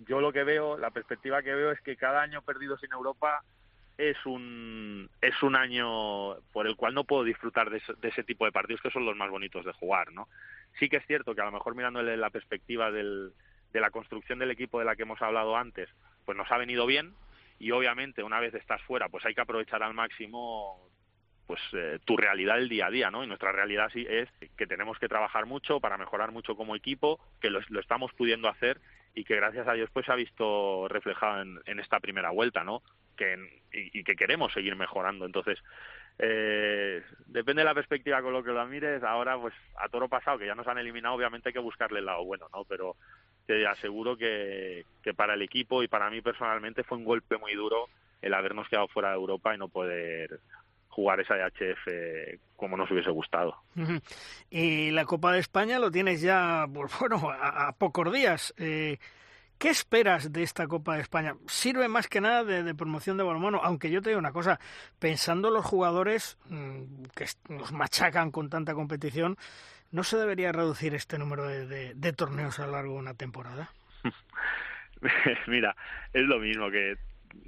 yo 0.08 0.22
lo 0.22 0.34
que 0.34 0.44
veo, 0.44 0.78
la 0.78 0.90
perspectiva 0.90 1.44
que 1.44 1.54
veo 1.54 1.72
es 1.72 1.82
que 1.82 1.98
cada 1.98 2.22
año 2.22 2.42
perdido 2.42 2.78
sin 2.78 2.92
Europa 2.92 3.44
es 3.98 4.18
un 4.26 5.10
es 5.22 5.44
un 5.44 5.56
año 5.56 6.36
por 6.54 6.66
el 6.68 6.76
cual 6.76 6.94
no 6.94 7.04
puedo 7.04 7.24
disfrutar 7.24 7.70
de, 7.70 7.82
de 8.00 8.08
ese 8.08 8.24
tipo 8.24 8.46
de 8.46 8.52
partidos 8.52 8.82
que 8.82 8.92
son 8.92 9.06
los 9.06 9.18
más 9.18 9.30
bonitos 9.30 9.66
de 9.66 9.74
jugar, 9.74 10.12
¿no? 10.14 10.28
Sí 10.80 10.90
que 10.90 10.98
es 10.98 11.06
cierto 11.06 11.36
que 11.36 11.42
a 11.42 11.46
lo 11.46 11.52
mejor 11.52 11.76
mirándole 11.76 12.18
la 12.18 12.30
perspectiva 12.30 12.92
del, 12.92 13.34
de 13.74 13.80
la 13.80 13.92
construcción 13.92 14.40
del 14.40 14.52
equipo 14.52 14.80
de 14.80 14.86
la 14.86 14.96
que 14.96 15.04
hemos 15.04 15.22
hablado 15.22 15.56
antes, 15.56 15.90
pues 16.26 16.38
nos 16.38 16.52
ha 16.52 16.58
venido 16.58 16.86
bien 16.86 17.14
y 17.60 17.72
obviamente 17.72 18.24
una 18.24 18.40
vez 18.40 18.54
estás 18.54 18.82
fuera, 18.84 19.10
pues 19.10 19.26
hay 19.26 19.36
que 19.36 19.42
aprovechar 19.42 19.84
al 19.84 19.94
máximo 19.94 20.90
pues 21.46 21.60
eh, 21.74 21.98
tu 22.06 22.16
realidad 22.16 22.56
del 22.58 22.70
día 22.70 22.86
a 22.86 22.92
día, 22.92 23.10
¿no? 23.10 23.24
Y 23.24 23.28
nuestra 23.28 23.52
realidad 23.52 23.90
sí 23.92 24.06
es 24.08 24.30
que 24.56 24.68
tenemos 24.68 25.00
que 25.00 25.08
trabajar 25.08 25.48
mucho 25.48 25.80
para 25.80 25.98
mejorar 25.98 26.32
mucho 26.32 26.56
como 26.56 26.76
equipo, 26.76 27.20
que 27.42 27.50
lo, 27.50 27.60
lo 27.70 27.80
estamos 27.80 28.14
pudiendo 28.14 28.48
hacer 28.48 28.80
y 29.16 29.24
que 29.24 29.36
gracias 29.36 29.68
a 29.68 29.74
Dios 29.74 29.90
pues 29.92 30.06
se 30.06 30.12
ha 30.12 30.16
visto 30.16 30.88
reflejado 30.88 31.42
en, 31.42 31.60
en 31.66 31.80
esta 31.80 32.00
primera 32.00 32.30
vuelta, 32.30 32.64
¿no? 32.64 32.84
Que, 33.18 33.34
y, 33.74 34.00
y 34.00 34.04
que 34.04 34.16
queremos 34.16 34.54
seguir 34.54 34.76
mejorando. 34.76 35.26
Entonces, 35.26 35.58
eh, 36.22 37.02
depende 37.28 37.62
de 37.62 37.66
la 37.66 37.74
perspectiva 37.74 38.22
con 38.22 38.34
lo 38.34 38.44
que 38.44 38.52
lo 38.52 38.66
mires. 38.68 39.02
Ahora, 39.04 39.40
pues 39.40 39.54
a 39.78 39.88
toro 39.88 40.10
pasado, 40.10 40.38
que 40.38 40.46
ya 40.46 40.54
nos 40.54 40.68
han 40.68 40.78
eliminado, 40.78 41.16
obviamente 41.16 41.50
hay 41.50 41.54
que 41.54 41.60
buscarle 41.60 42.00
el 42.00 42.06
lado 42.06 42.26
bueno, 42.26 42.48
¿no? 42.54 42.66
Pero 42.66 42.98
te 43.46 43.66
aseguro 43.66 44.18
que, 44.18 44.84
para 45.16 45.34
el 45.34 45.42
equipo 45.42 45.82
y 45.82 45.88
para 45.88 46.10
mí 46.10 46.22
personalmente 46.22 46.84
fue 46.84 46.98
un 46.98 47.06
golpe 47.06 47.38
muy 47.38 47.56
duro 47.56 47.88
el 48.22 48.34
habernos 48.34 48.68
quedado 48.68 48.90
fuera 48.90 49.10
de 49.10 49.16
Europa 49.16 49.56
y 49.56 49.58
no 49.58 49.70
poder 49.70 50.42
jugar 50.90 51.22
esa 51.22 51.36
HF 51.36 52.38
como 52.58 52.76
nos 52.76 52.92
hubiese 52.92 53.12
gustado. 53.12 53.56
Y 54.50 54.92
la 54.92 55.06
Copa 55.06 55.32
de 55.32 55.40
España 55.40 55.80
lo 55.80 55.90
tienes 55.90 56.22
ya, 56.22 56.68
pues 56.74 56.92
bueno, 57.00 57.30
a, 57.30 57.70
a 57.70 57.72
pocos 57.72 58.12
días. 58.12 58.54
Eh, 58.58 58.98
¿Qué 59.60 59.70
esperas 59.70 60.32
de 60.32 60.42
esta 60.42 60.68
Copa 60.68 60.96
de 60.96 61.02
España? 61.02 61.36
Sirve 61.48 61.88
más 61.90 62.08
que 62.08 62.22
nada 62.22 62.46
de, 62.46 62.74
promoción 62.74 63.18
de 63.18 63.24
balonmano, 63.24 63.60
aunque 63.62 63.92
yo 63.92 64.02
te 64.02 64.10
digo 64.10 64.20
una 64.20 64.32
cosa, 64.32 64.60
pensando 65.00 65.52
los 65.52 65.66
jugadores 65.66 66.38
mmm, 66.50 67.04
que 67.16 67.26
nos 67.50 67.74
machacan 67.74 68.32
con 68.32 68.50
tanta 68.50 68.74
competición, 68.74 69.36
¿no 69.92 70.04
se 70.04 70.18
debería 70.18 70.54
reducir 70.54 70.96
este 70.96 71.20
número 71.20 71.46
de 71.46 72.14
torneos 72.14 72.58
a 72.60 72.68
lo 72.68 72.72
largo 72.72 72.94
de 72.94 73.00
una 73.00 73.14
temporada? 73.16 73.70
Mira, 75.48 75.76
es 76.14 76.24
lo 76.24 76.40
mismo 76.40 76.72
que, 76.72 76.98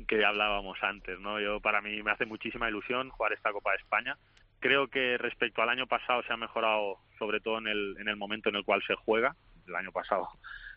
que 0.08 0.26
hablábamos 0.26 0.78
antes, 0.82 1.19
¿no? 1.19 1.39
Yo 1.39 1.60
para 1.60 1.82
mí 1.82 2.02
me 2.04 2.12
hace 2.12 2.26
muchísima 2.26 2.69
ilusión 2.69 3.10
jugar 3.10 3.34
esta 3.34 3.52
Copa 3.52 3.71
de 3.71 3.78
España. 3.78 4.17
Creo 4.60 4.88
que 4.88 5.17
respecto 5.17 5.62
al 5.62 5.69
año 5.69 5.88
pasado 5.88 6.21
se 6.24 6.34
ha 6.34 6.38
mejorado, 6.38 7.00
sobre 7.17 7.39
todo 7.39 7.58
en 7.58 7.67
el, 7.67 7.95
en 8.00 8.08
el 8.08 8.15
momento 8.15 8.49
en 8.49 8.55
el 8.55 8.64
cual 8.64 8.84
se 8.86 8.95
juega. 8.95 9.36
El 9.68 9.76
año 9.76 9.91
pasado 9.91 10.30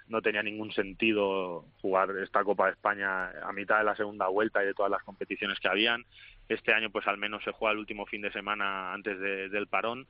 no 0.08 0.20
tenía 0.20 0.42
ningún 0.42 0.72
sentido 0.72 1.64
jugar 1.80 2.10
esta 2.22 2.44
Copa 2.44 2.66
de 2.66 2.72
España 2.72 3.30
a 3.42 3.52
mitad 3.52 3.78
de 3.78 3.84
la 3.84 3.96
segunda 3.96 4.28
vuelta 4.28 4.62
y 4.62 4.66
de 4.66 4.74
todas 4.74 4.90
las 4.90 5.02
competiciones 5.02 5.58
que 5.60 5.68
habían. 5.68 6.04
Este 6.48 6.72
año 6.74 6.90
pues 6.90 7.06
al 7.06 7.16
menos 7.16 7.42
se 7.42 7.52
juega 7.52 7.72
el 7.72 7.78
último 7.78 8.06
fin 8.06 8.20
de 8.20 8.32
semana 8.32 8.92
antes 8.92 9.18
del 9.18 9.66
parón 9.66 10.06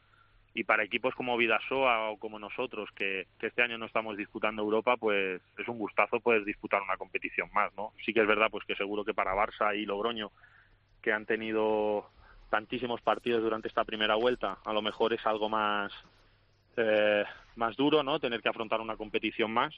y 0.55 0.62
para 0.62 0.84
equipos 0.84 1.14
como 1.14 1.36
Vidasoa 1.36 2.11
o 2.11 2.16
como 2.16 2.38
nosotros 2.38 2.88
que, 2.95 3.26
este 3.40 3.62
año 3.62 3.76
no 3.76 3.86
estamos 3.86 4.16
disputando 4.16 4.62
Europa 4.62 4.97
pues 4.97 5.42
es 5.59 5.68
un 5.68 5.78
gustazo 5.78 6.20
poder 6.20 6.45
disputar 6.45 6.80
una 6.80 6.97
competición 6.97 7.51
más 7.53 7.74
no 7.76 7.92
sí 8.05 8.14
que 8.14 8.20
es 8.20 8.26
verdad 8.26 8.49
pues 8.51 8.64
que 8.64 8.76
seguro 8.76 9.05
que 9.05 9.14
para 9.14 9.34
Barça 9.34 9.76
y 9.76 9.84
Logroño 9.84 10.30
que 11.03 11.12
han 11.12 11.26
tenido 11.26 12.09
tantísimos 12.51 13.03
partidos 13.03 13.42
durante 13.42 13.68
esta 13.68 13.84
primera 13.84 14.14
vuelta 14.14 14.59
a 14.64 14.72
lo 14.72 14.80
mejor 14.80 15.12
es 15.12 15.26
algo 15.26 15.49
más 15.49 15.92
eh, 16.76 17.24
más 17.57 17.76
duro, 17.76 18.02
¿no? 18.02 18.18
Tener 18.18 18.40
que 18.40 18.48
afrontar 18.48 18.80
una 18.80 18.96
competición 18.96 19.52
más, 19.52 19.74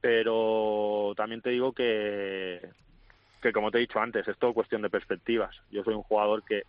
pero 0.00 1.14
también 1.16 1.42
te 1.42 1.50
digo 1.50 1.72
que, 1.72 2.60
que 3.42 3.52
como 3.52 3.70
te 3.70 3.78
he 3.78 3.82
dicho 3.82 4.00
antes, 4.00 4.26
es 4.28 4.38
todo 4.38 4.54
cuestión 4.54 4.82
de 4.82 4.90
perspectivas. 4.90 5.56
Yo 5.70 5.82
soy 5.84 5.94
un 5.94 6.02
jugador 6.02 6.44
que, 6.44 6.62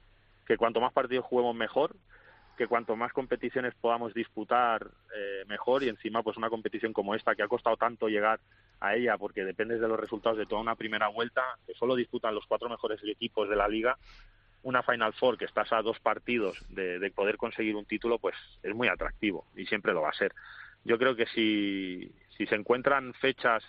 que 0.46 0.58
cuanto 0.58 0.80
más 0.80 0.94
partidos 0.94 1.26
juguemos 1.26 1.56
mejor, 1.56 1.96
que 2.58 2.68
cuanto 2.68 2.96
más 2.96 3.14
competiciones 3.14 3.76
podamos 3.76 4.14
disputar 4.14 4.88
eh, 5.16 5.44
mejor 5.48 5.84
y 5.84 5.90
encima 5.90 6.24
pues 6.24 6.38
una 6.38 6.50
competición 6.50 6.92
como 6.92 7.16
esta 7.16 7.36
que 7.36 7.44
ha 7.44 7.48
costado 7.48 7.78
tanto 7.78 8.10
llegar 8.10 8.40
a 8.80 8.96
ella 8.96 9.18
porque 9.18 9.46
depende 9.46 9.80
de 9.80 9.88
los 9.88 10.00
resultados 10.00 10.38
de 10.38 10.46
toda 10.48 10.62
una 10.62 10.76
primera 10.76 11.08
vuelta 11.08 11.44
que 11.66 11.76
solo 11.76 11.96
disputan 11.96 12.34
los 12.34 12.46
cuatro 12.48 12.68
mejores 12.68 13.00
equipos 13.04 13.48
de 13.48 13.56
la 13.56 13.68
liga 13.68 13.98
una 14.64 14.84
Final 14.84 15.14
Four 15.14 15.38
que 15.38 15.46
estás 15.46 15.72
a 15.72 15.82
dos 15.82 16.00
partidos 16.00 16.58
de, 16.70 17.12
poder 17.16 17.38
conseguir 17.38 17.76
un 17.76 17.86
título, 17.86 18.20
pues 18.20 18.36
es 18.64 18.76
muy 18.76 18.88
atractivo 18.88 19.46
y 19.56 19.66
siempre 19.66 19.94
lo 19.94 20.02
va 20.02 20.10
a 20.10 20.14
ser. 20.14 20.34
Yo 20.84 20.98
creo 20.98 21.16
que 21.16 21.26
si, 21.28 22.12
si 22.38 22.46
se 22.46 22.56
encuentran 22.56 23.14
fechas 23.16 23.64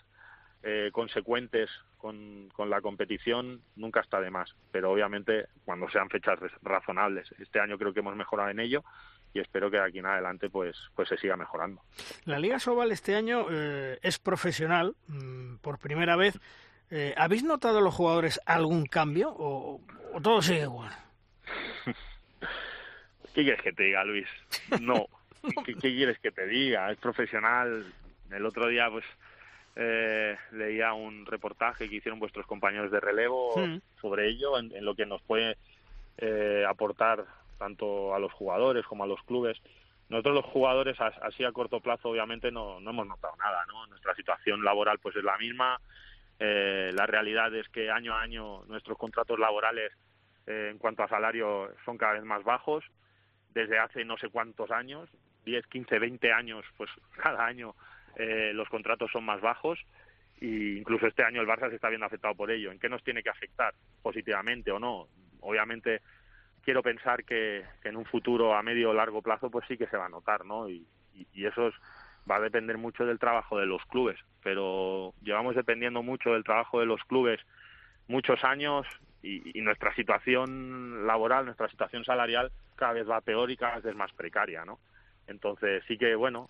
eh, 0.62 0.91
consecuentes 0.93 1.70
con, 1.97 2.49
con, 2.53 2.70
la 2.70 2.80
competición, 2.80 3.61
nunca 3.76 4.01
está 4.01 4.20
de 4.20 4.30
más. 4.30 4.55
Pero 4.70 4.93
obviamente 4.93 5.47
cuando 5.64 5.89
sean 5.89 6.09
fechas 6.11 6.39
razonables. 6.62 7.32
Este 7.39 7.61
año 7.61 7.78
creo 7.78 7.93
que 7.93 8.01
hemos 8.01 8.16
mejorado 8.16 8.51
en 8.51 8.61
ello 8.61 8.84
y 9.34 9.41
espero 9.41 9.70
que 9.70 9.76
de 9.76 9.84
aquí 9.84 9.99
en 9.99 10.07
adelante 10.07 10.51
pues, 10.51 10.76
pues 10.95 11.09
se 11.09 11.16
siga 11.18 11.36
mejorando. 11.36 11.82
La 12.24 12.39
Liga 12.39 12.59
Sobal 12.59 12.93
este 12.93 13.14
año 13.14 13.47
eh, 13.51 13.99
es 14.03 14.18
profesional 14.18 14.95
mm, 15.07 15.57
por 15.57 15.78
primera 15.78 16.16
vez. 16.16 16.39
Eh, 16.91 17.14
¿Habéis 17.16 17.45
notado 17.45 17.80
los 17.80 17.95
jugadores 17.95 18.41
algún 18.47 18.86
cambio 18.86 19.34
o, 19.36 19.80
todo 20.22 20.41
sigue 20.41 20.62
igual? 20.62 20.93
¿Qué 23.34 23.43
quieres 23.43 23.62
que 23.62 23.72
te 23.72 23.84
diga, 23.84 24.05
Luis? 24.05 24.28
No. 24.80 25.07
¿Qué, 25.64 25.74
quieres 25.74 26.18
que 26.18 26.30
te 26.30 26.47
diga? 26.47 26.91
Es 26.91 26.99
profesional. 26.99 27.93
El 28.30 28.47
otro 28.47 28.68
día, 28.68 28.91
pues, 28.91 29.05
eh, 29.76 30.36
leía 30.53 30.93
un 30.95 31.26
reportaje 31.26 31.89
que 31.89 31.97
hicieron 31.97 32.18
vuestros 32.18 32.47
compañeros 32.47 32.91
de 32.91 33.01
relevo 33.01 33.55
hmm. 33.57 33.80
sobre 34.01 34.28
ello, 34.28 34.59
en, 34.59 34.84
lo 34.84 34.95
que 34.95 35.07
nos 35.07 35.22
puede 35.22 35.57
eh, 36.16 36.64
aportar 36.68 37.24
tanto 37.59 38.14
a 38.14 38.18
los 38.18 38.32
jugadores 38.32 38.86
como 38.86 39.05
a 39.05 39.07
los 39.07 39.22
clubes. 39.24 39.59
Nosotros 40.09 40.36
los 40.36 40.45
jugadores, 40.47 40.97
así 41.01 41.45
a 41.45 41.53
corto 41.53 41.80
plazo, 41.80 42.09
obviamente 42.09 42.51
no, 42.51 42.80
no 42.80 42.91
hemos 42.91 43.07
notado 43.07 43.36
nada, 43.36 43.64
¿no? 43.66 43.86
Nuestra 43.89 44.14
situación 44.14 44.64
laboral 44.64 44.99
pues 45.01 45.14
es 45.16 45.22
la 45.22 45.36
misma, 45.36 45.78
eh, 46.39 46.93
la 46.95 47.07
realidad 47.07 47.55
es 47.55 47.68
que 47.68 47.91
año 47.91 48.14
a 48.14 48.22
año 48.22 48.64
nuestros 48.66 48.97
contratos 48.97 49.39
laborales 49.39 49.93
eh, 50.47 50.68
en 50.70 50.78
cuanto 50.78 51.03
a 51.03 51.09
salario 51.09 51.70
son 51.84 51.99
cada 51.99 52.14
vez 52.14 52.24
más 52.24 52.45
bajos. 52.45 52.84
Desde 53.51 53.78
hace 53.78 54.05
no 54.05 54.16
sé 54.18 54.28
cuántos 54.28 54.70
años, 54.70 55.09
10, 55.45 55.66
15, 55.66 55.99
20 55.99 56.32
años, 56.32 56.64
pues 56.76 56.91
cada 57.22 57.45
año 57.45 57.74
eh, 58.16 58.53
los 58.55 58.68
contratos 58.68 59.11
son 59.12 59.24
más 59.24 59.41
bajos 59.41 59.78
e 60.41 60.76
incluso 60.78 61.07
este 61.07 61.24
año 61.24 61.41
el 61.41 61.49
Barça 61.49 61.68
se 61.68 61.74
está 61.74 61.89
viendo 61.89 62.07
afectado 62.07 62.34
por 62.34 62.51
ello. 62.51 62.70
¿En 62.70 62.78
qué 62.78 62.89
nos 62.89 63.03
tiene 63.03 63.22
que 63.22 63.30
afectar? 63.30 63.74
¿Positivamente 64.03 64.70
o 64.70 64.78
no? 64.78 65.09
Obviamente 65.41 66.01
quiero 66.62 66.82
pensar 66.82 67.24
que, 67.24 67.64
en 67.82 67.97
un 67.97 68.05
futuro 68.05 68.55
a 68.55 68.62
medio 68.62 68.91
o 68.91 68.95
largo 68.95 69.22
plazo 69.22 69.51
pues 69.51 69.66
sí 69.66 69.76
que 69.76 69.86
se 69.89 69.97
va 69.97 70.07
a 70.07 70.11
notar, 70.11 70.45
¿no? 70.45 70.68
Y, 70.68 70.86
y 71.32 71.47
eso 71.47 71.68
es 71.68 71.74
va 72.29 72.37
a 72.37 72.41
depender 72.41 72.79
mucho 72.79 73.07
del 73.07 73.18
trabajo 73.18 73.59
de 73.59 73.66
los 73.66 73.85
clubes, 73.87 74.18
pero 74.43 75.14
llevamos 75.22 75.55
dependiendo 75.55 76.03
mucho 76.03 76.33
del 76.33 76.45
trabajo 76.45 76.81
de 76.81 76.87
los 76.87 77.03
clubes 77.05 77.41
muchos 78.07 78.43
años 78.45 78.87
y, 79.22 79.61
nuestra 79.61 79.95
situación 79.95 81.07
laboral, 81.07 81.45
nuestra 81.45 81.68
situación 81.68 82.05
salarial 82.05 82.51
cada 82.76 82.93
vez 82.93 83.09
va 83.09 83.20
peor 83.20 83.51
y 83.51 83.57
cada 83.57 83.76
vez 83.76 83.85
es 83.87 83.97
más 83.97 84.12
precaria, 84.12 84.64
¿no? 84.64 84.79
Entonces 85.26 85.83
sí 85.87 85.99
que, 85.99 86.14
bueno, 86.14 86.49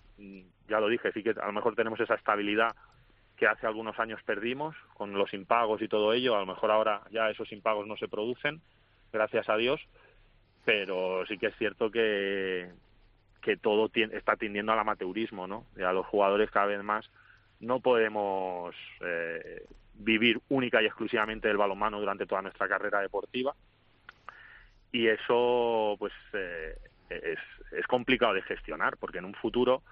ya 0.67 0.79
lo 0.79 0.87
dije, 0.87 1.11
sí 1.11 1.23
que 1.23 1.31
a 1.31 1.47
lo 1.47 1.53
mejor 1.53 1.75
tenemos 1.75 1.99
esa 1.99 2.15
estabilidad 2.15 2.75
que 3.35 3.47
hace 3.47 3.67
algunos 3.67 3.97
años 3.99 4.21
perdimos 4.23 4.75
con 4.93 5.13
los 5.13 5.33
impagos 5.33 5.81
y 5.81 5.87
todo 5.87 6.13
ello, 6.13 6.35
a 6.35 6.39
lo 6.39 6.45
mejor 6.45 6.71
ahora 6.71 7.01
ya 7.11 7.29
esos 7.29 7.51
impagos 7.51 7.87
no 7.87 7.97
se 7.97 8.07
producen, 8.07 8.61
gracias 9.11 9.49
a 9.49 9.57
Dios, 9.57 9.81
pero 10.65 11.25
sí 11.25 11.37
que 11.37 11.47
es 11.47 11.57
cierto 11.57 11.89
que, 11.89 12.69
que 13.41 13.57
todo 13.57 13.89
está 13.93 14.35
tendiendo 14.35 14.71
al 14.71 14.79
amateurismo, 14.79 15.47
¿no? 15.47 15.65
Y 15.77 15.81
a 15.83 15.93
los 15.93 16.05
jugadores 16.05 16.51
cada 16.51 16.67
vez 16.67 16.83
más 16.83 17.09
no 17.59 17.79
podemos 17.79 18.75
eh, 19.01 19.65
vivir 19.95 20.39
única 20.49 20.81
y 20.81 20.85
exclusivamente 20.85 21.47
del 21.47 21.57
balonmano 21.57 21.99
durante 21.99 22.25
toda 22.25 22.41
nuestra 22.41 22.67
carrera 22.67 23.01
deportiva 23.01 23.53
y 24.91 25.07
eso 25.07 25.95
pues 25.99 26.13
eh, 26.33 26.77
es, 27.09 27.39
es 27.71 27.87
complicado 27.87 28.33
de 28.33 28.41
gestionar 28.43 28.97
porque 28.97 29.17
en 29.17 29.25
un 29.25 29.33
futuro 29.35 29.83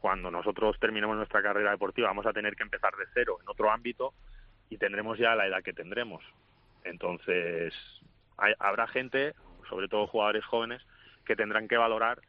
cuando 0.00 0.30
nosotros 0.30 0.78
terminemos 0.80 1.16
nuestra 1.16 1.42
carrera 1.42 1.70
deportiva 1.70 2.08
vamos 2.08 2.26
a 2.26 2.32
tener 2.32 2.56
que 2.56 2.64
empezar 2.64 2.94
de 2.96 3.04
cero 3.14 3.38
en 3.40 3.48
otro 3.48 3.70
ámbito 3.70 4.12
y 4.68 4.76
tendremos 4.78 5.18
ya 5.18 5.36
la 5.36 5.46
edad 5.46 5.62
que 5.62 5.72
tendremos 5.72 6.24
entonces 6.84 7.72
habrá 8.58 8.88
gente 8.88 9.34
sobre 9.68 9.88
todo 9.88 10.08
jugadores 10.08 10.44
jóvenes 10.44 10.82
que 11.24 11.36
tendrán 11.36 11.68
que 11.68 11.76
valorar 11.76 12.20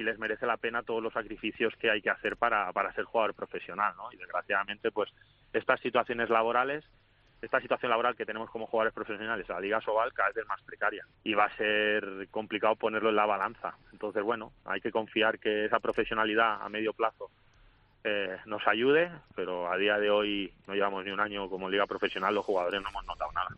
si 0.00 0.04
les 0.04 0.18
merece 0.18 0.46
la 0.46 0.56
pena 0.56 0.82
todos 0.82 1.02
los 1.02 1.12
sacrificios 1.12 1.76
que 1.76 1.90
hay 1.90 2.00
que 2.00 2.08
hacer 2.08 2.38
para, 2.38 2.72
para 2.72 2.90
ser 2.94 3.04
jugador 3.04 3.34
profesional, 3.34 3.92
¿no? 3.98 4.10
Y 4.10 4.16
desgraciadamente, 4.16 4.90
pues 4.90 5.10
estas 5.52 5.78
situaciones 5.80 6.30
laborales, 6.30 6.82
esta 7.42 7.60
situación 7.60 7.90
laboral 7.90 8.16
que 8.16 8.24
tenemos 8.24 8.48
como 8.48 8.66
jugadores 8.66 8.94
profesionales 8.94 9.46
la 9.46 9.60
Liga 9.60 9.78
Sobal 9.82 10.14
cada 10.14 10.30
vez 10.30 10.38
es 10.38 10.46
más 10.46 10.62
precaria 10.62 11.04
y 11.22 11.34
va 11.34 11.44
a 11.44 11.56
ser 11.56 12.28
complicado 12.30 12.76
ponerlo 12.76 13.10
en 13.10 13.16
la 13.16 13.26
balanza. 13.26 13.74
Entonces, 13.92 14.22
bueno, 14.22 14.52
hay 14.64 14.80
que 14.80 14.90
confiar 14.90 15.38
que 15.38 15.66
esa 15.66 15.80
profesionalidad 15.80 16.62
a 16.62 16.68
medio 16.70 16.94
plazo 16.94 17.30
eh, 18.02 18.38
nos 18.46 18.66
ayude, 18.66 19.10
pero 19.34 19.70
a 19.70 19.76
día 19.76 19.98
de 19.98 20.10
hoy 20.10 20.50
no 20.66 20.74
llevamos 20.74 21.04
ni 21.04 21.10
un 21.10 21.20
año 21.20 21.50
como 21.50 21.68
liga 21.68 21.86
profesional, 21.86 22.34
los 22.34 22.46
jugadores 22.46 22.80
no 22.80 22.88
hemos 22.88 23.04
notado 23.04 23.32
nada. 23.32 23.50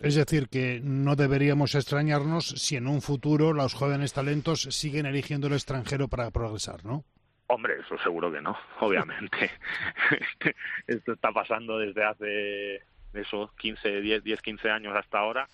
Es 0.00 0.14
decir, 0.14 0.48
que 0.48 0.80
no 0.82 1.16
deberíamos 1.16 1.74
extrañarnos 1.74 2.48
si 2.48 2.76
en 2.76 2.86
un 2.86 3.00
futuro 3.00 3.52
los 3.52 3.74
jóvenes 3.74 4.12
talentos 4.12 4.62
siguen 4.62 5.06
eligiendo 5.06 5.46
el 5.46 5.54
extranjero 5.54 6.08
para 6.08 6.30
progresar, 6.30 6.84
¿no? 6.84 7.04
Hombre, 7.48 7.76
eso 7.80 7.96
seguro 7.98 8.30
que 8.30 8.40
no, 8.40 8.56
obviamente. 8.80 9.50
Esto 10.86 11.12
está 11.12 11.32
pasando 11.32 11.78
desde 11.78 12.04
hace 12.04 12.82
esos 13.14 13.52
15, 13.54 14.00
10, 14.00 14.24
10, 14.24 14.42
15 14.42 14.70
años 14.70 14.94
hasta 14.94 15.18
ahora. 15.18 15.48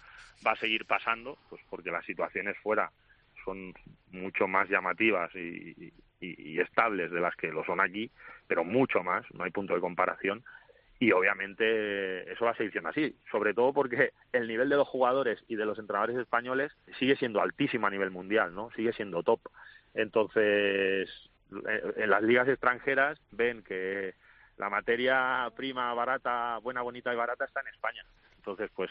Va 0.45 0.53
a 0.53 0.57
seguir 0.57 0.87
pasando, 0.87 1.39
pues 1.49 1.63
porque 1.71 1.93
las 1.93 2.05
situaciones 2.05 2.57
fuera 2.63 2.91
son 3.45 3.73
mucho 4.11 4.49
más 4.49 4.69
llamativas 4.69 5.33
y, 5.35 5.93
y 6.21 6.61
estables 6.61 7.11
de 7.11 7.21
las 7.21 7.35
que 7.37 7.49
lo 7.49 7.65
son 7.65 7.81
aquí, 7.81 8.11
pero 8.47 8.65
mucho 8.65 9.03
más, 9.03 9.25
no 9.35 9.45
hay 9.45 9.51
punto 9.51 9.75
de 9.75 9.81
comparación 9.81 10.45
y 11.03 11.11
obviamente 11.11 12.31
eso 12.33 12.45
va 12.45 12.53
a 12.53 12.57
seguir 12.57 12.81
así, 12.87 13.17
sobre 13.29 13.55
todo 13.55 13.73
porque 13.73 14.13
el 14.33 14.47
nivel 14.47 14.69
de 14.69 14.77
los 14.77 14.87
jugadores 14.87 15.43
y 15.49 15.57
de 15.57 15.67
los 15.67 15.77
entrenadores 15.81 16.17
españoles 16.17 16.71
sigue 16.97 17.17
siendo 17.17 17.43
altísimo 17.43 17.89
a 17.89 17.91
nivel 17.91 18.13
mundial, 18.13 18.55
¿no? 18.55 18.71
Sigue 18.77 18.93
siendo 18.93 19.25
top. 19.25 19.41
Entonces, 19.95 21.11
eh, 21.69 21.93
en 21.97 22.09
las 22.09 22.23
ligas 22.23 22.47
extranjeras 22.47 23.21
ven 23.33 23.65
que 23.65 24.15
la 24.59 24.71
materia 24.71 25.51
prima 25.57 25.93
barata, 25.93 26.59
buena, 26.59 26.83
bonita 26.83 27.13
y 27.13 27.17
barata 27.17 27.47
está 27.47 27.63
en 27.63 27.75
España. 27.75 28.05
Entonces, 28.37 28.71
pues 28.73 28.89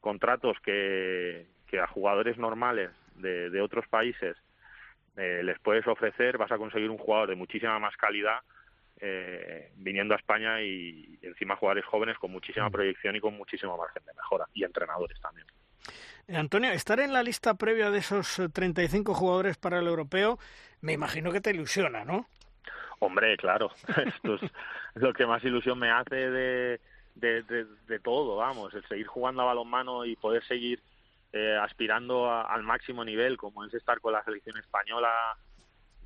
contratos 0.00 0.56
que, 0.60 1.46
que 1.66 1.78
a 1.78 1.86
jugadores 1.88 2.38
normales 2.38 2.90
de, 3.16 3.50
de 3.50 3.60
otros 3.60 3.86
países 3.88 4.34
eh, 5.18 5.42
les 5.44 5.58
puedes 5.58 5.86
ofrecer, 5.86 6.38
vas 6.38 6.52
a 6.52 6.56
conseguir 6.56 6.88
un 6.88 6.96
jugador 6.96 7.28
de 7.28 7.34
muchísima 7.34 7.78
más 7.78 7.94
calidad 7.98 8.38
eh, 9.02 9.72
viniendo 9.76 10.12
a 10.12 10.18
España 10.18 10.60
y 10.60 11.18
encima 11.22 11.56
jugadores 11.56 11.86
jóvenes 11.86 12.18
con 12.18 12.30
muchísima 12.30 12.68
mm. 12.68 12.72
proyección 12.72 13.16
y 13.16 13.20
con 13.20 13.34
muchísimo 13.34 13.74
margen 13.78 14.04
de 14.04 14.12
mejora 14.12 14.46
y 14.52 14.62
entrenadores 14.62 15.18
también. 15.22 15.46
Eh, 16.28 16.36
Antonio, 16.36 16.70
estar 16.70 17.00
en 17.00 17.14
la 17.14 17.22
lista 17.22 17.54
previa 17.54 17.90
de 17.90 17.98
esos 17.98 18.42
35 18.52 19.12
eh, 19.12 19.14
jugadores 19.14 19.56
para 19.56 19.78
el 19.78 19.86
europeo, 19.86 20.38
me 20.82 20.92
imagino 20.92 21.32
que 21.32 21.40
te 21.40 21.50
ilusiona, 21.50 22.04
¿no? 22.04 22.26
Hombre, 22.98 23.38
claro, 23.38 23.70
esto 24.06 24.34
es 24.34 24.50
lo 24.96 25.14
que 25.14 25.24
más 25.24 25.42
ilusión 25.44 25.78
me 25.78 25.90
hace 25.90 26.16
de, 26.16 26.80
de, 27.14 28.00
todo, 28.00 28.36
vamos, 28.36 28.74
el 28.74 28.86
seguir 28.86 29.06
jugando 29.06 29.40
a 29.40 29.46
balonmano 29.46 30.04
y 30.04 30.14
poder 30.16 30.44
seguir 30.44 30.82
aspirando 31.62 32.30
al 32.30 32.64
máximo 32.64 33.04
nivel, 33.04 33.38
como 33.38 33.64
es 33.64 33.72
estar 33.72 34.00
con 34.00 34.12
la 34.12 34.24
selección 34.24 34.58
española 34.58 35.10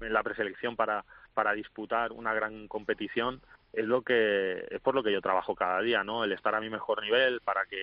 en 0.01 0.13
la 0.13 0.23
preselección 0.23 0.77
para, 0.77 1.05
para 1.35 1.53
disputar 1.53 2.13
una 2.13 2.33
gran 2.33 2.69
competición 2.69 3.41
es 3.73 3.85
lo 3.85 4.03
que 4.03 4.67
es 4.71 4.81
por 4.81 4.95
lo 4.95 5.03
que 5.03 5.13
yo 5.13 5.21
trabajo 5.21 5.55
cada 5.55 5.81
día, 5.81 6.05
¿no? 6.05 6.25
El 6.25 6.33
estar 6.33 6.55
a 6.55 6.61
mi 6.61 6.71
mejor 6.71 7.03
nivel 7.03 7.41
para 7.41 7.67
que 7.67 7.83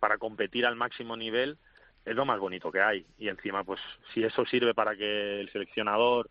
para 0.00 0.18
competir 0.18 0.64
al 0.66 0.76
máximo 0.76 1.16
nivel 1.16 1.58
es 2.04 2.16
lo 2.16 2.24
más 2.24 2.38
bonito 2.38 2.72
que 2.72 2.80
hay 2.80 3.06
y 3.18 3.28
encima 3.28 3.64
pues 3.64 3.80
si 4.12 4.24
eso 4.24 4.44
sirve 4.46 4.74
para 4.74 4.96
que 4.96 5.40
el 5.40 5.50
seleccionador 5.50 6.28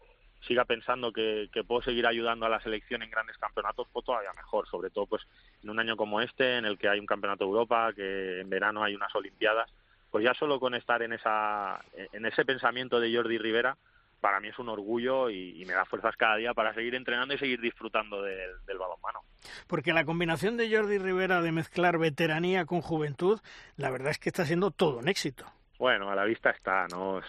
siga 0.48 0.66
pensando 0.66 1.12
que, 1.12 1.50
puedo 1.68 1.82
seguir 1.84 2.08
ayudando 2.08 2.46
a 2.46 2.50
la 2.50 2.62
selección 2.62 3.04
en 3.04 3.12
grandes 3.12 3.38
campeonatos, 3.38 3.88
pues 3.94 4.06
todavía 4.06 4.34
mejor, 4.34 4.68
sobre 4.68 4.90
todo 4.90 5.06
pues 5.06 5.22
en 5.62 5.70
un 5.70 5.80
año 5.80 5.96
como 5.96 6.20
este, 6.20 6.58
en 6.58 6.66
el 6.66 6.78
que 6.78 6.90
hay 6.90 7.00
un 7.00 7.06
campeonato 7.06 7.44
de 7.44 7.52
Europa, 7.52 7.94
que 7.94 8.42
en 8.42 8.50
verano 8.50 8.84
hay 8.84 8.96
unas 8.96 9.14
Olimpiadas, 9.14 9.72
pues 10.10 10.26
ya 10.26 10.34
solo 10.34 10.60
con 10.60 10.74
estar 10.74 11.04
en 11.04 11.14
esa 11.14 11.80
en 12.12 12.26
ese 12.26 12.44
pensamiento 12.44 13.00
de 13.00 13.16
Jordi 13.16 13.38
Rivera, 13.38 13.78
para 14.22 14.40
mí 14.40 14.48
es 14.48 14.60
un 14.60 14.70
orgullo 14.70 15.30
y, 15.30 15.66
me 15.66 15.74
da 15.74 15.84
fuerzas 15.86 16.16
cada 16.16 16.38
día 16.38 16.54
para 16.54 16.74
seguir 16.74 16.96
entrenando 16.96 17.34
y 17.34 17.38
seguir 17.38 17.60
disfrutando 17.60 18.22
del, 18.22 18.64
del 18.66 18.78
balonmano. 18.78 19.22
Porque 19.68 19.94
la 19.94 20.06
combinación 20.06 20.58
de 20.58 20.74
Jordi 20.74 20.98
Rivera 20.98 21.42
de 21.42 21.52
mezclar 21.52 21.98
veteranía 21.98 22.66
con 22.66 22.82
juventud, 22.82 23.40
la 23.78 23.90
verdad 23.90 24.12
es 24.12 24.20
que 24.20 24.30
está 24.30 24.46
siendo 24.46 24.72
todo 24.72 25.00
un 25.00 25.10
éxito. 25.10 25.46
Bueno, 25.80 26.10
a 26.12 26.16
la 26.16 26.26
vista 26.26 26.52
está, 26.52 26.88
¿no? 26.88 27.22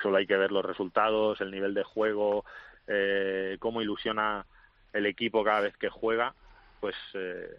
Solo 0.00 0.16
hay 0.16 0.26
que 0.26 0.36
ver 0.36 0.52
los 0.52 0.64
resultados, 0.64 1.40
el 1.40 1.50
nivel 1.50 1.74
de 1.74 1.82
juego, 1.82 2.44
eh, 2.86 3.56
cómo 3.58 3.82
ilusiona 3.82 4.46
el 4.92 5.06
equipo 5.06 5.44
cada 5.44 5.60
vez 5.60 5.76
que 5.76 5.88
juega, 5.88 6.34
pues 6.80 6.94
eh, 7.14 7.56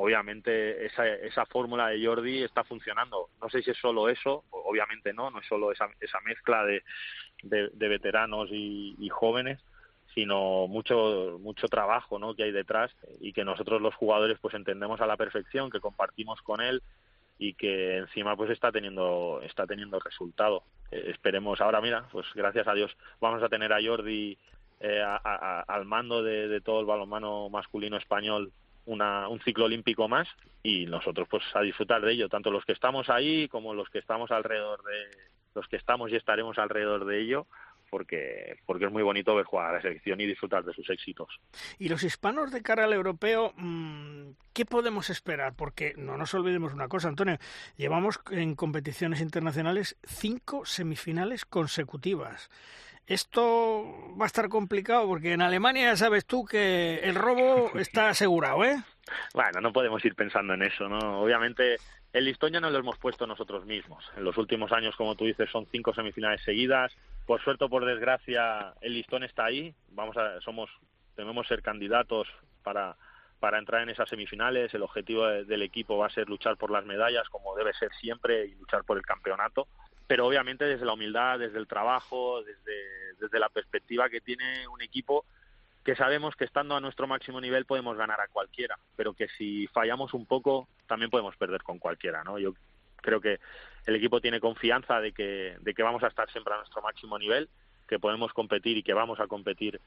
obviamente 0.00 0.86
esa, 0.86 1.06
esa 1.06 1.44
fórmula 1.44 1.88
de 1.88 2.04
Jordi 2.04 2.42
está 2.42 2.64
funcionando. 2.64 3.28
No 3.40 3.50
sé 3.50 3.62
si 3.62 3.70
es 3.70 3.76
solo 3.76 4.08
eso, 4.08 4.44
obviamente 4.50 5.12
no, 5.12 5.30
no 5.30 5.40
es 5.40 5.46
solo 5.46 5.72
esa, 5.72 5.90
esa 6.00 6.20
mezcla 6.20 6.64
de, 6.64 6.82
veteranos 7.74 8.48
y, 8.50 9.08
jóvenes, 9.10 9.60
sino 10.14 10.66
mucho 10.68 11.38
mucho 11.40 11.68
trabajo 11.68 12.18
¿no? 12.18 12.34
que 12.34 12.44
hay 12.44 12.52
detrás 12.52 12.90
y 13.20 13.32
que 13.32 13.44
nosotros 13.44 13.82
los 13.82 13.94
jugadores 13.94 14.38
pues 14.40 14.54
entendemos 14.54 15.02
a 15.02 15.06
la 15.06 15.18
perfección, 15.18 15.70
que 15.70 15.80
compartimos 15.80 16.40
con 16.40 16.62
él 16.62 16.82
y 17.38 17.54
que 17.54 17.98
encima 17.98 18.36
pues 18.36 18.50
está 18.50 18.72
teniendo 18.72 19.40
está 19.42 19.66
teniendo 19.66 20.00
resultado. 20.00 20.62
Eh, 20.90 21.10
esperemos 21.14 21.60
ahora 21.60 21.82
mira, 21.82 22.08
pues 22.10 22.26
gracias 22.34 22.66
a 22.66 22.74
Dios 22.74 22.96
vamos 23.20 23.42
a 23.42 23.50
tener 23.50 23.72
a 23.72 23.82
Jordi 23.84 24.38
eh, 24.80 25.02
al 25.02 25.84
mando 25.84 26.22
de 26.22 26.60
todo 26.62 26.80
el 26.80 26.86
balonmano 26.86 27.50
masculino 27.50 27.98
español 27.98 28.50
una, 28.90 29.28
un 29.28 29.40
ciclo 29.40 29.66
olímpico 29.66 30.08
más 30.08 30.28
y 30.62 30.86
nosotros 30.86 31.28
pues 31.30 31.44
a 31.54 31.60
disfrutar 31.60 32.02
de 32.02 32.12
ello, 32.12 32.28
tanto 32.28 32.50
los 32.50 32.64
que 32.64 32.72
estamos 32.72 33.08
ahí 33.08 33.48
como 33.48 33.74
los 33.74 33.88
que 33.88 33.98
estamos 33.98 34.30
alrededor 34.30 34.82
de 34.84 35.30
los 35.54 35.66
que 35.68 35.76
estamos 35.76 36.10
y 36.10 36.16
estaremos 36.16 36.58
alrededor 36.58 37.04
de 37.06 37.20
ello 37.20 37.46
porque 37.90 38.56
porque 38.66 38.86
es 38.86 38.92
muy 38.92 39.02
bonito 39.02 39.34
ver 39.34 39.44
jugar 39.44 39.70
a 39.70 39.72
la 39.74 39.82
selección 39.82 40.20
y 40.20 40.26
disfrutar 40.26 40.64
de 40.64 40.72
sus 40.72 40.88
éxitos. 40.88 41.40
Y 41.78 41.88
los 41.88 42.04
hispanos 42.04 42.52
de 42.52 42.62
cara 42.62 42.84
al 42.84 42.92
europeo, 42.92 43.52
mm, 43.56 44.30
¿qué 44.52 44.64
podemos 44.64 45.10
esperar? 45.10 45.54
Porque 45.56 45.94
no 45.96 46.16
nos 46.16 46.32
olvidemos 46.34 46.72
una 46.72 46.88
cosa, 46.88 47.08
Antonio, 47.08 47.38
llevamos 47.76 48.20
en 48.30 48.54
competiciones 48.54 49.20
internacionales 49.20 49.96
cinco 50.04 50.64
semifinales 50.64 51.44
consecutivas. 51.44 52.48
Esto 53.06 54.14
va 54.20 54.24
a 54.24 54.26
estar 54.26 54.48
complicado 54.48 55.06
porque 55.06 55.32
en 55.32 55.42
Alemania 55.42 55.96
sabes 55.96 56.26
tú 56.26 56.44
que 56.44 57.00
el 57.02 57.14
robo 57.14 57.72
está 57.78 58.10
asegurado, 58.10 58.64
¿eh? 58.64 58.76
Bueno, 59.34 59.60
no 59.60 59.72
podemos 59.72 60.04
ir 60.04 60.14
pensando 60.14 60.54
en 60.54 60.62
eso, 60.62 60.88
¿no? 60.88 61.20
Obviamente 61.20 61.76
el 62.12 62.24
listón 62.24 62.52
ya 62.52 62.60
no 62.60 62.70
lo 62.70 62.78
hemos 62.78 62.98
puesto 62.98 63.26
nosotros 63.26 63.64
mismos. 63.64 64.04
En 64.16 64.24
los 64.24 64.36
últimos 64.36 64.72
años, 64.72 64.94
como 64.96 65.16
tú 65.16 65.24
dices, 65.24 65.50
son 65.50 65.66
cinco 65.66 65.92
semifinales 65.94 66.42
seguidas. 66.42 66.92
Por 67.26 67.42
suerte 67.42 67.64
o 67.64 67.68
por 67.68 67.84
desgracia, 67.84 68.74
el 68.80 68.94
listón 68.94 69.24
está 69.24 69.46
ahí. 69.46 69.74
Vamos 69.90 70.16
a, 70.16 70.40
somos, 70.40 70.70
debemos 71.16 71.46
ser 71.48 71.62
candidatos 71.62 72.28
para 72.62 72.96
para 73.40 73.58
entrar 73.58 73.82
en 73.82 73.88
esas 73.88 74.08
semifinales. 74.08 74.72
El 74.74 74.82
objetivo 74.82 75.26
del 75.26 75.62
equipo 75.62 75.96
va 75.96 76.06
a 76.06 76.10
ser 76.10 76.28
luchar 76.28 76.56
por 76.56 76.70
las 76.70 76.84
medallas, 76.84 77.28
como 77.30 77.56
debe 77.56 77.72
ser 77.72 77.90
siempre, 77.98 78.46
y 78.46 78.54
luchar 78.54 78.84
por 78.84 78.98
el 78.98 79.02
campeonato 79.02 79.66
pero 80.10 80.26
obviamente 80.26 80.64
desde 80.64 80.84
la 80.84 80.94
humildad, 80.94 81.38
desde 81.38 81.60
el 81.60 81.68
trabajo, 81.68 82.42
desde, 82.42 83.14
desde 83.20 83.38
la 83.38 83.48
perspectiva 83.48 84.10
que 84.10 84.20
tiene 84.20 84.66
un 84.66 84.82
equipo 84.82 85.24
que 85.84 85.94
sabemos 85.94 86.34
que 86.34 86.46
estando 86.46 86.74
a 86.74 86.80
nuestro 86.80 87.06
máximo 87.06 87.40
nivel 87.40 87.64
podemos 87.64 87.96
ganar 87.96 88.20
a 88.20 88.26
cualquiera, 88.26 88.76
pero 88.96 89.12
que 89.14 89.28
si 89.38 89.68
fallamos 89.68 90.12
un 90.12 90.26
poco 90.26 90.66
también 90.88 91.12
podemos 91.12 91.36
perder 91.36 91.62
con 91.62 91.78
cualquiera, 91.78 92.24
¿no? 92.24 92.40
Yo 92.40 92.54
creo 92.96 93.20
que 93.20 93.38
el 93.86 93.94
equipo 93.94 94.20
tiene 94.20 94.40
confianza 94.40 95.00
de 95.00 95.12
que, 95.12 95.56
de 95.60 95.74
que 95.74 95.82
vamos 95.84 96.02
a 96.02 96.08
estar 96.08 96.28
siempre 96.32 96.54
a 96.54 96.56
nuestro 96.56 96.82
máximo 96.82 97.16
nivel, 97.16 97.48
que 97.86 98.00
podemos 98.00 98.32
competir 98.32 98.78
y 98.78 98.82
que 98.82 98.94
vamos 98.94 99.20
a 99.20 99.28
competir 99.28 99.80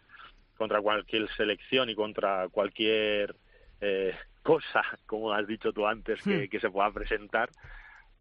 contra 0.56 0.80
cualquier 0.80 1.28
selección 1.36 1.90
y 1.90 1.96
contra 1.96 2.48
cualquier 2.48 3.36
eh, 3.82 4.16
cosa, 4.42 4.84
como 5.06 5.34
has 5.34 5.46
dicho 5.48 5.74
tú 5.74 5.86
antes, 5.86 6.24
que, 6.24 6.46
hmm. 6.46 6.48
que 6.48 6.62
se 6.62 6.70
pueda 6.70 6.90
presentar 6.92 7.50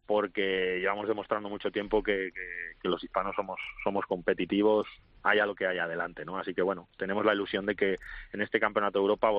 porque 0.07 0.79
llevamos 0.81 1.09
demostrando 1.09 1.49
mucho 1.49 1.71
tiempo 1.71 2.03
que, 2.03 2.31
los 2.83 3.03
hispanos 3.03 3.35
somos, 3.37 3.61
somos 3.85 4.05
competitivos, 4.07 4.89
haya 5.23 5.47
lo 5.47 5.55
que 5.55 5.67
haya 5.67 5.85
adelante, 5.85 6.25
¿no? 6.25 6.37
Así 6.37 6.53
que 6.53 6.63
bueno, 6.63 6.89
tenemos 6.97 7.25
la 7.25 7.33
ilusión 7.33 7.65
de 7.65 7.77
que 7.77 7.97
en 8.33 8.43
este 8.43 8.59
Campeonato 8.59 8.99
de 8.99 9.03
Europa 9.03 9.31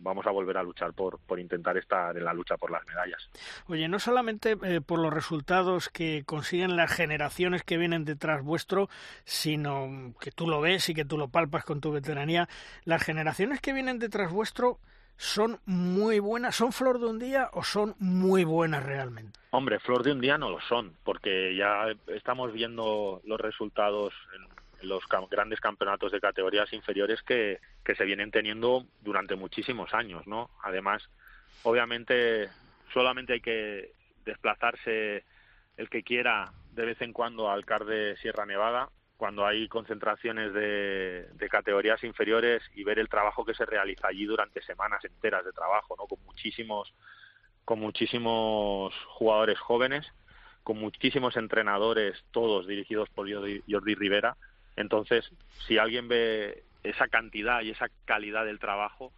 vamos 0.00 0.26
a 0.26 0.30
volver 0.30 0.56
a 0.56 0.62
luchar 0.64 0.92
por, 0.92 1.20
por 1.20 1.38
intentar 1.38 1.76
estar 1.76 2.16
en 2.16 2.24
la 2.24 2.34
lucha 2.34 2.56
por 2.56 2.72
las 2.72 2.84
medallas. 2.86 3.30
Oye, 3.66 3.88
no 3.88 4.00
solamente 4.00 4.56
eh, 4.64 4.80
por 4.80 4.98
los 4.98 5.12
resultados 5.12 5.88
que 5.88 6.24
consiguen 6.26 6.76
las 6.76 6.92
generaciones 6.92 7.62
que 7.62 7.78
vienen 7.78 8.04
detrás 8.04 8.42
vuestro, 8.42 8.88
sino 9.24 10.14
que 10.20 10.32
tú 10.32 10.48
lo 10.48 10.60
ves 10.60 10.88
y 10.88 10.94
que 10.94 11.04
tú 11.04 11.16
lo 11.16 11.28
palpas 11.28 11.64
con 11.64 11.80
tu 11.80 11.92
veteranía, 11.92 12.48
las 12.84 13.04
generaciones 13.04 13.60
que 13.60 13.72
vienen 13.72 14.00
detrás 14.00 14.32
vuestro 14.32 14.80
son 15.16 15.60
muy 15.66 16.18
buenas, 16.18 16.56
son 16.56 16.72
flor 16.72 16.98
de 16.98 17.06
un 17.06 17.18
día 17.18 17.50
o 17.52 17.62
son 17.62 17.94
muy 17.98 18.44
buenas 18.44 18.84
realmente? 18.84 19.38
Hombre, 19.50 19.78
flor 19.78 20.02
de 20.02 20.12
un 20.12 20.20
día 20.20 20.38
no 20.38 20.50
lo 20.50 20.60
son, 20.60 20.96
porque 21.04 21.54
ya 21.56 21.86
estamos 22.08 22.52
viendo 22.52 23.20
los 23.24 23.40
resultados 23.40 24.14
en 24.34 24.88
los 24.88 25.04
grandes 25.30 25.60
campeonatos 25.60 26.10
de 26.10 26.20
categorías 26.20 26.72
inferiores 26.72 27.22
que, 27.22 27.60
que 27.84 27.94
se 27.94 28.04
vienen 28.04 28.30
teniendo 28.30 28.84
durante 29.00 29.36
muchísimos 29.36 29.94
años, 29.94 30.26
¿no? 30.26 30.50
Además, 30.62 31.08
obviamente, 31.62 32.48
solamente 32.92 33.34
hay 33.34 33.40
que 33.40 33.92
desplazarse 34.24 35.24
el 35.76 35.88
que 35.88 36.02
quiera 36.02 36.52
de 36.72 36.86
vez 36.86 37.00
en 37.00 37.12
cuando 37.12 37.50
al 37.50 37.64
CAR 37.64 37.84
de 37.84 38.16
Sierra 38.16 38.46
Nevada 38.46 38.88
cuando 39.22 39.46
hay 39.46 39.68
concentraciones 39.68 40.52
de, 40.52 41.48
categorías 41.48 42.02
inferiores 42.02 42.60
y 42.74 42.82
ver 42.82 42.98
el 42.98 43.08
trabajo 43.08 43.44
que 43.44 43.54
se 43.54 43.64
realiza 43.64 44.08
allí 44.08 44.24
durante 44.24 44.60
semanas 44.62 45.04
enteras 45.04 45.44
de 45.44 45.52
trabajo, 45.52 45.94
¿no? 45.96 46.08
Con 46.08 46.18
muchísimos, 46.24 46.92
con 47.64 47.78
muchísimos 47.78 48.92
jugadores 49.06 49.60
jóvenes, 49.60 50.04
con 50.64 50.80
muchísimos 50.80 51.36
entrenadores, 51.36 52.20
todos 52.32 52.66
dirigidos 52.66 53.08
por 53.10 53.32
Jordi, 53.32 53.94
Rivera. 53.94 54.36
Entonces, 54.74 55.30
si 55.68 55.78
alguien 55.78 56.08
ve 56.08 56.64
esa 56.82 57.06
cantidad 57.06 57.62
y 57.62 57.70
esa 57.70 57.90
calidad 58.04 58.44
del 58.44 58.58
trabajo, 58.58 59.12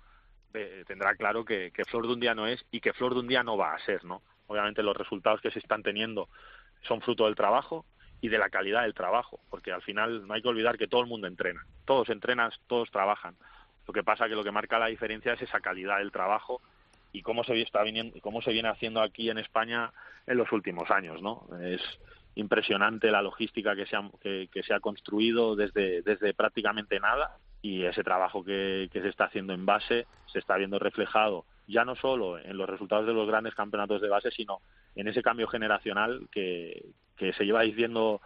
tendrá 0.86 1.14
claro 1.14 1.46
que, 1.46 1.70
que 1.70 1.86
Flor 1.86 2.06
de 2.08 2.12
un 2.12 2.20
día 2.20 2.34
no 2.34 2.46
es 2.46 2.62
y 2.70 2.80
que 2.80 2.92
Flor 2.92 3.14
de 3.14 3.20
un 3.20 3.28
día 3.28 3.42
no 3.42 3.56
va 3.56 3.72
a 3.72 3.84
ser, 3.86 4.04
¿no? 4.04 4.20
Obviamente 4.48 4.82
los 4.82 4.98
resultados 4.98 5.40
que 5.40 5.50
se 5.50 5.60
están 5.60 5.82
teniendo 5.82 6.28
son 6.82 7.00
fruto 7.00 7.24
del 7.24 7.36
trabajo, 7.36 7.86
y 8.24 8.28
de 8.30 8.38
la 8.38 8.48
calidad 8.48 8.84
del 8.84 8.94
trabajo, 8.94 9.38
porque 9.50 9.70
al 9.70 9.82
final 9.82 10.26
no 10.26 10.32
hay 10.32 10.40
que 10.40 10.48
olvidar 10.48 10.78
que 10.78 10.88
todo 10.88 11.02
el 11.02 11.06
mundo 11.06 11.26
entrena, 11.26 11.66
todos 11.84 12.08
entrenan, 12.08 12.50
todos 12.66 12.90
trabajan. 12.90 13.34
Lo 13.86 13.92
que 13.92 14.02
pasa 14.02 14.28
que 14.28 14.34
lo 14.34 14.42
que 14.42 14.50
marca 14.50 14.78
la 14.78 14.86
diferencia 14.86 15.34
es 15.34 15.42
esa 15.42 15.60
calidad 15.60 15.98
del 15.98 16.10
trabajo 16.10 16.62
y 17.12 17.20
cómo 17.20 17.44
se 17.44 17.60
está 17.60 17.82
viniendo, 17.82 18.18
cómo 18.22 18.40
se 18.40 18.50
viene 18.52 18.70
haciendo 18.70 19.02
aquí 19.02 19.28
en 19.28 19.36
España 19.36 19.92
en 20.26 20.38
los 20.38 20.50
últimos 20.52 20.90
años, 20.90 21.20
¿no? 21.20 21.46
Es 21.60 21.82
impresionante 22.34 23.10
la 23.10 23.20
logística 23.20 23.76
que 23.76 23.84
se 23.84 23.94
ha, 23.94 24.08
que, 24.22 24.48
se 24.66 24.72
ha 24.72 24.80
construido 24.80 25.54
desde, 25.54 26.00
desde 26.00 26.32
prácticamente 26.32 26.98
nada 27.00 27.36
y 27.60 27.84
ese 27.84 28.02
trabajo 28.02 28.42
que, 28.42 28.88
que 28.90 29.02
se 29.02 29.10
está 29.10 29.24
haciendo 29.24 29.52
en 29.52 29.66
base 29.66 30.06
se 30.32 30.38
está 30.38 30.56
viendo 30.56 30.78
reflejado 30.78 31.44
ya 31.66 31.84
no 31.84 31.94
solo 31.94 32.38
en 32.38 32.56
los 32.56 32.68
resultados 32.68 33.06
de 33.06 33.14
los 33.14 33.26
grandes 33.26 33.54
campeonatos 33.54 34.02
de 34.02 34.08
base, 34.08 34.30
sino 34.30 34.60
en 34.96 35.08
ese 35.08 35.22
cambio 35.22 35.46
generacional 35.46 36.28
que, 36.30 36.84
que 37.16 37.32
se 37.32 37.44
lleva 37.44 37.62
diciendo 37.62 38.20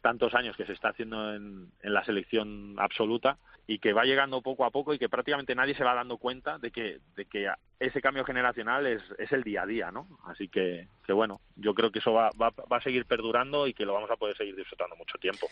tantos 0.00 0.34
años 0.34 0.56
que 0.56 0.66
se 0.66 0.72
está 0.72 0.88
haciendo 0.88 1.34
en, 1.34 1.70
en, 1.80 1.94
la 1.94 2.04
selección 2.04 2.74
absoluta 2.78 3.38
y 3.66 3.78
que 3.78 3.92
va 3.92 4.04
llegando 4.04 4.42
poco 4.42 4.64
a 4.64 4.70
poco 4.70 4.92
y 4.92 4.98
que 4.98 5.08
prácticamente 5.08 5.54
nadie 5.54 5.74
se 5.74 5.84
va 5.84 5.94
dando 5.94 6.18
cuenta 6.18 6.58
de 6.58 6.70
que, 6.70 6.98
de 7.14 7.24
que 7.26 7.48
ese 7.82 8.00
cambio 8.00 8.24
generacional 8.24 8.86
es, 8.86 9.02
es 9.18 9.32
el 9.32 9.42
día 9.42 9.62
a 9.62 9.66
día, 9.66 9.90
¿no? 9.90 10.06
Así 10.24 10.48
que, 10.48 10.86
que 11.04 11.12
bueno, 11.12 11.40
yo 11.56 11.74
creo 11.74 11.90
que 11.90 11.98
eso 11.98 12.12
va, 12.12 12.30
va, 12.40 12.50
va, 12.50 12.76
a 12.76 12.80
seguir 12.80 13.06
perdurando 13.06 13.66
y 13.66 13.74
que 13.74 13.84
lo 13.84 13.94
vamos 13.94 14.10
a 14.10 14.16
poder 14.16 14.36
seguir 14.36 14.54
disfrutando 14.54 14.94
mucho 14.96 15.18
tiempo. 15.18 15.48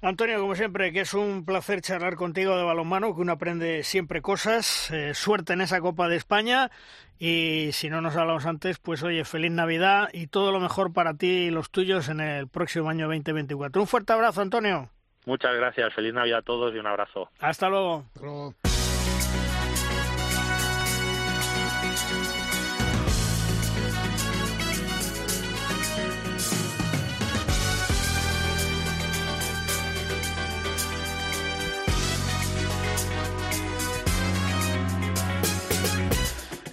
Antonio, 0.00 0.40
como 0.40 0.54
siempre, 0.54 0.92
que 0.92 1.00
es 1.00 1.14
un 1.14 1.44
placer 1.44 1.80
charlar 1.80 2.14
contigo 2.16 2.56
de 2.56 2.62
balonmano, 2.62 3.14
que 3.14 3.20
uno 3.20 3.32
aprende 3.32 3.82
siempre 3.82 4.22
cosas, 4.22 4.90
eh, 4.92 5.14
suerte 5.14 5.54
en 5.54 5.62
esa 5.62 5.80
Copa 5.80 6.08
de 6.08 6.16
España 6.16 6.70
y 7.18 7.70
si 7.72 7.90
no 7.90 8.00
nos 8.00 8.16
hablamos 8.16 8.46
antes, 8.46 8.78
pues 8.78 9.02
oye, 9.02 9.24
feliz 9.24 9.50
Navidad 9.50 10.08
y 10.12 10.28
todo 10.28 10.52
lo 10.52 10.60
mejor 10.60 10.92
para 10.92 11.14
ti 11.14 11.26
y 11.26 11.50
los 11.50 11.70
tuyos 11.70 12.08
en 12.08 12.20
el 12.20 12.48
próximo 12.48 12.88
año 12.88 13.06
2024. 13.06 13.82
Un 13.82 13.88
fuerte 13.88 14.12
abrazo, 14.12 14.42
Antonio. 14.42 14.90
Muchas 15.26 15.54
gracias, 15.54 15.94
feliz 15.94 16.12
Navidad 16.12 16.40
a 16.40 16.42
todos 16.42 16.74
y 16.74 16.78
un 16.78 16.86
abrazo. 16.86 17.30
Hasta 17.40 17.68
luego. 17.68 18.04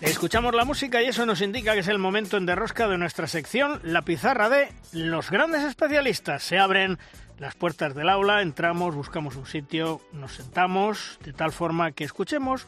Escuchamos 0.02 0.56
la 0.56 0.66
música 0.66 1.04
y 1.04 1.06
eso 1.06 1.28
nos 1.28 1.42
indica 1.42 1.74
que 1.74 1.82
es 1.82 1.88
el 1.88 2.00
momento 2.00 2.36
en 2.36 2.48
derrosca 2.48 2.88
de 2.88 2.98
nuestra 2.98 3.28
sección, 3.28 3.80
la 3.84 4.02
pizarra 4.02 4.50
de 4.50 4.70
los 4.94 5.30
grandes 5.30 5.64
especialistas. 5.64 6.42
Se 6.42 6.58
abren 6.58 6.98
las 7.38 7.54
puertas 7.54 7.94
del 7.94 8.10
aula, 8.10 8.42
entramos, 8.42 8.96
buscamos 8.96 9.36
un 9.36 9.46
sitio, 9.46 10.02
nos 10.12 10.34
sentamos, 10.34 11.20
de 11.24 11.34
tal 11.34 11.52
forma 11.52 11.92
que 11.92 12.04
escuchemos, 12.04 12.66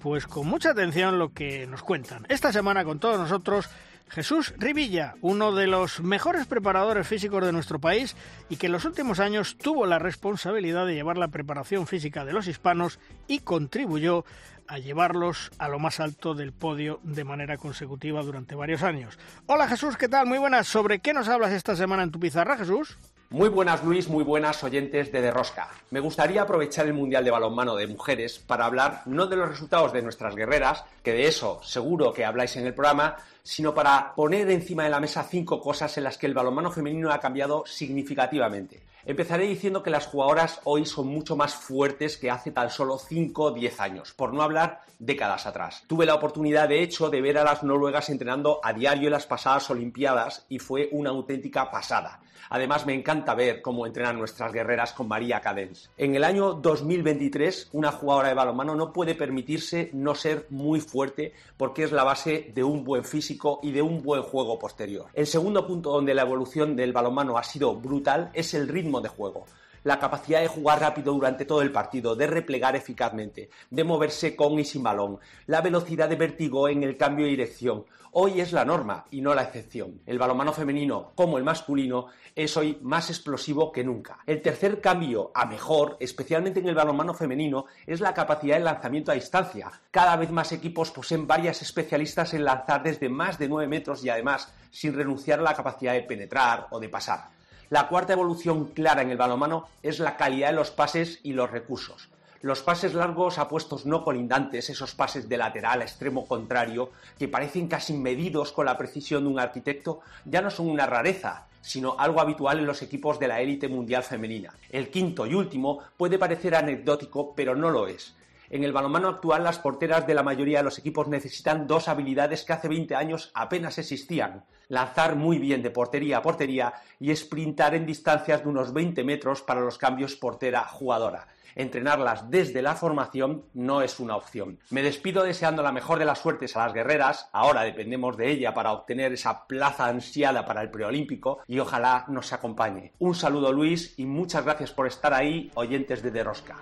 pues 0.00 0.28
con 0.28 0.46
mucha 0.46 0.70
atención 0.70 1.18
lo 1.18 1.32
que 1.32 1.66
nos 1.66 1.82
cuentan. 1.82 2.24
Esta 2.28 2.52
semana 2.52 2.84
con 2.84 3.00
todos 3.00 3.18
nosotros 3.18 3.68
Jesús 4.08 4.54
Rivilla, 4.56 5.16
uno 5.20 5.52
de 5.52 5.66
los 5.66 6.00
mejores 6.00 6.46
preparadores 6.46 7.08
físicos 7.08 7.44
de 7.44 7.52
nuestro 7.52 7.80
país 7.80 8.14
y 8.48 8.56
que 8.56 8.66
en 8.66 8.72
los 8.72 8.84
últimos 8.84 9.18
años 9.18 9.58
tuvo 9.58 9.84
la 9.84 9.98
responsabilidad 9.98 10.86
de 10.86 10.94
llevar 10.94 11.18
la 11.18 11.28
preparación 11.28 11.88
física 11.88 12.24
de 12.24 12.32
los 12.32 12.46
hispanos 12.46 13.00
y 13.26 13.40
contribuyó 13.40 14.24
a 14.68 14.78
llevarlos 14.78 15.50
a 15.58 15.68
lo 15.68 15.78
más 15.78 15.98
alto 15.98 16.34
del 16.34 16.52
podio 16.52 17.00
de 17.02 17.24
manera 17.24 17.56
consecutiva 17.56 18.22
durante 18.22 18.54
varios 18.54 18.82
años. 18.82 19.18
Hola 19.46 19.66
Jesús, 19.66 19.96
¿qué 19.96 20.08
tal? 20.08 20.26
Muy 20.26 20.38
buenas. 20.38 20.68
¿Sobre 20.68 21.00
qué 21.00 21.12
nos 21.12 21.28
hablas 21.28 21.52
esta 21.52 21.74
semana 21.74 22.02
en 22.02 22.12
tu 22.12 22.20
pizarra, 22.20 22.56
Jesús? 22.56 22.96
Muy 23.30 23.50
buenas 23.50 23.84
Luis, 23.84 24.08
muy 24.08 24.24
buenas 24.24 24.64
oyentes 24.64 25.12
de 25.12 25.20
Derrosca. 25.20 25.68
Me 25.90 26.00
gustaría 26.00 26.40
aprovechar 26.40 26.86
el 26.86 26.94
Mundial 26.94 27.24
de 27.24 27.30
Balonmano 27.30 27.76
de 27.76 27.86
Mujeres 27.86 28.38
para 28.38 28.64
hablar 28.64 29.02
no 29.04 29.26
de 29.26 29.36
los 29.36 29.50
resultados 29.50 29.92
de 29.92 30.00
nuestras 30.00 30.34
guerreras, 30.34 30.84
que 31.02 31.12
de 31.12 31.26
eso 31.26 31.60
seguro 31.62 32.14
que 32.14 32.24
habláis 32.24 32.56
en 32.56 32.66
el 32.66 32.72
programa, 32.72 33.16
sino 33.42 33.74
para 33.74 34.14
poner 34.14 34.50
encima 34.50 34.84
de 34.84 34.90
la 34.90 35.00
mesa 35.00 35.24
cinco 35.24 35.60
cosas 35.60 35.98
en 35.98 36.04
las 36.04 36.16
que 36.16 36.24
el 36.24 36.32
balonmano 36.32 36.70
femenino 36.70 37.12
ha 37.12 37.20
cambiado 37.20 37.64
significativamente. 37.66 38.80
Empezaré 39.08 39.46
diciendo 39.46 39.82
que 39.82 39.88
las 39.88 40.06
jugadoras 40.06 40.60
hoy 40.64 40.84
son 40.84 41.06
mucho 41.06 41.34
más 41.34 41.54
fuertes 41.54 42.18
que 42.18 42.30
hace 42.30 42.50
tan 42.50 42.68
solo 42.68 42.98
5 42.98 43.42
o 43.42 43.50
10 43.52 43.80
años, 43.80 44.12
por 44.12 44.34
no 44.34 44.42
hablar 44.42 44.82
décadas 44.98 45.46
atrás. 45.46 45.82
Tuve 45.86 46.04
la 46.04 46.14
oportunidad, 46.14 46.68
de 46.68 46.82
hecho, 46.82 47.08
de 47.08 47.22
ver 47.22 47.38
a 47.38 47.44
las 47.44 47.62
noruegas 47.62 48.10
entrenando 48.10 48.60
a 48.62 48.74
diario 48.74 49.06
en 49.06 49.12
las 49.12 49.24
pasadas 49.24 49.70
Olimpiadas 49.70 50.44
y 50.50 50.58
fue 50.58 50.90
una 50.92 51.08
auténtica 51.08 51.70
pasada. 51.70 52.20
Además, 52.50 52.86
me 52.86 52.94
encanta 52.94 53.34
ver 53.34 53.62
cómo 53.62 53.86
entrenan 53.86 54.18
nuestras 54.18 54.52
guerreras 54.52 54.92
con 54.92 55.08
María 55.08 55.40
Cadens. 55.40 55.90
En 55.96 56.14
el 56.14 56.24
año 56.24 56.54
2023, 56.54 57.70
una 57.72 57.92
jugadora 57.92 58.28
de 58.28 58.34
balonmano 58.34 58.74
no 58.74 58.92
puede 58.92 59.14
permitirse 59.14 59.90
no 59.92 60.14
ser 60.14 60.46
muy 60.50 60.80
fuerte 60.80 61.32
porque 61.56 61.84
es 61.84 61.92
la 61.92 62.04
base 62.04 62.50
de 62.54 62.64
un 62.64 62.84
buen 62.84 63.04
físico 63.04 63.60
y 63.62 63.72
de 63.72 63.82
un 63.82 64.02
buen 64.02 64.22
juego 64.22 64.58
posterior. 64.58 65.06
El 65.14 65.26
segundo 65.26 65.66
punto 65.66 65.90
donde 65.90 66.14
la 66.14 66.22
evolución 66.22 66.76
del 66.76 66.92
balonmano 66.92 67.38
ha 67.38 67.42
sido 67.42 67.74
brutal 67.74 68.30
es 68.32 68.54
el 68.54 68.68
ritmo 68.68 69.00
de 69.00 69.08
juego 69.08 69.46
la 69.88 69.98
capacidad 69.98 70.42
de 70.42 70.48
jugar 70.48 70.80
rápido 70.80 71.14
durante 71.14 71.46
todo 71.46 71.62
el 71.62 71.72
partido, 71.72 72.14
de 72.14 72.26
replegar 72.26 72.76
eficazmente, 72.76 73.48
de 73.70 73.84
moverse 73.84 74.36
con 74.36 74.58
y 74.58 74.64
sin 74.66 74.82
balón, 74.82 75.18
la 75.46 75.62
velocidad 75.62 76.10
de 76.10 76.16
vértigo 76.16 76.68
en 76.68 76.82
el 76.82 76.98
cambio 76.98 77.24
de 77.24 77.30
dirección. 77.30 77.86
Hoy 78.12 78.42
es 78.42 78.52
la 78.52 78.66
norma 78.66 79.06
y 79.10 79.22
no 79.22 79.34
la 79.34 79.44
excepción. 79.44 80.02
El 80.04 80.18
balonmano 80.18 80.52
femenino, 80.52 81.12
como 81.14 81.38
el 81.38 81.44
masculino, 81.44 82.08
es 82.34 82.54
hoy 82.58 82.78
más 82.82 83.08
explosivo 83.08 83.72
que 83.72 83.82
nunca. 83.82 84.18
El 84.26 84.42
tercer 84.42 84.82
cambio 84.82 85.30
a 85.34 85.46
mejor, 85.46 85.96
especialmente 86.00 86.60
en 86.60 86.68
el 86.68 86.74
balonmano 86.74 87.14
femenino, 87.14 87.64
es 87.86 88.00
la 88.00 88.12
capacidad 88.12 88.58
de 88.58 88.64
lanzamiento 88.64 89.10
a 89.10 89.14
distancia. 89.14 89.72
Cada 89.90 90.16
vez 90.16 90.30
más 90.30 90.52
equipos 90.52 90.90
poseen 90.90 91.26
varias 91.26 91.62
especialistas 91.62 92.34
en 92.34 92.44
lanzar 92.44 92.82
desde 92.82 93.08
más 93.08 93.38
de 93.38 93.48
9 93.48 93.66
metros 93.66 94.04
y 94.04 94.10
además 94.10 94.52
sin 94.70 94.92
renunciar 94.92 95.38
a 95.40 95.44
la 95.44 95.54
capacidad 95.54 95.94
de 95.94 96.02
penetrar 96.02 96.66
o 96.72 96.78
de 96.78 96.90
pasar. 96.90 97.37
La 97.70 97.88
cuarta 97.88 98.14
evolución 98.14 98.68
clara 98.68 99.02
en 99.02 99.10
el 99.10 99.18
balonmano 99.18 99.68
es 99.82 99.98
la 99.98 100.16
calidad 100.16 100.48
de 100.48 100.56
los 100.56 100.70
pases 100.70 101.20
y 101.22 101.34
los 101.34 101.50
recursos. 101.50 102.08
Los 102.40 102.62
pases 102.62 102.94
largos 102.94 103.36
a 103.38 103.46
puestos 103.46 103.84
no 103.84 104.04
colindantes, 104.04 104.70
esos 104.70 104.94
pases 104.94 105.28
de 105.28 105.36
lateral 105.36 105.82
a 105.82 105.84
extremo 105.84 106.26
contrario, 106.26 106.90
que 107.18 107.28
parecen 107.28 107.68
casi 107.68 107.92
medidos 107.92 108.52
con 108.52 108.64
la 108.64 108.78
precisión 108.78 109.24
de 109.24 109.28
un 109.28 109.38
arquitecto, 109.38 110.00
ya 110.24 110.40
no 110.40 110.50
son 110.50 110.70
una 110.70 110.86
rareza, 110.86 111.46
sino 111.60 111.96
algo 111.98 112.22
habitual 112.22 112.58
en 112.58 112.66
los 112.66 112.80
equipos 112.80 113.18
de 113.18 113.28
la 113.28 113.42
élite 113.42 113.68
mundial 113.68 114.02
femenina. 114.02 114.54
El 114.70 114.88
quinto 114.88 115.26
y 115.26 115.34
último 115.34 115.80
puede 115.98 116.18
parecer 116.18 116.54
anecdótico, 116.54 117.34
pero 117.34 117.54
no 117.54 117.68
lo 117.68 117.86
es. 117.86 118.14
En 118.50 118.64
el 118.64 118.72
balonmano 118.72 119.08
actual, 119.08 119.44
las 119.44 119.58
porteras 119.58 120.06
de 120.06 120.14
la 120.14 120.22
mayoría 120.22 120.58
de 120.58 120.64
los 120.64 120.78
equipos 120.78 121.06
necesitan 121.08 121.66
dos 121.66 121.88
habilidades 121.88 122.44
que 122.44 122.54
hace 122.54 122.68
20 122.68 122.94
años 122.94 123.30
apenas 123.34 123.78
existían. 123.78 124.44
Lanzar 124.68 125.16
muy 125.16 125.38
bien 125.38 125.62
de 125.62 125.70
portería 125.70 126.18
a 126.18 126.22
portería 126.22 126.72
y 126.98 127.14
sprintar 127.14 127.74
en 127.74 127.86
distancias 127.86 128.42
de 128.42 128.48
unos 128.48 128.72
20 128.72 129.04
metros 129.04 129.42
para 129.42 129.60
los 129.60 129.76
cambios 129.76 130.16
portera-jugadora 130.16 131.28
entrenarlas 131.58 132.30
desde 132.30 132.62
la 132.62 132.76
formación 132.76 133.44
no 133.52 133.82
es 133.82 134.00
una 134.00 134.16
opción. 134.16 134.60
Me 134.70 134.82
despido 134.82 135.24
deseando 135.24 135.62
la 135.62 135.72
mejor 135.72 135.98
de 135.98 136.04
las 136.04 136.20
suertes 136.20 136.56
a 136.56 136.64
las 136.64 136.72
guerreras, 136.72 137.28
ahora 137.32 137.62
dependemos 137.62 138.16
de 138.16 138.30
ella 138.30 138.54
para 138.54 138.72
obtener 138.72 139.12
esa 139.12 139.46
plaza 139.46 139.86
ansiada 139.86 140.46
para 140.46 140.62
el 140.62 140.70
preolímpico 140.70 141.40
y 141.46 141.58
ojalá 141.58 142.04
nos 142.08 142.32
acompañe. 142.32 142.92
Un 143.00 143.14
saludo 143.14 143.52
Luis 143.52 143.98
y 143.98 144.06
muchas 144.06 144.44
gracias 144.44 144.72
por 144.72 144.86
estar 144.86 145.12
ahí, 145.12 145.50
oyentes 145.54 146.02
de 146.02 146.12
Derosca. 146.12 146.56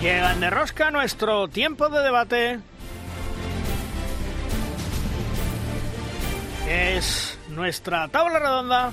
Llega 0.00 0.32
en 0.32 0.50
Rosca 0.50 0.90
nuestro 0.90 1.48
tiempo 1.48 1.90
de 1.90 2.02
debate. 2.02 2.58
Es 6.66 7.38
nuestra 7.50 8.08
tabla 8.08 8.38
redonda. 8.38 8.92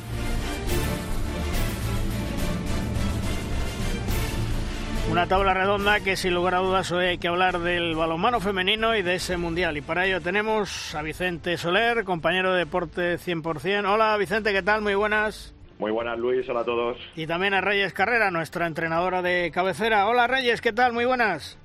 Una 5.10 5.28
tabla 5.28 5.54
redonda 5.54 6.02
que 6.02 6.18
sin 6.18 6.34
lugar 6.34 6.56
a 6.56 6.60
dudas 6.60 6.92
hoy 6.92 7.06
hay 7.06 7.18
que 7.18 7.30
hablar 7.30 7.60
del 7.60 7.96
balonmano 7.96 8.42
femenino 8.42 8.94
y 8.94 9.02
de 9.02 9.16
ese 9.16 9.38
mundial. 9.38 9.78
Y 9.78 9.82
para 9.82 10.06
ello 10.06 10.20
tenemos 10.20 10.94
a 10.94 11.02
Vicente 11.02 11.56
Soler, 11.56 12.04
compañero 12.04 12.52
de 12.52 12.60
deporte 12.60 13.18
100%. 13.18 13.90
Hola 13.90 14.18
Vicente, 14.18 14.52
¿qué 14.52 14.62
tal? 14.62 14.82
Muy 14.82 14.96
buenas. 14.96 15.57
Muy 15.80 15.92
buenas, 15.92 16.18
Luis. 16.18 16.48
Hola 16.50 16.62
a 16.62 16.66
todos. 16.66 16.98
Y 17.16 17.28
también 17.28 17.54
a 17.54 17.62
Reyes 17.62 17.94
Carrera, 17.94 18.32
nuestra 18.32 18.66
entrenadora 18.66 19.22
de 19.22 19.52
cabecera. 19.54 20.08
Hola, 20.08 20.28
Reyes. 20.28 20.60
¿Qué 20.60 20.74
tal? 20.74 20.94
Muy 20.94 21.06
buenas. 21.06 21.58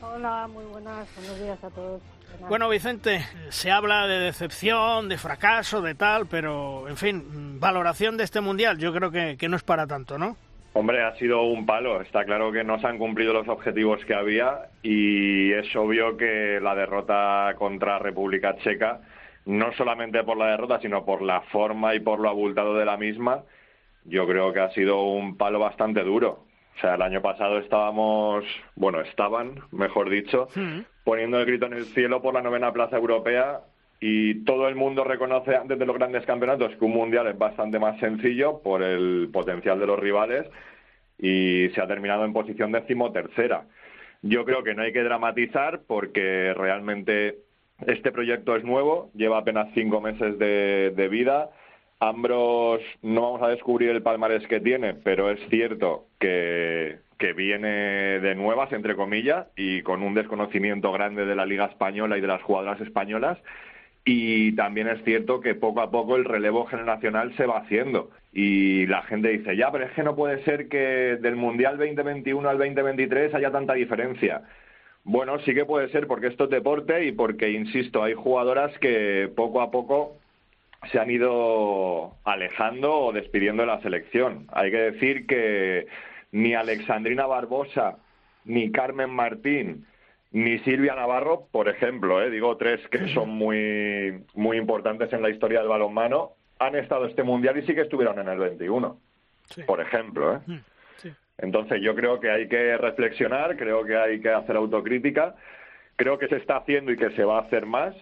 Hola, 0.00 0.48
muy 0.52 0.64
buenas. 0.64 1.08
Buenos 1.16 1.40
días 1.40 1.62
a 1.62 1.70
todos. 1.70 2.02
Bueno, 2.48 2.68
Vicente, 2.68 3.24
se 3.50 3.70
habla 3.70 4.08
de 4.08 4.18
decepción, 4.18 5.08
de 5.08 5.18
fracaso, 5.18 5.80
de 5.80 5.94
tal, 5.94 6.26
pero, 6.26 6.88
en 6.88 6.96
fin, 6.96 7.60
valoración 7.60 8.16
de 8.16 8.24
este 8.24 8.40
Mundial 8.40 8.76
yo 8.78 8.92
creo 8.92 9.12
que, 9.12 9.36
que 9.38 9.48
no 9.48 9.56
es 9.56 9.62
para 9.62 9.86
tanto, 9.86 10.18
¿no? 10.18 10.36
Hombre, 10.72 11.04
ha 11.04 11.14
sido 11.14 11.42
un 11.42 11.64
palo. 11.64 12.00
Está 12.00 12.24
claro 12.24 12.50
que 12.50 12.64
no 12.64 12.80
se 12.80 12.88
han 12.88 12.98
cumplido 12.98 13.32
los 13.32 13.46
objetivos 13.46 14.04
que 14.04 14.14
había 14.14 14.66
y 14.82 15.52
es 15.52 15.74
obvio 15.76 16.16
que 16.16 16.58
la 16.60 16.74
derrota 16.74 17.54
contra 17.56 18.00
República 18.00 18.56
Checa 18.56 18.98
no 19.46 19.72
solamente 19.72 20.22
por 20.24 20.36
la 20.36 20.48
derrota, 20.48 20.80
sino 20.80 21.04
por 21.04 21.22
la 21.22 21.42
forma 21.42 21.94
y 21.94 22.00
por 22.00 22.20
lo 22.20 22.28
abultado 22.28 22.74
de 22.76 22.84
la 22.84 22.96
misma, 22.96 23.42
yo 24.04 24.26
creo 24.26 24.52
que 24.52 24.60
ha 24.60 24.70
sido 24.70 25.02
un 25.02 25.36
palo 25.36 25.58
bastante 25.58 26.02
duro. 26.02 26.44
O 26.76 26.80
sea, 26.80 26.94
el 26.94 27.02
año 27.02 27.22
pasado 27.22 27.58
estábamos, 27.58 28.44
bueno, 28.74 29.00
estaban, 29.00 29.60
mejor 29.70 30.10
dicho, 30.10 30.48
hmm. 30.54 30.80
poniendo 31.04 31.38
el 31.38 31.46
grito 31.46 31.66
en 31.66 31.74
el 31.74 31.84
cielo 31.86 32.20
por 32.20 32.34
la 32.34 32.42
novena 32.42 32.72
plaza 32.72 32.96
europea 32.96 33.60
y 34.00 34.44
todo 34.44 34.68
el 34.68 34.74
mundo 34.74 35.04
reconoce 35.04 35.54
antes 35.54 35.78
de 35.78 35.86
los 35.86 35.96
grandes 35.96 36.26
campeonatos 36.26 36.74
que 36.76 36.84
un 36.84 36.92
mundial 36.92 37.26
es 37.28 37.38
bastante 37.38 37.78
más 37.78 37.98
sencillo 38.00 38.60
por 38.60 38.82
el 38.82 39.30
potencial 39.32 39.78
de 39.78 39.86
los 39.86 39.98
rivales 39.98 40.46
y 41.18 41.68
se 41.70 41.80
ha 41.80 41.86
terminado 41.86 42.24
en 42.24 42.32
posición 42.32 42.72
decimotercera. 42.72 43.66
Yo 44.22 44.44
creo 44.44 44.64
que 44.64 44.74
no 44.74 44.82
hay 44.82 44.92
que 44.92 45.02
dramatizar 45.02 45.82
porque 45.86 46.52
realmente 46.54 47.38
este 47.86 48.12
proyecto 48.12 48.56
es 48.56 48.64
nuevo, 48.64 49.10
lleva 49.14 49.38
apenas 49.38 49.68
cinco 49.74 50.00
meses 50.00 50.38
de, 50.38 51.08
vida. 51.10 51.50
Ambros 52.00 52.80
no 53.02 53.22
vamos 53.22 53.42
a 53.42 53.48
descubrir 53.48 53.90
el 53.90 54.02
palmarés 54.02 54.46
que 54.46 54.60
tiene, 54.60 54.94
pero 54.94 55.30
es 55.30 55.40
cierto 55.48 56.06
que, 56.18 56.98
que, 57.18 57.32
viene 57.32 58.20
de 58.20 58.34
nuevas, 58.34 58.72
entre 58.72 58.96
comillas, 58.96 59.46
y 59.56 59.82
con 59.82 60.02
un 60.02 60.14
desconocimiento 60.14 60.92
grande 60.92 61.24
de 61.24 61.34
la 61.34 61.46
Liga 61.46 61.66
Española 61.66 62.18
y 62.18 62.20
de 62.20 62.26
las 62.26 62.42
jugadoras 62.42 62.80
españolas. 62.80 63.38
Y 64.04 64.52
también 64.52 64.88
es 64.88 65.02
cierto 65.04 65.40
que 65.40 65.54
poco 65.54 65.80
a 65.80 65.90
poco 65.90 66.16
el 66.16 66.26
relevo 66.26 66.66
generacional 66.66 67.34
se 67.36 67.46
va 67.46 67.58
haciendo. 67.58 68.10
Y 68.32 68.86
la 68.86 69.02
gente 69.02 69.28
dice, 69.28 69.56
ya, 69.56 69.72
pero 69.72 69.86
es 69.86 69.92
que 69.92 70.02
no 70.02 70.14
puede 70.14 70.44
ser 70.44 70.68
que 70.68 71.16
del 71.20 71.36
Mundial 71.36 71.78
2021 71.78 72.46
al 72.48 72.58
2023 72.58 73.34
haya 73.34 73.50
tanta 73.50 73.72
diferencia. 73.72 74.42
Bueno, 75.04 75.38
sí 75.40 75.54
que 75.54 75.66
puede 75.66 75.90
ser 75.90 76.06
porque 76.06 76.28
esto 76.28 76.44
es 76.44 76.50
deporte 76.50 77.04
y 77.04 77.12
porque, 77.12 77.50
insisto, 77.50 78.02
hay 78.02 78.14
jugadoras 78.14 78.76
que 78.78 79.30
poco 79.36 79.60
a 79.60 79.70
poco 79.70 80.16
se 80.90 80.98
han 80.98 81.10
ido 81.10 82.14
alejando 82.24 82.92
o 82.92 83.12
despidiendo 83.12 83.62
de 83.62 83.66
la 83.68 83.82
selección. 83.82 84.46
Hay 84.52 84.70
que 84.70 84.92
decir 84.92 85.26
que 85.26 85.86
ni 86.32 86.54
Alexandrina 86.54 87.26
Barbosa, 87.26 87.98
ni 88.44 88.72
Carmen 88.72 89.10
Martín, 89.10 89.86
ni 90.32 90.58
Silvia 90.60 90.94
Navarro, 90.94 91.46
por 91.52 91.68
ejemplo, 91.68 92.22
¿eh? 92.22 92.30
digo 92.30 92.56
tres 92.56 92.80
que 92.88 93.08
son 93.14 93.30
muy, 93.30 94.24
muy 94.34 94.56
importantes 94.56 95.12
en 95.12 95.22
la 95.22 95.30
historia 95.30 95.60
del 95.60 95.68
balonmano, 95.68 96.32
han 96.58 96.74
estado 96.76 97.06
este 97.06 97.22
mundial 97.22 97.58
y 97.58 97.62
sí 97.66 97.74
que 97.74 97.82
estuvieron 97.82 98.18
en 98.18 98.28
el 98.28 98.38
21, 98.38 98.98
por 99.66 99.80
ejemplo. 99.80 100.34
¿eh? 100.34 100.60
Entonces 101.38 101.80
yo 101.82 101.94
creo 101.94 102.20
que 102.20 102.30
hay 102.30 102.48
que 102.48 102.76
reflexionar, 102.76 103.56
creo 103.56 103.84
que 103.84 103.96
hay 103.96 104.20
que 104.20 104.30
hacer 104.30 104.56
autocrítica, 104.56 105.34
creo 105.96 106.18
que 106.18 106.28
se 106.28 106.36
está 106.36 106.58
haciendo 106.58 106.92
y 106.92 106.96
que 106.96 107.10
se 107.10 107.24
va 107.24 107.38
a 107.38 107.42
hacer 107.42 107.66
más, 107.66 107.94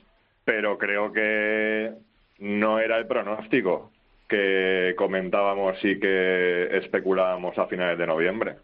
pero 0.45 0.79
creo 0.79 1.13
que 1.13 1.93
no 2.39 2.79
era 2.79 2.99
el 2.99 3.07
pronóstico 3.07 3.91
que 4.29 4.95
comentábamos 4.97 5.77
y 5.85 6.01
que 6.01 6.79
especulábamos 6.79 7.59
a 7.59 7.67
finales 7.67 7.99
de 7.99 8.07
noviembre. 8.07 8.57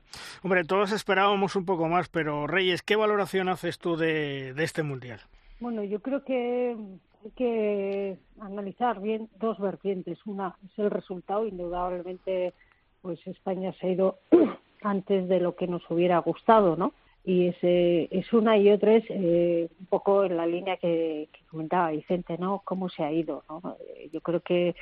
Hombre, 0.43 0.65
todos 0.65 0.93
esperábamos 0.93 1.57
un 1.57 1.67
poco 1.67 1.89
más, 1.89 2.09
pero 2.09 2.47
Reyes, 2.47 2.83
¿qué 2.83 2.97
valoración 2.97 3.51
haces 3.51 3.79
tú 3.79 3.97
de, 3.97 4.55
de 4.55 4.65
este 4.65 4.83
Mundial? 4.83 5.21
Bueno, 5.61 5.85
yo 5.85 6.01
creo 6.01 6.25
que 6.25 6.75
hay 7.23 7.31
que 7.37 8.17
analizar 8.41 9.01
bien 9.01 9.29
dos 9.39 9.59
vertientes. 9.59 10.19
Una 10.25 10.57
es 10.65 10.79
el 10.79 10.91
resultado, 10.91 11.47
indudablemente, 11.47 12.55
pues 13.03 13.25
España 13.27 13.73
se 13.81 13.87
ha 13.87 13.91
ido 13.91 14.19
antes 14.83 15.29
de 15.29 15.41
lo 15.41 15.57
que 15.57 15.67
nos 15.67 15.89
hubiera 15.91 16.19
gustado, 16.19 16.77
¿no? 16.77 16.93
Y 17.25 17.49
ese 17.49 18.09
es 18.11 18.33
una 18.33 18.57
y 18.57 18.71
otra 18.71 18.95
es 18.95 19.05
eh, 19.11 19.69
un 19.79 19.87
poco 19.87 20.25
en 20.25 20.37
la 20.37 20.47
línea 20.47 20.77
que, 20.77 21.29
que, 21.33 21.41
comentaba 21.51 21.91
Vicente, 21.91 22.39
¿no? 22.39 22.63
Cómo 22.65 22.89
se 22.89 23.03
ha 23.03 23.13
ido, 23.13 23.45
¿no? 23.49 23.77
Eh, 23.81 24.09
yo 24.13 24.21
creo 24.21 24.41
que 24.41 24.75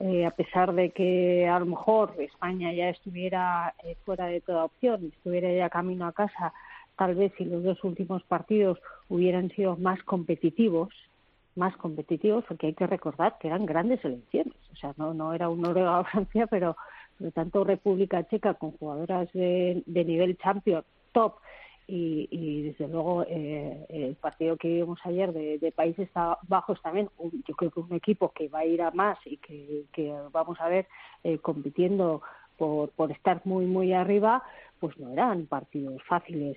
eh, 0.00 0.26
a 0.26 0.32
pesar 0.32 0.74
de 0.74 0.90
que 0.90 1.46
a 1.46 1.58
lo 1.60 1.66
mejor 1.66 2.14
España 2.18 2.72
ya 2.72 2.88
estuviera 2.88 3.74
eh, 3.84 3.96
fuera 4.04 4.26
de 4.26 4.40
toda 4.40 4.64
opción, 4.64 5.12
estuviera 5.16 5.52
ya 5.52 5.70
camino 5.70 6.06
a 6.06 6.12
casa, 6.12 6.52
tal 6.96 7.14
vez 7.14 7.32
si 7.38 7.44
los 7.44 7.62
dos 7.62 7.82
últimos 7.84 8.22
partidos 8.24 8.78
hubieran 9.08 9.50
sido 9.50 9.76
más 9.76 10.02
competitivos, 10.02 10.92
más 11.54 11.76
competitivos, 11.76 12.44
porque 12.48 12.66
hay 12.68 12.74
que 12.74 12.88
recordar 12.88 13.38
que 13.38 13.46
eran 13.46 13.66
grandes 13.66 14.04
elecciones, 14.04 14.54
o 14.72 14.76
sea, 14.76 14.92
no, 14.96 15.14
no 15.14 15.32
era 15.32 15.48
un 15.48 15.62
Noruega 15.62 16.00
o 16.00 16.04
Francia, 16.04 16.48
pero 16.48 16.76
por 17.18 17.32
tanto 17.32 17.64
República 17.64 18.26
Checa 18.28 18.54
con 18.54 18.72
jugadoras 18.72 19.32
de, 19.32 19.82
de 19.86 20.04
nivel 20.04 20.36
champion 20.38 20.84
top 21.12 21.34
y, 21.86 22.28
y 22.30 22.62
desde 22.62 22.88
luego 22.88 23.24
eh, 23.28 23.84
el 23.88 24.14
partido 24.16 24.56
que 24.56 24.68
vimos 24.68 24.98
ayer 25.04 25.32
de, 25.32 25.72
Países 25.72 26.08
Bajos 26.48 26.80
también, 26.82 27.10
yo 27.46 27.54
creo 27.54 27.70
que 27.70 27.80
un 27.80 27.94
equipo 27.94 28.32
que 28.32 28.48
va 28.48 28.60
a 28.60 28.64
ir 28.64 28.80
a 28.80 28.90
más 28.90 29.18
y 29.26 29.36
que, 29.36 29.84
que 29.92 30.14
vamos 30.32 30.58
a 30.60 30.68
ver 30.68 30.86
eh, 31.24 31.38
compitiendo 31.38 32.22
por, 32.56 32.90
por 32.90 33.10
estar 33.10 33.42
muy, 33.44 33.66
muy 33.66 33.92
arriba, 33.92 34.42
pues 34.80 34.98
no 34.98 35.10
eran 35.10 35.46
partidos 35.46 36.02
fáciles. 36.04 36.56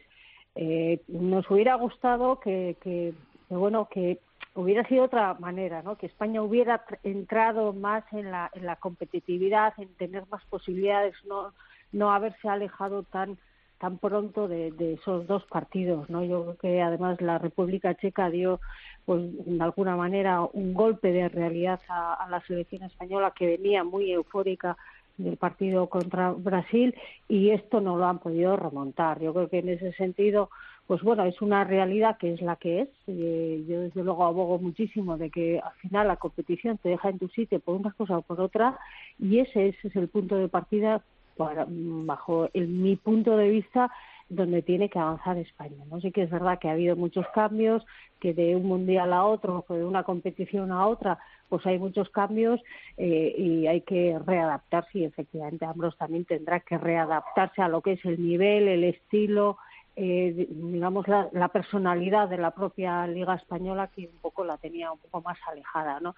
Eh, 0.55 1.01
nos 1.08 1.49
hubiera 1.51 1.76
gustado 1.76 2.39
que, 2.39 2.78
que, 2.82 3.14
bueno, 3.49 3.89
que 3.91 4.20
hubiera 4.58 4.88
sido 4.88 5.05
otra 5.05 5.36
manera, 5.36 5.82
¿no? 5.84 5.97
Que 5.97 6.08
España 6.08 6.41
hubiera 6.41 6.84
entrado 7.03 7.74
más 7.74 8.03
en 8.12 8.32
la, 8.32 8.49
en 8.53 8.66
la 8.66 8.76
competitividad, 8.76 9.74
en 9.78 9.88
tener 9.95 10.24
más 10.30 10.43
posibilidades, 10.45 11.16
no, 11.26 11.53
no 11.91 12.12
haberse 12.12 12.49
alejado 12.49 13.03
tan 13.03 13.38
tan 13.80 13.99
pronto 13.99 14.47
de, 14.47 14.74
esos 14.99 15.28
dos 15.28 15.43
partidos, 15.45 16.10
¿no? 16.10 16.24
Yo 16.24 16.41
creo 16.41 16.58
que 16.58 16.82
además 16.82 17.22
la 17.22 17.38
República 17.38 17.93
Checa 17.93 18.32
dio, 18.32 18.60
pues 19.05 19.22
de 19.45 19.64
alguna 19.64 19.95
manera, 19.95 20.41
un 20.41 20.74
golpe 20.74 21.12
de 21.12 21.30
realidad 21.30 21.80
a 21.88 22.28
la 22.28 22.41
selección 22.47 22.82
española 22.82 23.34
que 23.38 23.45
venía 23.45 23.84
muy 23.84 24.12
eufórica 24.12 24.76
del 25.18 25.38
partido 25.38 25.88
contra 25.88 26.32
Brasil 26.32 26.95
y 27.28 27.49
esto 27.49 27.82
no 27.82 27.97
lo 27.97 28.05
han 28.05 28.20
podido 28.20 28.55
remontar. 28.55 29.20
Yo 29.20 29.34
creo 29.34 29.49
que 29.49 29.60
en 29.60 29.70
ese 29.70 29.91
sentido, 29.93 30.49
pues 30.88 31.01
bueno, 31.01 31.25
es 31.25 31.41
una 31.41 31.65
realidad 31.65 32.17
que 32.17 32.33
es 32.33 32.41
la 32.41 32.55
que 32.55 32.81
es. 32.81 32.89
Eh, 33.07 33.65
yo 33.67 33.81
desde 33.81 34.03
luego 34.03 34.25
abogo 34.25 34.57
muchísimo 34.57 35.17
de 35.17 35.29
que 35.29 35.59
al 35.59 35.73
final 35.73 36.07
la 36.07 36.15
competición 36.15 36.77
te 36.77 36.89
deja 36.89 37.09
en 37.09 37.19
tu 37.19 37.27
sitio 37.27 37.59
por 37.59 37.75
una 37.75 37.91
cosa 37.91 38.17
o 38.17 38.21
por 38.21 38.39
otra 38.39 38.79
y 39.19 39.39
ese, 39.39 39.67
es 39.67 39.95
el 39.95 40.07
punto 40.07 40.38
de 40.38 40.47
partida 40.47 41.03
para, 41.35 41.65
bajo 41.69 42.49
el, 42.53 42.69
mi 42.69 42.95
punto 42.95 43.35
de 43.35 43.49
vista 43.49 43.91
donde 44.29 44.61
tiene 44.61 44.89
que 44.89 44.99
avanzar 44.99 45.38
España. 45.38 45.83
No 45.89 46.01
sé 46.01 46.11
que 46.11 46.23
es 46.23 46.29
verdad 46.29 46.59
que 46.59 46.69
ha 46.69 46.73
habido 46.73 46.95
muchos 46.95 47.25
cambios, 47.33 47.85
que 48.19 48.33
de 48.33 48.55
un 48.55 48.65
mundial 48.65 49.13
a 49.13 49.23
otro, 49.23 49.65
o 49.67 49.73
de 49.73 49.85
una 49.85 50.03
competición 50.03 50.71
a 50.71 50.88
otra, 50.88 51.17
pues 51.47 51.65
hay 51.65 51.79
muchos 51.79 52.09
cambios 52.09 52.61
eh, 52.97 53.33
y 53.38 53.67
hay 53.67 53.81
que 53.81 54.19
readaptarse 54.25 54.99
y 54.99 55.05
efectivamente 55.05 55.65
Ambros 55.65 55.97
también 55.97 56.25
tendrá 56.25 56.59
que 56.59 56.77
readaptarse 56.77 57.61
a 57.61 57.69
lo 57.69 57.81
que 57.81 57.93
es 57.93 58.05
el 58.05 58.21
nivel, 58.21 58.67
el 58.67 58.83
estilo, 58.83 59.57
eh, 59.97 60.47
digamos 60.49 61.07
la, 61.07 61.27
la 61.31 61.47
personalidad 61.47 62.29
de 62.29 62.37
la 62.37 62.51
propia 62.51 63.07
Liga 63.07 63.33
Española 63.33 63.89
que 63.93 64.07
un 64.07 64.19
poco 64.21 64.45
la 64.45 64.57
tenía 64.57 64.91
un 64.91 64.99
poco 64.99 65.21
más 65.21 65.39
alejada, 65.47 65.99
¿no? 65.99 66.15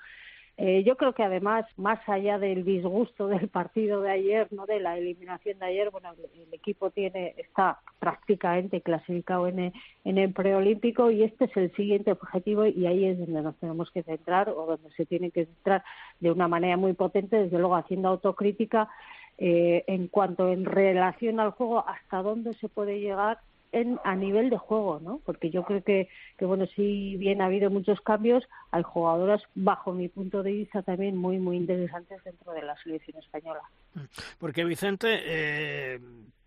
Eh, 0.61 0.83
yo 0.83 0.97
creo 0.97 1.13
que 1.13 1.23
además, 1.23 1.65
más 1.77 2.01
allá 2.09 2.37
del 2.37 2.65
disgusto 2.65 3.27
del 3.27 3.47
partido 3.47 4.01
de 4.01 4.11
ayer, 4.11 4.49
no 4.51 4.65
de 4.65 4.81
la 4.81 4.97
eliminación 4.97 5.57
de 5.57 5.67
ayer, 5.67 5.89
bueno, 5.89 6.11
el, 6.11 6.53
equipo 6.53 6.91
tiene 6.91 7.33
está 7.37 7.79
prácticamente 7.99 8.81
clasificado 8.81 9.47
en 9.47 9.59
el, 9.59 9.73
en 10.03 10.17
el 10.17 10.33
preolímpico 10.33 11.11
y 11.11 11.23
este 11.23 11.45
es 11.45 11.55
el 11.55 11.73
siguiente 11.77 12.11
objetivo 12.11 12.65
y 12.65 12.85
ahí 12.87 13.05
es 13.05 13.17
donde 13.17 13.41
nos 13.41 13.55
tenemos 13.55 13.89
que 13.91 14.03
centrar 14.03 14.49
o 14.49 14.65
donde 14.65 14.91
se 14.97 15.05
tiene 15.05 15.31
que 15.31 15.45
centrar 15.45 15.85
de 16.19 16.29
una 16.29 16.49
manera 16.49 16.75
muy 16.75 16.91
potente, 16.91 17.37
desde 17.37 17.57
luego 17.57 17.77
haciendo 17.77 18.09
autocrítica 18.09 18.89
eh, 19.37 19.85
en 19.87 20.09
cuanto 20.09 20.49
en 20.49 20.65
relación 20.65 21.39
al 21.39 21.51
juego, 21.51 21.87
hasta 21.87 22.21
dónde 22.21 22.53
se 22.55 22.67
puede 22.67 22.99
llegar 22.99 23.39
en, 23.71 23.99
a 24.03 24.15
nivel 24.15 24.49
de 24.49 24.57
juego, 24.57 24.99
¿no? 24.99 25.21
Porque 25.25 25.49
yo 25.49 25.63
creo 25.63 25.83
que, 25.83 26.09
que, 26.37 26.45
bueno, 26.45 26.65
si 26.75 27.17
bien 27.17 27.41
ha 27.41 27.45
habido 27.45 27.69
muchos 27.69 28.01
cambios, 28.01 28.43
hay 28.71 28.83
jugadoras, 28.83 29.41
bajo 29.55 29.93
mi 29.93 30.07
punto 30.07 30.43
de 30.43 30.51
vista, 30.51 30.81
también 30.81 31.17
muy, 31.17 31.39
muy 31.39 31.57
interesantes 31.57 32.23
dentro 32.23 32.53
de 32.53 32.63
la 32.63 32.75
selección 32.77 33.17
española. 33.17 33.61
Porque, 34.39 34.63
Vicente, 34.63 35.19
eh, 35.23 35.99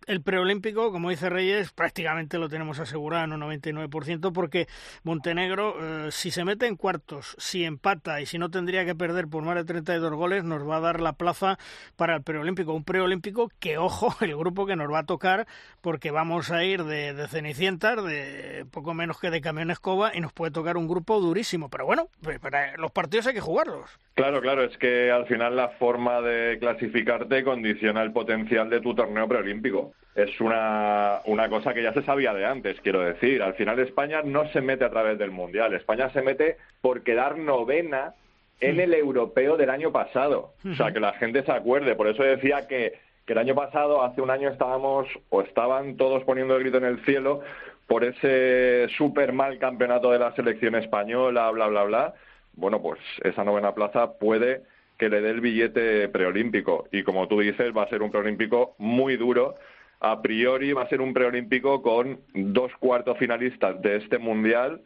el 0.07 0.21
preolímpico, 0.21 0.91
como 0.91 1.09
dice 1.09 1.29
Reyes, 1.29 1.71
prácticamente 1.71 2.37
lo 2.37 2.49
tenemos 2.49 2.79
asegurado 2.79 3.25
en 3.25 3.33
un 3.33 3.41
99%, 3.41 4.31
porque 4.33 4.67
Montenegro, 5.03 6.07
eh, 6.07 6.11
si 6.11 6.31
se 6.31 6.43
mete 6.43 6.67
en 6.67 6.75
cuartos, 6.75 7.35
si 7.37 7.63
empata 7.63 8.21
y 8.21 8.25
si 8.25 8.37
no 8.37 8.49
tendría 8.49 8.85
que 8.85 8.95
perder 8.95 9.27
por 9.27 9.43
más 9.43 9.55
de 9.55 9.63
32 9.63 10.13
goles, 10.13 10.43
nos 10.43 10.67
va 10.67 10.77
a 10.77 10.81
dar 10.81 10.99
la 10.99 11.13
plaza 11.13 11.57
para 11.95 12.15
el 12.15 12.23
preolímpico. 12.23 12.73
Un 12.73 12.83
preolímpico 12.83 13.49
que, 13.59 13.77
ojo, 13.77 14.13
el 14.21 14.35
grupo 14.35 14.65
que 14.65 14.75
nos 14.75 14.91
va 14.91 14.99
a 14.99 15.05
tocar, 15.05 15.47
porque 15.81 16.11
vamos 16.11 16.51
a 16.51 16.63
ir 16.63 16.83
de, 16.83 17.12
de 17.15 17.27
Cenicientas, 17.27 18.03
de 18.03 18.65
poco 18.71 18.93
menos 18.93 19.19
que 19.19 19.29
de 19.29 19.41
Camión 19.41 19.71
Escoba, 19.71 20.11
y 20.13 20.21
nos 20.21 20.33
puede 20.33 20.51
tocar 20.51 20.77
un 20.77 20.87
grupo 20.87 21.19
durísimo. 21.19 21.69
Pero 21.69 21.85
bueno, 21.85 22.07
para 22.41 22.75
los 22.77 22.91
partidos 22.91 23.27
hay 23.27 23.33
que 23.33 23.41
jugarlos. 23.41 23.89
Claro, 24.15 24.41
claro, 24.41 24.63
es 24.63 24.77
que 24.77 25.11
al 25.11 25.25
final 25.25 25.55
la 25.55 25.69
forma 25.69 26.21
de 26.21 26.57
clasificarte 26.59 27.43
condiciona 27.43 28.03
el 28.03 28.11
potencial 28.11 28.69
de 28.69 28.81
tu 28.81 28.93
torneo 28.93 29.27
preolímpico 29.27 29.93
es 30.15 30.39
una, 30.39 31.21
una 31.25 31.49
cosa 31.49 31.73
que 31.73 31.81
ya 31.81 31.93
se 31.93 32.03
sabía 32.03 32.33
de 32.33 32.45
antes, 32.45 32.79
quiero 32.81 33.01
decir. 33.01 33.41
Al 33.41 33.55
final 33.55 33.79
España 33.79 34.21
no 34.23 34.47
se 34.49 34.61
mete 34.61 34.85
a 34.85 34.91
través 34.91 35.17
del 35.17 35.31
Mundial, 35.31 35.73
España 35.73 36.09
se 36.11 36.21
mete 36.21 36.57
por 36.81 37.03
quedar 37.03 37.37
novena 37.37 38.13
en 38.59 38.79
el 38.79 38.93
europeo 38.93 39.57
del 39.57 39.69
año 39.69 39.91
pasado. 39.91 40.53
O 40.69 40.75
sea, 40.75 40.91
que 40.91 40.99
la 40.99 41.13
gente 41.13 41.43
se 41.43 41.51
acuerde. 41.51 41.95
Por 41.95 42.07
eso 42.07 42.23
decía 42.23 42.67
que, 42.67 42.99
que 43.25 43.33
el 43.33 43.39
año 43.39 43.55
pasado, 43.55 44.03
hace 44.03 44.21
un 44.21 44.29
año, 44.29 44.49
estábamos 44.49 45.07
o 45.29 45.41
estaban 45.41 45.97
todos 45.97 46.23
poniendo 46.23 46.55
el 46.55 46.63
grito 46.63 46.77
en 46.77 46.85
el 46.85 47.03
cielo 47.05 47.41
por 47.87 48.03
ese 48.03 48.87
súper 48.97 49.33
mal 49.33 49.59
campeonato 49.59 50.11
de 50.11 50.19
la 50.19 50.33
selección 50.35 50.75
española, 50.75 51.49
bla, 51.51 51.67
bla, 51.67 51.83
bla. 51.83 52.13
Bueno, 52.53 52.81
pues 52.81 52.99
esa 53.23 53.43
novena 53.43 53.73
plaza 53.73 54.13
puede 54.13 54.63
que 54.97 55.09
le 55.09 55.21
dé 55.21 55.31
el 55.31 55.41
billete 55.41 56.07
preolímpico. 56.09 56.87
Y 56.91 57.03
como 57.03 57.27
tú 57.27 57.39
dices, 57.39 57.75
va 57.75 57.83
a 57.83 57.89
ser 57.89 58.01
un 58.01 58.11
preolímpico 58.11 58.75
muy 58.77 59.17
duro 59.17 59.55
a 60.03 60.21
priori 60.21 60.73
va 60.73 60.83
a 60.83 60.89
ser 60.89 60.99
un 60.99 61.13
preolímpico 61.13 61.81
con 61.81 62.19
dos 62.33 62.73
cuartos 62.77 63.17
finalistas 63.17 63.81
de 63.81 63.95
este 63.95 64.17
mundial 64.17 64.81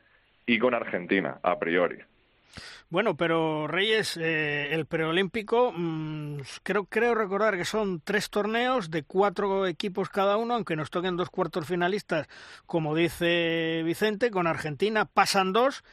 y 0.45 0.59
con 0.59 0.75
Argentina, 0.75 1.39
a 1.41 1.57
priori. 1.57 1.97
Bueno, 2.89 3.15
pero 3.17 3.67
Reyes, 3.67 4.17
eh, 4.17 4.73
el 4.73 4.85
preolímpico, 4.85 5.73
mmm, 5.75 6.37
creo, 6.63 6.85
creo 6.85 7.15
recordar 7.15 7.57
que 7.57 7.65
son 7.65 8.01
tres 8.03 8.29
torneos 8.29 8.91
de 8.91 9.03
cuatro 9.03 9.67
equipos 9.67 10.09
cada 10.09 10.37
uno, 10.37 10.55
aunque 10.55 10.75
nos 10.75 10.89
toquen 10.89 11.17
dos 11.17 11.29
cuartos 11.29 11.67
finalistas, 11.67 12.27
como 12.65 12.95
dice 12.95 13.81
Vicente, 13.83 14.31
con 14.31 14.47
Argentina 14.47 15.05
pasan 15.05 15.53
dos 15.53 15.83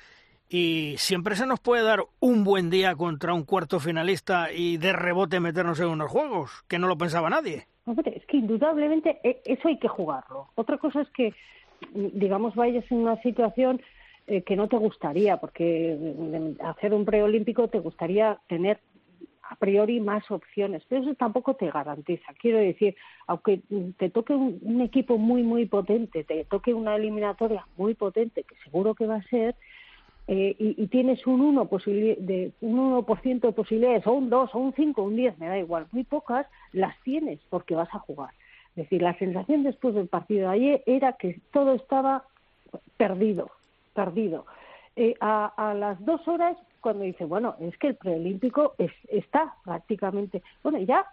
y 0.49 0.95
siempre 0.99 1.37
se 1.37 1.47
nos 1.47 1.61
puede 1.61 1.83
dar 1.83 2.05
un 2.21 2.45
buen 2.45 2.71
día 2.71 2.95
contra 2.95 3.35
un 3.35 3.45
cuarto 3.45 3.81
finalista 3.81 4.53
y 4.53 4.77
de 4.77 4.93
rebote 4.93 5.41
meternos 5.41 5.81
en 5.81 5.89
unos 5.89 6.11
juegos, 6.11 6.65
que 6.69 6.79
no 6.79 6.87
lo 6.87 6.97
pensaba 6.97 7.31
nadie. 7.31 7.67
Es 7.87 8.25
que 8.27 8.37
indudablemente 8.37 9.19
eso 9.45 9.69
hay 9.69 9.79
que 9.79 9.89
jugarlo. 9.89 10.49
Otra 10.55 10.79
cosa 10.79 11.01
es 11.01 11.09
que, 11.11 11.35
digamos, 11.93 12.55
vayas 12.55 12.85
en 12.91 12.99
una 12.99 13.21
situación 13.23 13.83
eh, 14.27 14.43
que 14.43 14.57
no 14.57 14.69
te 14.69 14.77
gustaría, 14.77 15.37
porque 15.37 15.99
hacer 16.65 16.95
un 16.95 17.05
preolímpico 17.05 17.69
te 17.69 17.79
gustaría 17.79 18.39
tener 18.49 18.81
a 19.51 19.57
priori 19.57 20.01
más 20.01 20.31
opciones, 20.31 20.83
pero 20.89 21.03
eso 21.03 21.15
tampoco 21.15 21.55
te 21.55 21.71
garantiza. 21.71 22.33
Quiero 22.41 22.59
decir, 22.59 22.97
aunque 23.27 23.61
te 23.99 24.11
toque 24.11 24.33
un, 24.33 24.81
equipo 24.81 25.19
muy, 25.19 25.43
muy 25.43 25.67
potente, 25.67 26.25
te 26.25 26.45
toque 26.45 26.73
una 26.73 26.97
eliminatoria 26.97 27.67
muy 27.77 27.95
potente, 27.95 28.45
que 28.45 28.57
seguro 28.65 28.95
que 28.95 29.07
va 29.07 29.17
a 29.17 29.29
ser, 29.29 29.55
eh, 30.27 30.57
y, 30.59 30.87
tienes 30.87 31.27
un 31.27 31.43
1, 31.43 31.69
de, 32.19 32.53
un 32.63 32.79
1 32.79 32.97
de 33.03 33.53
posibilidades, 33.53 34.07
o 34.07 34.13
un 34.13 34.31
2, 34.31 34.55
o 34.55 34.59
un 34.59 34.73
5, 34.73 35.03
o 35.03 35.05
un 35.05 35.17
10, 35.17 35.39
me 35.39 35.49
da 35.49 35.59
igual, 35.59 35.87
muy 35.93 36.05
pocas, 36.05 36.47
las 36.73 36.99
tienes 37.03 37.41
porque 37.51 37.75
vas 37.75 37.95
a 37.95 37.99
jugar. 37.99 38.31
Es 38.71 38.85
decir, 38.85 39.03
la 39.03 39.17
sensación 39.19 39.63
después 39.63 39.95
del 39.95 40.09
partido 40.09 40.49
de 40.49 40.55
ayer 40.55 40.83
era 40.87 41.13
que 41.13 41.41
todo 41.53 41.75
estaba 41.75 42.25
perdido, 42.97 43.51
perdido. 43.95 44.47
Eh, 44.97 45.15
a, 45.21 45.75
las 45.77 46.05
dos 46.05 46.27
horas, 46.29 46.57
cuando 46.81 47.05
dice, 47.05 47.25
bueno, 47.25 47.57
es 47.61 47.77
que 47.79 47.89
el 47.89 47.97
preolímpico 47.97 48.75
está 49.09 49.57
prácticamente, 49.65 50.43
bueno, 50.63 50.79
ya 50.79 51.07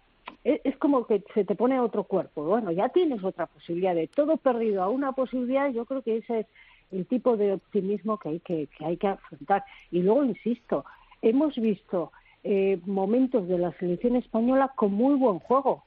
es, 0.43 0.77
como 0.77 1.07
que 1.07 1.23
se 1.33 1.45
te 1.45 1.55
pone 1.55 1.79
otro 1.79 2.03
cuerpo, 2.03 2.43
bueno, 2.43 2.71
ya 2.71 2.89
tienes 2.89 3.23
otra 3.23 3.47
posibilidad 3.47 3.95
de 3.95 4.07
todo 4.07 4.37
perdido 4.37 4.83
a 4.83 4.89
una 4.89 5.13
posibilidad, 5.13 5.71
yo 5.71 5.85
creo 5.85 6.01
que 6.01 6.17
ese 6.17 6.41
es 6.41 6.47
el 6.91 7.05
tipo 7.07 7.37
de 7.37 7.53
optimismo 7.53 8.19
que 8.19 8.29
hay 8.29 8.39
que, 8.41 8.67
que 8.67 8.85
hay 8.85 8.97
que 8.97 9.07
afrontar. 9.07 9.63
Y 9.89 10.01
luego, 10.01 10.25
insisto, 10.25 10.85
hemos 11.21 11.55
visto 11.55 12.11
eh, 12.43 12.79
momentos 12.85 13.47
de 13.47 13.57
la 13.57 13.71
selección 13.73 14.15
española 14.15 14.71
con 14.75 14.93
muy 14.93 15.15
buen 15.15 15.39
juego, 15.39 15.83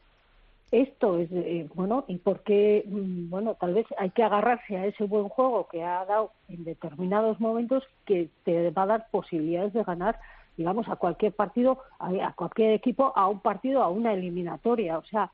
esto 0.70 1.18
es 1.18 1.30
eh, 1.32 1.68
bueno 1.74 2.04
y 2.08 2.18
por 2.18 2.42
qué 2.42 2.84
mm, 2.86 3.30
bueno 3.30 3.54
tal 3.54 3.74
vez 3.74 3.86
hay 3.98 4.10
que 4.10 4.22
agarrarse 4.22 4.76
a 4.76 4.86
ese 4.86 5.04
buen 5.04 5.28
juego 5.28 5.68
que 5.68 5.82
ha 5.82 6.04
dado 6.04 6.32
en 6.48 6.64
determinados 6.64 7.38
momentos 7.40 7.84
que 8.04 8.28
te 8.44 8.70
va 8.70 8.82
a 8.82 8.86
dar 8.86 9.10
posibilidades 9.10 9.72
de 9.72 9.84
ganar 9.84 10.18
digamos 10.56 10.88
a 10.88 10.96
cualquier 10.96 11.32
partido 11.32 11.78
a, 11.98 12.32
cualquier 12.34 12.72
equipo 12.72 13.12
a 13.14 13.28
un 13.28 13.40
partido 13.40 13.82
a 13.82 13.88
una 13.88 14.12
eliminatoria. 14.12 14.98
O 14.98 15.04
sea 15.04 15.30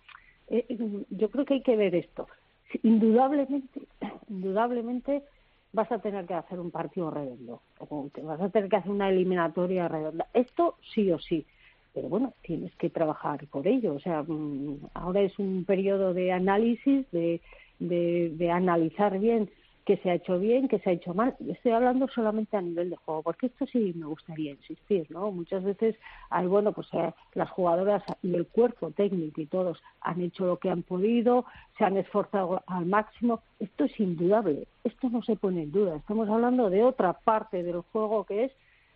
eh, 0.48 0.66
yo 1.10 1.30
creo 1.30 1.44
que 1.44 1.54
hay 1.54 1.62
que 1.62 1.76
ver 1.76 1.94
esto. 1.94 2.26
Indudablemente 2.82 3.80
indudablemente 4.28 5.22
vas 5.72 5.90
a 5.92 6.00
tener 6.00 6.26
que 6.26 6.34
hacer 6.34 6.58
un 6.58 6.70
partido 6.70 7.10
redondo 7.10 7.62
vas 8.24 8.40
a 8.40 8.48
tener 8.50 8.68
que 8.68 8.76
hacer 8.76 8.90
una 8.90 9.08
eliminatoria 9.08 9.88
redonda. 9.88 10.26
Esto 10.34 10.76
sí 10.92 11.10
o 11.12 11.18
sí 11.18 11.46
pero 11.94 12.08
bueno, 12.08 12.34
tienes 12.42 12.74
que 12.76 12.90
trabajar 12.90 13.46
por 13.48 13.66
ello. 13.66 13.94
O 13.94 14.00
sea, 14.00 14.22
mm, 14.22 14.88
ahora 14.94 15.20
es 15.22 15.38
un 15.38 15.64
periodo 15.64 16.14
de 16.14 16.32
análisis, 16.32 17.10
de, 17.10 17.40
de, 17.78 18.50
analizar 18.50 19.18
bien 19.18 19.50
qué 19.86 19.96
se 19.96 20.10
ha 20.10 20.14
hecho 20.14 20.38
bien, 20.38 20.68
qué 20.68 20.78
se 20.78 20.90
ha 20.90 20.92
hecho 20.92 21.14
mal. 21.14 21.34
Estoy 21.48 21.72
hablando 21.72 22.06
solamente 22.08 22.56
a 22.56 22.62
nivel 22.62 22.90
de 22.90 22.96
juego, 22.96 23.22
porque 23.22 23.46
esto 23.46 23.66
sí 23.66 23.92
me 23.96 24.06
gustaría 24.06 24.52
insistir, 24.52 25.06
¿no? 25.10 25.32
Muchas 25.32 25.64
veces 25.64 25.96
hay, 26.28 26.46
bueno, 26.46 26.72
pues 26.72 26.86
eh, 26.92 27.12
las 27.34 27.50
jugadoras 27.50 28.02
y 28.22 28.34
el 28.34 28.46
cuerpo 28.46 28.90
técnico 28.92 29.40
y 29.40 29.46
todos 29.46 29.82
han 30.02 30.20
hecho 30.20 30.46
lo 30.46 30.58
que 30.58 30.70
han 30.70 30.82
podido, 30.82 31.46
se 31.78 31.84
han 31.84 31.96
esforzado 31.96 32.62
al 32.66 32.86
máximo. 32.86 33.40
Esto 33.58 33.84
es 33.84 33.98
indudable, 33.98 34.68
esto 34.84 35.08
no 35.08 35.22
se 35.22 35.36
pone 35.36 35.62
en 35.62 35.72
duda. 35.72 35.96
Estamos 35.96 36.28
hablando 36.28 36.70
de 36.70 36.84
otra 36.84 37.14
parte 37.14 37.62
del 37.62 37.80
juego 37.80 38.24
que 38.24 38.44
es 38.44 38.52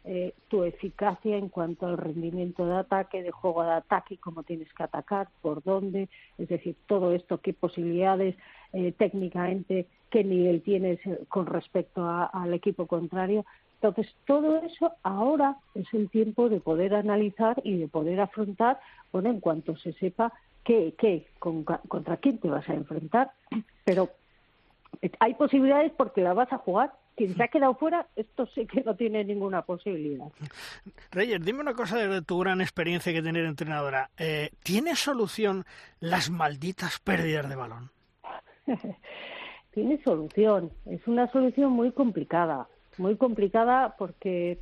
eh, 0.06 0.34
tu 0.48 0.64
eficacia 0.64 1.38
en 1.38 1.48
cuanto 1.48 1.86
al 1.86 1.96
rendimiento 1.96 2.66
de 2.66 2.76
ataque, 2.76 3.22
de 3.22 3.30
juego 3.30 3.64
de 3.64 3.72
ataque, 3.72 4.18
cómo 4.18 4.42
tienes 4.42 4.70
que 4.74 4.82
atacar, 4.82 5.28
por 5.40 5.62
dónde, 5.62 6.10
es 6.36 6.48
decir, 6.48 6.76
todo 6.86 7.12
esto, 7.14 7.38
qué 7.38 7.54
posibilidades 7.54 8.36
eh, 8.74 8.92
técnicamente, 8.92 9.86
qué 10.10 10.22
nivel 10.22 10.60
tienes 10.60 10.98
eh, 11.06 11.20
con 11.28 11.46
respecto 11.46 12.06
al 12.06 12.52
equipo 12.52 12.86
contrario. 12.86 13.46
Entonces, 13.76 14.14
todo 14.26 14.58
eso 14.58 14.92
ahora 15.02 15.56
es 15.74 15.86
el 15.94 16.10
tiempo 16.10 16.50
de 16.50 16.60
poder 16.60 16.94
analizar 16.94 17.62
y 17.64 17.78
de 17.78 17.88
poder 17.88 18.20
afrontar, 18.20 18.80
bueno, 19.10 19.30
en 19.30 19.40
cuanto 19.40 19.74
se 19.76 19.94
sepa 19.94 20.34
qué, 20.64 20.94
qué 20.98 21.28
contra 21.38 22.18
quién 22.18 22.36
te 22.36 22.50
vas 22.50 22.68
a 22.68 22.74
enfrentar. 22.74 23.30
Pero 23.84 24.10
hay 25.18 25.32
posibilidades 25.34 25.92
porque 25.92 26.20
la 26.20 26.34
vas 26.34 26.52
a 26.52 26.58
jugar 26.58 26.92
quien 27.16 27.34
se 27.34 27.42
ha 27.42 27.48
quedado 27.48 27.74
fuera, 27.74 28.06
esto 28.16 28.46
sí 28.54 28.66
que 28.66 28.82
no 28.82 28.94
tiene 28.94 29.24
ninguna 29.24 29.62
posibilidad. 29.62 30.26
Reyes, 31.10 31.44
dime 31.44 31.60
una 31.60 31.74
cosa 31.74 31.96
de 31.96 32.22
tu 32.22 32.38
gran 32.38 32.60
experiencia 32.60 33.12
que 33.12 33.22
tener 33.22 33.44
entrenadora. 33.44 34.10
Eh, 34.18 34.50
¿Tiene 34.62 34.96
solución 34.96 35.64
las 36.00 36.30
malditas 36.30 36.98
pérdidas 36.98 37.48
de 37.48 37.56
balón? 37.56 37.90
tiene 39.72 40.02
solución. 40.02 40.70
Es 40.86 41.06
una 41.06 41.30
solución 41.30 41.72
muy 41.72 41.92
complicada. 41.92 42.68
Muy 42.98 43.16
complicada 43.16 43.96
porque, 43.98 44.60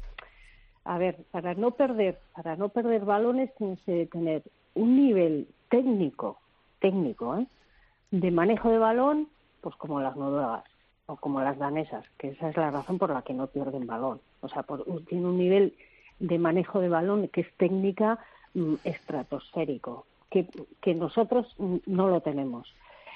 a 0.85 0.99
ver, 0.99 1.19
para 1.31 1.55
no 1.55 1.73
perder, 1.73 2.19
para 2.35 2.57
no 2.57 2.71
perder 2.71 3.05
balones 3.05 3.55
tienes 3.57 3.81
que 3.85 4.07
tener 4.07 4.43
un 4.75 4.97
nivel 4.97 5.49
técnico, 5.69 6.41
técnico, 6.81 7.39
¿eh? 7.39 7.47
de 8.11 8.31
manejo 8.31 8.71
de 8.71 8.79
balón, 8.79 9.29
pues 9.61 9.75
como 9.77 10.01
las 10.01 10.17
noruegas 10.17 10.65
como 11.17 11.41
las 11.41 11.59
danesas, 11.59 12.05
que 12.19 12.29
esa 12.29 12.51
es 12.51 12.57
la 12.57 12.71
razón 12.71 12.99
por 12.99 13.11
la 13.11 13.23
que 13.23 13.35
no 13.35 13.47
pierden 13.47 13.87
balón. 13.87 14.21
O 14.41 14.49
sea, 14.49 14.63
por, 14.63 14.85
tiene 15.07 15.27
un 15.27 15.39
nivel 15.39 15.75
de 16.19 16.39
manejo 16.39 16.81
de 16.81 16.89
balón 16.89 17.29
que 17.29 17.43
es 17.43 17.53
técnica 17.57 18.19
mm, 18.55 18.75
estratosférico, 18.85 20.07
que, 20.31 20.47
que 20.81 20.95
nosotros 20.95 21.55
mm, 21.59 21.77
no 21.87 22.09
lo 22.09 22.21
tenemos. 22.21 22.73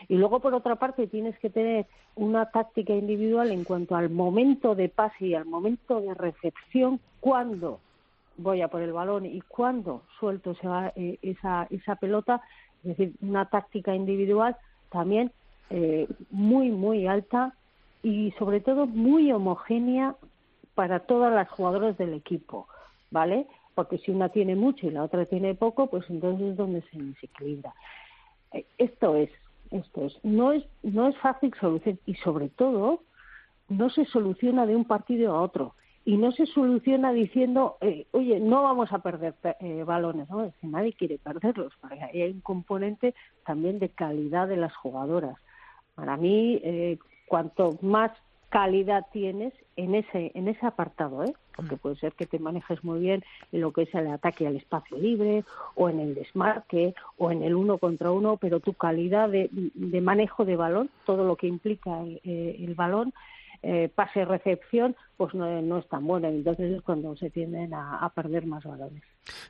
Y 0.09 0.17
luego, 0.17 0.41
por 0.41 0.55
otra 0.55 0.77
parte, 0.77 1.07
tienes 1.07 1.39
que 1.39 1.51
tener 1.51 1.87
una 2.15 2.51
táctica 2.51 2.95
individual 2.95 3.51
en 3.51 3.65
cuanto 3.65 3.97
al 3.97 4.11
momento 4.11 4.75
de 4.75 4.89
pase 4.89 5.27
y 5.27 5.35
al 5.35 5.47
momento 5.47 6.01
de 6.01 6.15
recepción, 6.15 7.01
cuando 7.21 7.81
voy 8.39 8.61
a 8.61 8.69
por 8.69 8.83
el 8.83 8.93
balón 8.93 9.27
y 9.27 9.41
cuando 9.41 10.03
suelto 10.21 10.53
esa, 10.53 10.93
eh, 10.97 11.19
esa, 11.23 11.67
esa 11.71 11.97
pelota, 11.97 12.43
es 12.85 12.97
decir, 12.97 13.15
una 13.23 13.47
táctica 13.47 13.95
individual 13.95 14.57
también 14.91 15.33
eh, 15.71 16.07
muy, 16.31 16.71
muy 16.71 17.07
alta 17.07 17.55
y 18.07 18.31
sobre 18.39 18.61
todo 18.61 18.87
muy 18.87 19.33
homogénea 19.33 20.15
para 20.77 21.01
todas 21.01 21.35
las 21.35 21.49
jugadoras 21.51 21.99
del 21.99 22.15
equipo, 22.15 22.69
¿vale? 23.11 23.49
Porque 23.75 23.99
si 23.99 24.13
una 24.13 24.29
tiene 24.29 24.55
mucho 24.55 24.87
y 24.87 24.91
la 24.91 25.03
otra 25.03 25.27
tiene 25.27 25.57
poco, 25.57 25.89
pues 25.89 26.09
entonces 26.09 26.51
es 26.51 26.57
donde 26.57 26.83
se 26.83 27.03
desequilibra. 27.03 27.75
Eh, 28.53 28.65
esto 28.79 29.17
es, 29.17 29.29
esto 29.73 30.05
es, 30.05 30.17
no 30.23 30.53
es, 30.53 30.63
no 30.85 31.09
es 31.09 31.19
fácil 31.19 31.53
solucionar 31.61 31.99
y 32.07 32.15
sobre 32.15 32.49
todo 32.49 33.03
no 33.69 33.91
se 33.91 34.05
soluciona 34.05 34.67
de 34.67 34.77
un 34.77 34.85
partido 34.85 35.35
a 35.35 35.43
otro 35.43 35.75
y 36.05 36.17
no 36.17 36.31
se 36.31 36.47
soluciona 36.47 37.11
diciendo, 37.11 37.77
eh, 37.81 38.07
oye, 38.13 38.39
no 38.39 38.63
vamos 38.63 38.93
a 38.93 39.01
perder 39.01 39.35
eh, 39.59 39.83
balones, 39.83 40.31
¿no? 40.31 40.49
Que 40.61 40.69
nadie 40.69 40.93
quiere 40.93 41.19
perderlos, 41.19 41.73
porque 41.81 42.01
hay 42.01 42.31
un 42.31 42.41
componente 42.41 43.17
también 43.45 43.81
de 43.81 43.89
calidad 43.89 44.47
de 44.47 44.59
las 44.59 44.77
jugadoras. 44.77 45.37
Para 45.97 46.17
mí, 46.17 46.61
eh, 46.63 46.99
cuanto 47.27 47.79
más 47.83 48.13
calidad 48.49 49.05
tienes 49.13 49.53
en 49.77 49.95
ese 49.95 50.31
en 50.35 50.49
ese 50.49 50.65
apartado, 50.65 51.25
¿eh? 51.25 51.35
porque 51.55 51.75
mm. 51.75 51.79
puede 51.79 51.97
ser 51.97 52.13
que 52.13 52.27
te 52.27 52.39
manejes 52.39 52.83
muy 52.85 53.01
bien 53.01 53.25
en 53.53 53.61
lo 53.61 53.73
que 53.73 53.83
es 53.83 53.95
el 53.95 54.07
ataque 54.07 54.47
al 54.47 54.57
espacio 54.57 54.97
libre 54.97 55.45
o 55.75 55.89
en 55.89 56.01
el 56.01 56.15
desmarque 56.15 56.95
o 57.19 57.31
en 57.31 57.43
el 57.43 57.55
uno 57.55 57.79
contra 57.79 58.13
uno, 58.13 58.37
pero 58.37 58.61
tu 58.61 58.75
calidad 58.75 59.29
de, 59.29 59.51
manejo 60.01 60.45
de 60.45 60.57
balón, 60.57 60.91
todo 61.05 61.25
lo 61.25 61.37
que 61.37 61.49
implica 61.49 62.01
el, 62.01 62.21
eh, 62.25 62.57
el 62.61 62.75
balón, 62.75 63.13
eh, 63.63 63.91
pase-recepción, 63.95 64.97
pues 65.17 65.35
no, 65.35 65.79
es 65.79 65.89
tan 65.89 66.07
buena. 66.07 66.29
Entonces 66.29 66.77
es 66.77 66.83
cuando 66.83 67.17
se 67.17 67.31
tienden 67.31 67.73
a, 67.75 68.11
perder 68.15 68.47
más 68.47 68.65
balones. 68.65 69.03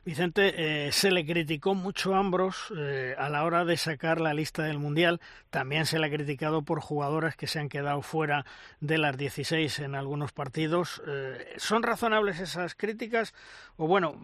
Vicente, 0.05 0.87
eh, 0.87 0.91
se 0.91 1.11
le 1.11 1.25
criticó 1.25 1.75
mucho 1.75 2.15
a 2.15 2.19
Ambros 2.19 2.73
eh, 2.75 3.13
a 3.17 3.29
la 3.29 3.43
hora 3.43 3.63
de 3.63 3.77
sacar 3.77 4.19
la 4.19 4.33
lista 4.33 4.63
del 4.63 4.79
Mundial. 4.79 5.19
También 5.49 5.85
se 5.85 5.99
le 5.99 6.07
ha 6.07 6.09
criticado 6.09 6.63
por 6.63 6.79
jugadoras 6.79 7.35
que 7.35 7.47
se 7.47 7.59
han 7.59 7.69
quedado 7.69 8.01
fuera 8.01 8.45
de 8.79 8.97
las 8.97 9.17
16 9.17 9.79
en 9.79 9.95
algunos 9.95 10.31
partidos. 10.31 11.01
¿Son 11.57 11.83
razonables 11.83 12.39
esas 12.39 12.75
críticas? 12.75 13.33
O 13.75 13.87
bueno, 13.87 14.15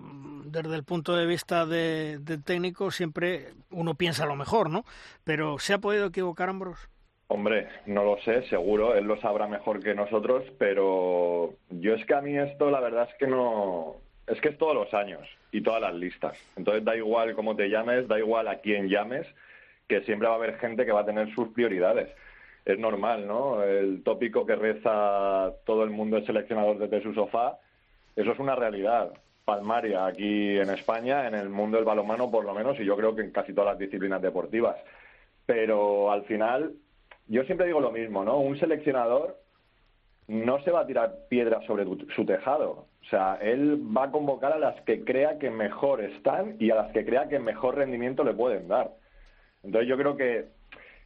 desde 0.46 0.76
el 0.76 0.84
punto 0.84 1.16
de 1.16 1.26
vista 1.26 1.66
de, 1.66 2.20
técnico 2.44 2.92
siempre 2.92 3.54
uno 3.70 3.96
piensa 3.96 4.26
lo 4.26 4.36
mejor, 4.36 4.70
¿no? 4.70 4.86
Pero 5.24 5.60
¿se 5.60 5.74
ha 5.74 5.80
podido 5.80 6.08
equivocar 6.08 6.50
Ambros? 6.50 6.90
Hombre, 7.34 7.68
no 7.88 8.04
lo 8.04 8.20
sé, 8.20 8.44
seguro, 8.44 8.94
él 8.94 9.06
lo 9.06 9.18
sabrá 9.18 9.48
mejor 9.48 9.80
que 9.80 9.96
nosotros, 9.96 10.44
pero 10.60 11.56
yo 11.72 11.96
es 11.96 12.06
que 12.06 12.14
a 12.14 12.22
mí 12.22 12.38
esto 12.38 12.70
la 12.70 12.80
verdad 12.80 13.10
es 13.10 13.16
que 13.18 13.26
no, 13.26 13.96
es 14.28 14.40
que 14.40 14.50
es 14.50 14.58
todos 14.60 14.76
los 14.76 14.94
años 14.94 15.28
y 15.52 15.62
todas 15.62 15.82
las 15.82 15.96
listas. 15.96 16.38
Entonces 16.56 16.86
da 16.86 16.96
igual 16.96 17.34
cómo 17.34 17.56
te 17.56 17.72
llames, 17.72 18.08
da 18.08 18.20
igual 18.20 18.48
a 18.48 18.60
quién 18.60 18.88
llames, 18.88 19.26
que 19.88 20.02
siempre 20.02 20.28
va 20.28 20.36
a 20.36 20.38
haber 20.38 20.60
gente 20.60 20.86
que 20.86 20.92
va 20.92 21.00
a 21.00 21.06
tener 21.08 21.34
sus 21.34 21.48
prioridades. 21.48 22.08
Es 22.66 22.78
normal, 22.78 23.26
¿no? 23.26 23.64
El 23.64 24.04
tópico 24.04 24.46
que 24.46 24.56
reza 24.56 25.54
todo 25.66 25.84
el 25.84 25.90
mundo 25.90 26.18
es 26.18 26.28
seleccionador 26.28 26.78
desde 26.78 27.02
su 27.02 27.16
sofá, 27.16 27.58
eso 28.16 28.32
es 28.32 28.38
una 28.38 28.56
realidad 28.56 29.12
palmaria 29.44 30.06
aquí 30.06 30.60
en 30.60 30.70
España, 30.70 31.28
en 31.28 31.34
el 31.34 31.50
mundo 31.50 31.78
del 31.78 31.86
balonmano 31.86 32.30
por 32.30 32.46
lo 32.46 32.54
menos, 32.54 32.80
y 32.80 32.86
yo 32.86 32.96
creo 32.96 33.16
que 33.16 33.24
en 33.24 33.32
casi 33.32 33.54
todas 33.54 33.72
las 33.72 33.80
disciplinas 33.80 34.22
deportivas. 34.22 34.76
Pero 35.48 36.12
al 36.12 36.24
final 36.26 36.74
yo 37.28 37.44
siempre 37.44 37.68
digo 37.68 37.80
lo 37.80 37.92
mismo, 37.92 38.24
¿no? 38.24 38.40
Un 38.40 38.58
seleccionador 38.60 39.38
no 40.28 40.62
se 40.64 40.72
va 40.72 40.82
a 40.82 40.88
tirar 40.88 41.16
piedras 41.30 41.66
sobre 41.66 41.86
su 42.16 42.26
tejado. 42.26 42.88
O 43.02 43.06
sea, 43.10 43.38
él 43.42 43.82
va 43.96 44.06
a 44.06 44.12
convocar 44.12 44.54
a 44.54 44.60
las 44.60 44.80
que 44.82 45.04
crea 45.04 45.38
que 45.38 45.50
mejor 45.50 46.02
están 46.02 46.56
y 46.60 46.72
a 46.72 46.76
las 46.76 46.92
que 46.94 47.06
crea 47.06 47.28
que 47.28 47.40
mejor 47.40 47.76
rendimiento 47.76 48.24
le 48.24 48.34
pueden 48.34 48.68
dar. 48.68 48.92
Entonces 49.64 49.90
yo 49.90 49.98
creo 49.98 50.16
que 50.16 50.46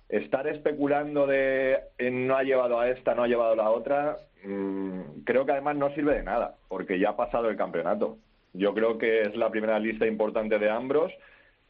estar 0.09 0.47
especulando 0.47 1.27
de 1.27 1.79
no 1.99 2.35
ha 2.35 2.43
llevado 2.43 2.79
a 2.79 2.89
esta, 2.89 3.15
no 3.15 3.23
ha 3.23 3.27
llevado 3.27 3.53
a 3.53 3.55
la 3.55 3.69
otra, 3.69 4.17
mm, 4.43 5.23
creo 5.25 5.45
que 5.45 5.51
además 5.51 5.75
no 5.75 5.93
sirve 5.93 6.15
de 6.15 6.23
nada, 6.23 6.55
porque 6.67 6.99
ya 6.99 7.09
ha 7.09 7.17
pasado 7.17 7.49
el 7.49 7.57
campeonato. 7.57 8.17
Yo 8.53 8.73
creo 8.73 8.97
que 8.97 9.21
es 9.21 9.35
la 9.35 9.49
primera 9.49 9.79
lista 9.79 10.05
importante 10.07 10.59
de 10.59 10.69
Ambros 10.69 11.11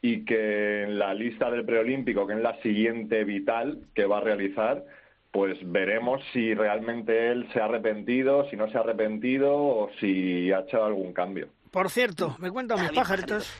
y 0.00 0.24
que 0.24 0.84
en 0.84 0.98
la 0.98 1.14
lista 1.14 1.50
del 1.50 1.64
preolímpico, 1.64 2.26
que 2.26 2.34
es 2.34 2.40
la 2.40 2.60
siguiente 2.62 3.24
vital 3.24 3.80
que 3.94 4.06
va 4.06 4.18
a 4.18 4.22
realizar, 4.22 4.84
pues 5.30 5.58
veremos 5.62 6.22
si 6.32 6.54
realmente 6.54 7.30
él 7.30 7.48
se 7.52 7.60
ha 7.60 7.64
arrepentido, 7.64 8.48
si 8.48 8.56
no 8.56 8.70
se 8.70 8.78
ha 8.78 8.80
arrepentido 8.80 9.54
o 9.54 9.90
si 10.00 10.50
ha 10.52 10.60
hecho 10.60 10.84
algún 10.84 11.12
cambio. 11.12 11.48
Por 11.70 11.90
cierto, 11.90 12.36
me 12.38 12.50
cuentan 12.50 12.80
mis 12.80 12.92
pajaritos 12.92 13.52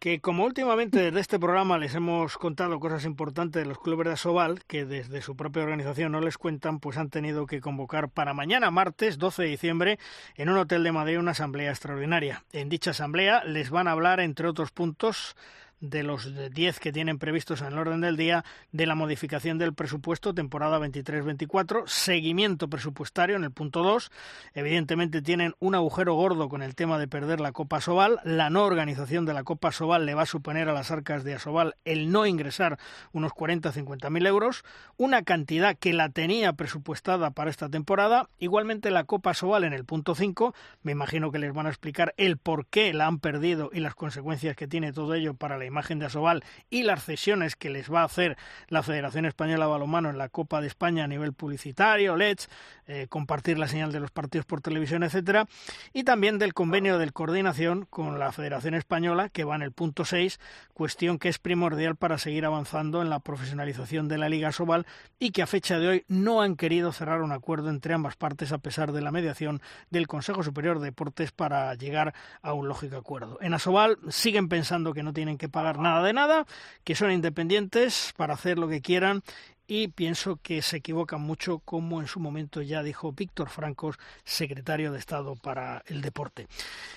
que 0.00 0.18
como 0.22 0.46
últimamente 0.46 0.98
desde 0.98 1.20
este 1.20 1.38
programa 1.38 1.76
les 1.76 1.94
hemos 1.94 2.38
contado 2.38 2.80
cosas 2.80 3.04
importantes 3.04 3.62
de 3.62 3.68
los 3.68 3.78
clubes 3.78 4.06
de 4.06 4.14
Asobal, 4.14 4.64
que 4.66 4.86
desde 4.86 5.20
su 5.20 5.36
propia 5.36 5.62
organización 5.62 6.12
no 6.12 6.22
les 6.22 6.38
cuentan, 6.38 6.80
pues 6.80 6.96
han 6.96 7.10
tenido 7.10 7.44
que 7.44 7.60
convocar 7.60 8.08
para 8.08 8.32
mañana 8.32 8.70
martes 8.70 9.18
12 9.18 9.42
de 9.42 9.48
diciembre 9.50 9.98
en 10.36 10.48
un 10.48 10.56
hotel 10.56 10.84
de 10.84 10.92
Madrid 10.92 11.18
una 11.18 11.32
asamblea 11.32 11.68
extraordinaria. 11.68 12.44
En 12.52 12.70
dicha 12.70 12.92
asamblea 12.92 13.44
les 13.44 13.68
van 13.68 13.88
a 13.88 13.92
hablar, 13.92 14.20
entre 14.20 14.48
otros 14.48 14.70
puntos, 14.72 15.36
de 15.80 16.02
los 16.02 16.30
10 16.52 16.78
que 16.78 16.92
tienen 16.92 17.18
previstos 17.18 17.60
en 17.62 17.68
el 17.68 17.78
orden 17.78 18.00
del 18.00 18.16
día 18.16 18.44
de 18.72 18.86
la 18.86 18.94
modificación 18.94 19.58
del 19.58 19.74
presupuesto 19.74 20.34
temporada 20.34 20.78
23-24, 20.78 21.86
seguimiento 21.86 22.68
presupuestario 22.68 23.36
en 23.36 23.44
el 23.44 23.50
punto 23.50 23.82
2. 23.82 24.10
Evidentemente 24.54 25.22
tienen 25.22 25.54
un 25.58 25.74
agujero 25.74 26.14
gordo 26.14 26.48
con 26.48 26.62
el 26.62 26.74
tema 26.74 26.98
de 26.98 27.08
perder 27.08 27.40
la 27.40 27.52
Copa 27.52 27.80
Sobal. 27.80 28.20
La 28.24 28.50
no 28.50 28.64
organización 28.64 29.24
de 29.24 29.34
la 29.34 29.42
Copa 29.42 29.72
Sobal 29.72 30.04
le 30.04 30.14
va 30.14 30.22
a 30.22 30.26
suponer 30.26 30.68
a 30.68 30.74
las 30.74 30.90
arcas 30.90 31.24
de 31.24 31.34
Asobal 31.34 31.76
el 31.84 32.12
no 32.12 32.26
ingresar 32.26 32.78
unos 33.12 33.32
40-50 33.32 34.10
mil 34.10 34.26
euros, 34.26 34.64
una 34.96 35.22
cantidad 35.22 35.76
que 35.76 35.94
la 35.94 36.10
tenía 36.10 36.52
presupuestada 36.52 37.30
para 37.30 37.50
esta 37.50 37.68
temporada. 37.68 38.28
Igualmente 38.38 38.90
la 38.90 39.04
Copa 39.04 39.34
Sobal 39.34 39.64
en 39.64 39.72
el 39.72 39.84
punto 39.84 40.14
5, 40.14 40.54
me 40.82 40.92
imagino 40.92 41.32
que 41.32 41.38
les 41.38 41.54
van 41.54 41.66
a 41.66 41.70
explicar 41.70 42.14
el 42.18 42.36
por 42.36 42.66
qué 42.66 42.92
la 42.92 43.06
han 43.06 43.18
perdido 43.18 43.70
y 43.72 43.80
las 43.80 43.94
consecuencias 43.94 44.56
que 44.56 44.68
tiene 44.68 44.92
todo 44.92 45.14
ello 45.14 45.34
para 45.34 45.56
la 45.56 45.69
imagen 45.70 45.98
de 45.98 46.06
Asobal 46.06 46.44
y 46.68 46.82
las 46.82 47.04
cesiones 47.04 47.56
que 47.56 47.70
les 47.70 47.92
va 47.92 48.02
a 48.02 48.04
hacer 48.04 48.36
la 48.68 48.82
Federación 48.82 49.24
Española 49.24 49.64
de 49.64 49.70
Balonmano 49.70 50.10
en 50.10 50.18
la 50.18 50.28
Copa 50.28 50.60
de 50.60 50.66
España 50.66 51.04
a 51.04 51.08
nivel 51.08 51.32
publicitario, 51.32 52.16
LEDs, 52.16 52.48
eh, 52.86 53.06
compartir 53.08 53.58
la 53.58 53.68
señal 53.68 53.92
de 53.92 54.00
los 54.00 54.10
partidos 54.10 54.46
por 54.46 54.60
televisión, 54.60 55.02
etcétera, 55.02 55.46
y 55.92 56.04
también 56.04 56.38
del 56.38 56.54
convenio 56.54 56.98
de 56.98 57.10
coordinación 57.10 57.86
con 57.88 58.18
la 58.18 58.32
Federación 58.32 58.74
Española, 58.74 59.28
que 59.28 59.44
va 59.44 59.56
en 59.56 59.62
el 59.62 59.72
punto 59.72 60.04
6, 60.04 60.38
cuestión 60.74 61.18
que 61.18 61.28
es 61.28 61.38
primordial 61.38 61.96
para 61.96 62.18
seguir 62.18 62.44
avanzando 62.44 63.02
en 63.02 63.10
la 63.10 63.20
profesionalización 63.20 64.08
de 64.08 64.18
la 64.18 64.28
Liga 64.28 64.48
Asobal 64.48 64.86
y 65.18 65.30
que 65.30 65.42
a 65.42 65.46
fecha 65.46 65.78
de 65.78 65.88
hoy 65.88 66.04
no 66.08 66.42
han 66.42 66.56
querido 66.56 66.92
cerrar 66.92 67.22
un 67.22 67.32
acuerdo 67.32 67.70
entre 67.70 67.94
ambas 67.94 68.16
partes 68.16 68.52
a 68.52 68.58
pesar 68.58 68.92
de 68.92 69.02
la 69.02 69.10
mediación 69.10 69.60
del 69.90 70.06
Consejo 70.06 70.42
Superior 70.42 70.78
de 70.78 70.86
Deportes 70.86 71.32
para 71.32 71.74
llegar 71.74 72.14
a 72.42 72.52
un 72.52 72.68
lógico 72.68 72.96
acuerdo. 72.96 73.38
En 73.40 73.54
Asobal 73.54 73.98
siguen 74.08 74.48
pensando 74.48 74.92
que 74.92 75.02
no 75.02 75.12
tienen 75.12 75.38
que 75.38 75.48
pagar 75.48 75.59
nada 75.62 76.02
de 76.02 76.12
nada, 76.12 76.46
que 76.84 76.94
son 76.94 77.10
independientes 77.10 78.12
para 78.16 78.34
hacer 78.34 78.58
lo 78.58 78.68
que 78.68 78.80
quieran 78.80 79.22
y 79.70 79.86
pienso 79.86 80.40
que 80.42 80.62
se 80.62 80.78
equivocan 80.78 81.20
mucho, 81.20 81.60
como 81.60 82.00
en 82.00 82.08
su 82.08 82.18
momento 82.18 82.60
ya 82.60 82.82
dijo 82.82 83.12
Víctor 83.12 83.48
Francos, 83.48 83.98
secretario 84.24 84.90
de 84.90 84.98
Estado 84.98 85.36
para 85.36 85.84
el 85.86 86.02
Deporte. 86.02 86.48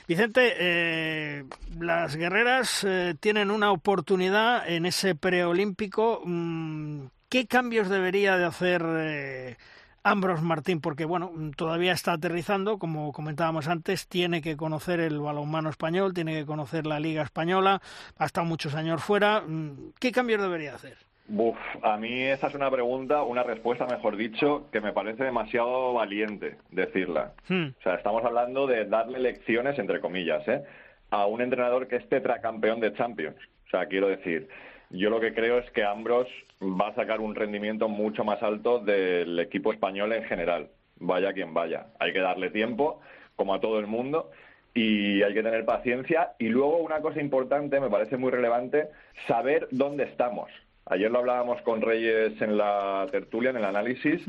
Vicente, 0.07 0.55
eh, 0.57 1.43
las 1.79 2.15
guerreras 2.15 2.83
eh, 2.83 3.13
tienen 3.19 3.51
una 3.51 3.71
oportunidad 3.71 4.67
en 4.67 4.87
ese 4.87 5.13
preolímpico. 5.13 6.23
Mm, 6.25 7.03
¿Qué 7.29 7.45
cambios 7.45 7.89
debería 7.89 8.37
de 8.37 8.45
hacer? 8.45 8.83
Eh, 8.87 9.57
Ambros 10.03 10.41
Martín, 10.41 10.81
porque 10.81 11.05
bueno, 11.05 11.31
todavía 11.55 11.93
está 11.93 12.13
aterrizando, 12.13 12.77
como 12.77 13.11
comentábamos 13.13 13.67
antes, 13.67 14.07
tiene 14.07 14.41
que 14.41 14.57
conocer 14.57 14.99
el 14.99 15.19
balonmano 15.19 15.69
español, 15.69 16.13
tiene 16.13 16.33
que 16.33 16.45
conocer 16.45 16.85
la 16.85 16.99
Liga 16.99 17.23
Española, 17.23 17.81
ha 18.17 18.25
estado 18.25 18.45
muchos 18.45 18.75
años 18.75 19.01
fuera. 19.01 19.41
Mm, 19.41 19.93
¿Qué 19.99 20.11
cambios 20.11 20.41
debería 20.41 20.75
hacer? 20.75 20.97
Uf, 21.29 21.57
a 21.81 21.95
mí 21.95 22.21
esa 22.21 22.47
es 22.47 22.55
una 22.55 22.69
pregunta, 22.69 23.23
una 23.23 23.43
respuesta, 23.43 23.85
mejor 23.85 24.17
dicho, 24.17 24.67
que 24.71 24.81
me 24.81 24.91
parece 24.91 25.23
demasiado 25.23 25.93
valiente 25.93 26.57
decirla. 26.69 27.31
Hmm. 27.47 27.67
O 27.79 27.81
sea, 27.81 27.95
estamos 27.95 28.25
hablando 28.25 28.67
de 28.67 28.83
darle 28.85 29.19
lecciones, 29.19 29.79
entre 29.79 30.01
comillas, 30.01 30.45
¿eh? 30.49 30.63
a 31.11 31.25
un 31.27 31.41
entrenador 31.41 31.87
que 31.87 31.95
es 31.95 32.09
tetracampeón 32.09 32.81
de 32.81 32.93
Champions. 32.93 33.37
O 33.67 33.69
sea, 33.69 33.85
quiero 33.85 34.07
decir, 34.09 34.49
yo 34.93 35.09
lo 35.09 35.19
que 35.19 35.33
creo 35.33 35.57
es 35.57 35.69
que 35.71 35.83
Ambros 35.83 36.27
va 36.61 36.89
a 36.89 36.95
sacar 36.95 37.19
un 37.19 37.35
rendimiento 37.35 37.89
mucho 37.89 38.23
más 38.23 38.41
alto 38.43 38.79
del 38.79 39.39
equipo 39.39 39.73
español 39.73 40.13
en 40.13 40.23
general, 40.23 40.69
vaya 40.99 41.33
quien 41.33 41.53
vaya. 41.53 41.87
Hay 41.99 42.13
que 42.13 42.19
darle 42.19 42.51
tiempo, 42.51 43.01
como 43.35 43.55
a 43.55 43.59
todo 43.59 43.79
el 43.79 43.87
mundo, 43.87 44.29
y 44.73 45.23
hay 45.23 45.33
que 45.33 45.43
tener 45.43 45.65
paciencia. 45.65 46.33
Y 46.37 46.49
luego 46.49 46.77
una 46.77 47.01
cosa 47.01 47.19
importante, 47.19 47.79
me 47.79 47.89
parece 47.89 48.17
muy 48.17 48.31
relevante, 48.31 48.89
saber 49.27 49.67
dónde 49.71 50.03
estamos. 50.03 50.49
Ayer 50.85 51.09
lo 51.09 51.19
hablábamos 51.19 51.61
con 51.61 51.81
Reyes 51.81 52.39
en 52.41 52.57
la 52.57 53.07
tertulia, 53.09 53.51
en 53.51 53.55
el 53.55 53.63
análisis 53.63 54.21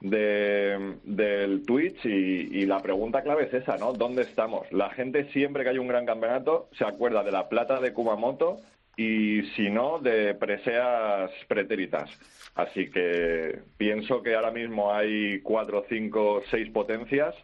de, 0.00 0.96
del 1.04 1.64
Twitch 1.64 2.04
y, 2.04 2.66
la 2.66 2.80
pregunta 2.80 3.22
clave 3.22 3.44
es 3.44 3.54
esa, 3.54 3.78
¿no? 3.78 3.94
¿Dónde 3.94 4.22
estamos? 4.22 4.70
La 4.72 4.90
gente 4.90 5.24
siempre 5.32 5.64
que 5.64 5.70
hay 5.70 5.78
un 5.78 5.88
gran 5.88 6.04
campeonato 6.04 6.68
se 6.72 6.84
acuerda 6.84 7.24
de 7.24 7.32
la 7.32 7.48
plata 7.48 7.80
de 7.80 7.94
Kumamoto 7.94 8.58
y 8.96 9.42
si 9.56 9.70
no, 9.70 9.98
de 9.98 10.34
preseas 10.34 11.30
pretéritas. 11.48 12.10
Así 12.54 12.90
que 12.90 13.60
pienso 13.76 14.22
que 14.22 14.34
ahora 14.34 14.50
mismo 14.50 14.92
hay 14.92 15.40
cuatro, 15.40 15.84
cinco, 15.88 16.42
seis 16.50 16.70
potencias 16.70 17.34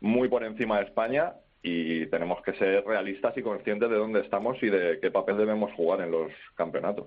muy 0.00 0.28
por 0.28 0.44
encima 0.44 0.78
de 0.78 0.84
España 0.84 1.32
y 1.62 2.06
tenemos 2.06 2.42
que 2.42 2.54
ser 2.54 2.84
realistas 2.84 3.36
y 3.36 3.42
conscientes 3.42 3.88
de 3.88 3.96
dónde 3.96 4.20
estamos 4.20 4.60
y 4.62 4.68
de 4.68 4.98
qué 5.00 5.10
papel 5.10 5.36
debemos 5.36 5.72
jugar 5.74 6.00
en 6.00 6.10
los 6.10 6.32
campeonatos. 6.56 7.06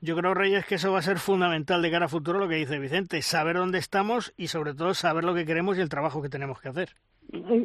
Yo 0.00 0.16
creo, 0.16 0.34
Reyes, 0.34 0.64
que 0.66 0.76
eso 0.76 0.92
va 0.92 0.98
a 0.98 1.02
ser 1.02 1.18
fundamental 1.18 1.82
de 1.82 1.90
cara 1.90 2.06
a 2.06 2.08
futuro 2.08 2.38
lo 2.38 2.48
que 2.48 2.56
dice 2.56 2.78
Vicente, 2.78 3.22
saber 3.22 3.56
dónde 3.56 3.78
estamos 3.78 4.32
y 4.36 4.48
sobre 4.48 4.74
todo 4.74 4.94
saber 4.94 5.24
lo 5.24 5.34
que 5.34 5.44
queremos 5.44 5.78
y 5.78 5.82
el 5.82 5.88
trabajo 5.88 6.22
que 6.22 6.28
tenemos 6.28 6.60
que 6.60 6.68
hacer. 6.68 6.94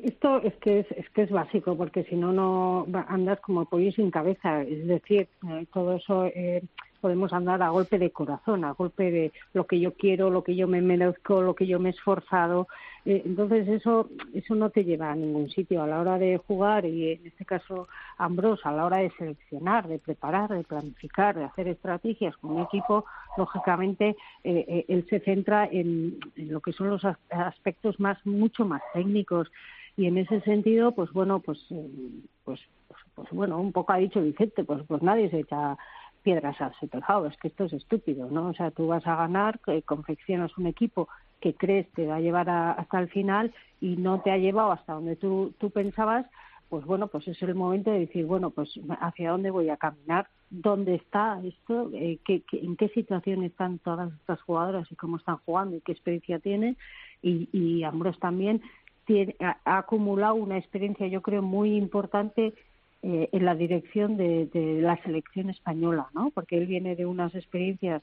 Esto 0.03 0.41
es 0.43 0.55
que 0.58 0.80
es, 0.80 0.91
es 0.91 1.10
que 1.10 1.24
es 1.24 1.32
básico, 1.32 1.76
porque 1.76 2.03
si 2.05 2.16
no, 2.16 2.32
no 2.32 2.88
andas 3.08 3.39
como 3.41 3.66
pollo 3.66 3.91
sin 3.91 4.12
cabeza. 4.12 4.62
Es 4.64 4.88
decir, 4.88 5.28
eh, 5.49 5.66
todo 5.74 5.93
eso 5.97 6.26
eh, 6.26 6.64
podemos 6.98 7.34
andar 7.34 7.62
a 7.62 7.70
golpe 7.70 7.98
de 7.98 8.12
corazón, 8.12 8.66
a 8.66 8.72
golpe 8.72 9.12
de 9.12 9.32
lo 9.54 9.66
que 9.66 9.80
yo 9.80 9.93
quiero, 9.93 10.30
lo 10.30 10.43
que 10.43 10.56
yo 10.56 10.68
me 10.68 10.82
merezco, 10.82 11.41
lo 11.41 11.56
que 11.56 11.68
yo 11.68 11.80
me 11.80 11.89
he 11.89 11.91
esforzado. 11.91 12.68
Eh, 13.06 13.22
entonces 13.26 13.68
eso 13.68 14.10
eso 14.34 14.56
no 14.56 14.70
te 14.70 14.84
lleva 14.84 15.12
a 15.12 15.16
ningún 15.16 15.50
sitio 15.50 15.82
a 15.82 15.88
la 15.88 16.02
hora 16.02 16.18
de 16.18 16.38
jugar 16.38 16.86
y 16.86 17.14
en 17.14 17.28
este 17.28 17.45
caso 17.45 17.88
Ambrose 18.18 18.68
a 18.68 18.74
la 18.74 18.86
hora 18.86 18.98
de 18.98 19.12
seleccionar, 19.12 19.88
de 19.88 20.00
preparar, 20.00 20.50
de 20.50 20.64
planificar, 20.64 21.38
de 21.38 21.45
hacer 21.45 21.70
estrategias 21.70 22.36
con 22.38 22.52
un 22.52 22.64
equipo, 22.64 23.06
lógicamente 23.38 24.18
eh, 24.43 24.66
eh, 24.68 24.86
él 24.89 25.06
se 25.10 25.20
centra 25.22 25.66
en, 25.72 26.20
en 26.36 26.52
lo 26.52 26.60
que 26.60 26.74
son 26.74 26.89
los 26.89 27.04
aspectos 27.30 28.00
más 28.00 28.18
mucho 28.26 28.66
más 28.66 28.82
técnicos 28.93 29.50
y 29.95 30.06
en 30.06 30.18
ese 30.18 30.41
sentido 30.41 30.91
pues 30.93 31.12
bueno 31.12 31.39
pues 31.39 31.60
pues 32.43 32.60
pues, 32.88 33.00
pues 33.16 33.30
bueno 33.32 33.60
un 33.60 33.72
poco 33.72 33.93
ha 33.93 33.98
dicho 33.98 34.22
Vicente 34.22 34.64
pues 34.64 34.84
pues 34.88 35.02
nadie 35.02 35.30
se 35.30 35.39
echa 35.39 35.78
piedras 36.28 36.59
al 36.59 36.73
tejado, 36.89 37.25
es 37.28 37.38
que 37.38 37.47
esto 37.47 37.63
es 37.63 37.71
estúpido, 37.71 38.30
¿no? 38.30 38.49
O 38.49 38.53
sea, 38.53 38.69
tú 38.71 38.88
vas 38.88 39.07
a 39.07 39.15
ganar, 39.15 39.61
confeccionas 39.86 40.57
un 40.57 40.67
equipo 40.67 41.07
que 41.39 41.53
crees 41.53 41.89
te 41.93 42.05
va 42.05 42.17
a 42.17 42.19
llevar 42.19 42.49
hasta 42.49 42.99
el 42.99 43.07
final 43.07 43.53
y 43.80 43.95
no 43.95 44.19
te 44.19 44.32
ha 44.32 44.38
llevado 44.38 44.73
hasta 44.73 44.91
donde 44.91 45.15
tú, 45.15 45.53
tú 45.57 45.69
pensabas, 45.69 46.25
pues 46.67 46.84
bueno, 46.84 47.07
pues 47.07 47.30
es 47.30 47.41
el 47.43 47.55
momento 47.55 47.91
de 47.91 47.99
decir, 47.99 48.25
bueno, 48.25 48.49
pues 48.49 48.78
hacia 48.99 49.32
dónde 49.32 49.51
voy 49.51 49.69
a 49.69 49.78
caminar, 49.78 50.28
dónde 50.49 50.95
está 50.95 51.39
esto, 51.45 51.91
eh, 51.93 52.19
qué, 52.25 52.43
en 52.51 52.75
qué 52.75 52.89
situación 52.89 53.45
están 53.45 53.80
todas 53.80 54.11
estas 54.11 54.41
jugadoras 54.41 54.91
y 54.91 54.97
cómo 54.97 55.15
están 55.15 55.38
jugando 55.45 55.78
y 55.78 55.82
qué 55.82 55.93
experiencia 55.93 56.39
tienen. 56.39 56.75
Y, 57.21 57.47
y 57.53 57.84
Ambros 57.84 58.19
también 58.19 58.61
tiene, 59.05 59.38
ha 59.39 59.78
acumulado 59.78 60.36
una 60.36 60.57
experiencia, 60.57 61.07
yo 61.07 61.21
creo, 61.21 61.41
muy 61.41 61.78
importante 61.78 62.53
eh, 63.04 63.30
en 63.32 63.45
la 63.45 63.56
dirección 63.56 64.18
de, 64.18 64.50
la 64.82 65.02
selección 65.04 65.50
española, 65.50 66.08
¿no? 66.14 66.32
Porque 66.32 66.58
él 66.58 66.66
viene 66.68 66.95
de 66.95 67.06
unas 67.06 67.34
experiencias 67.36 68.02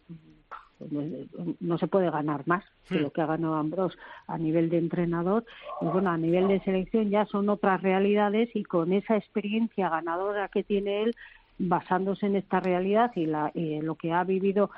no 1.61 1.79
se 1.79 1.87
puede 1.87 2.11
ganar 2.11 2.47
más 2.47 2.65
que 2.89 2.97
lo 2.97 3.11
que 3.11 3.23
ha 3.23 3.27
ganado 3.27 3.55
Ambrose 3.55 3.97
a 4.27 4.37
nivel 4.37 4.69
de 4.69 4.79
entrenador 4.79 5.45
y 5.81 5.87
bueno 5.87 6.11
a 6.11 6.19
nivel 6.19 6.49
de 6.49 6.61
selección 6.61 7.11
ya 7.11 7.27
son 7.27 7.49
otras 7.49 7.81
realidades 7.81 8.51
y 8.55 8.65
con 8.65 8.93
esa 8.93 9.17
experiencia 9.17 9.89
ganadora 9.89 10.49
que 10.49 10.65
tiene 10.65 11.05
él 11.05 11.15
basándose 11.59 12.27
en 12.27 12.37
esta 12.37 12.61
realidad 12.61 13.13
y, 13.15 13.27
la, 13.27 13.53
lo 13.55 13.95
que 13.95 14.13
ha 14.13 14.25
vivido 14.25 14.71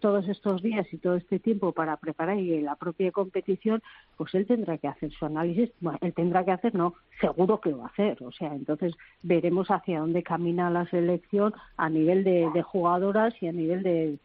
todos 0.00 0.28
estos 0.28 0.62
días 0.62 0.86
y 0.92 0.98
todo 0.98 1.16
este 1.16 1.38
tiempo 1.38 1.72
para 1.72 1.96
preparar 1.96 2.38
y 2.38 2.60
la 2.60 2.76
propia 2.76 3.10
competición, 3.12 3.82
pues 4.16 4.34
él 4.34 4.46
tendrá 4.46 4.78
que 4.78 4.88
hacer 4.88 5.10
su 5.12 5.24
análisis. 5.24 5.70
Bueno, 5.80 5.98
él 6.02 6.12
tendrá 6.12 6.44
que 6.44 6.52
hacer, 6.52 6.74
no, 6.74 6.94
seguro 7.20 7.60
que 7.60 7.70
lo 7.70 7.78
va 7.78 7.84
a 7.84 7.88
hacer. 7.88 8.22
O 8.22 8.32
sea, 8.32 8.54
entonces 8.54 8.94
veremos 9.22 9.70
hacia 9.70 10.00
dónde 10.00 10.22
camina 10.22 10.70
la 10.70 10.86
selección 10.86 11.54
a 11.76 11.88
nivel 11.88 12.24
de 12.24 12.62
jugadoras 12.62 13.34
y 13.40 13.48
a 13.48 13.52
nivel 13.52 13.82
de 13.82 14.18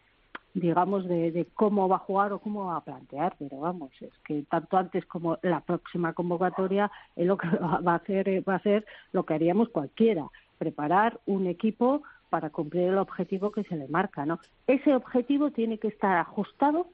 digamos, 0.60 1.08
de, 1.08 1.48
cómo 1.54 1.88
va 1.88 1.98
a 1.98 2.00
jugar 2.00 2.34
o 2.34 2.40
cómo 2.40 2.66
va 2.66 2.78
a 2.78 2.84
plantear, 2.84 3.36
pero 3.38 3.60
vamos, 3.60 3.92
es 4.02 4.12
que 4.26 4.44
tanto 4.50 4.78
antes 4.78 5.06
como 5.06 5.38
la 5.44 5.62
próxima 5.62 6.14
convocatoria 6.14 6.92
es 7.16 7.28
lo 7.28 7.38
que 7.38 7.48
va 7.58 7.94
a 7.94 7.96
hacer 7.96 8.48
va 8.48 8.56
a 8.56 8.64
ser 8.64 8.86
lo 9.12 9.24
que 9.24 9.36
haríamos 9.36 9.70
cualquiera, 9.70 10.26
preparar 10.58 11.20
un 11.26 11.48
equipo 11.48 12.04
para 12.30 12.50
cumplir 12.50 12.90
el 12.90 12.98
objetivo 12.98 13.52
que 13.52 13.64
se 13.64 13.76
le 13.76 13.88
marca, 13.88 14.26
¿no? 14.26 14.40
Ese 14.68 14.94
objetivo 14.94 15.52
tiene 15.52 15.78
que 15.78 15.88
estar 15.88 16.18
ajustado 16.18 16.88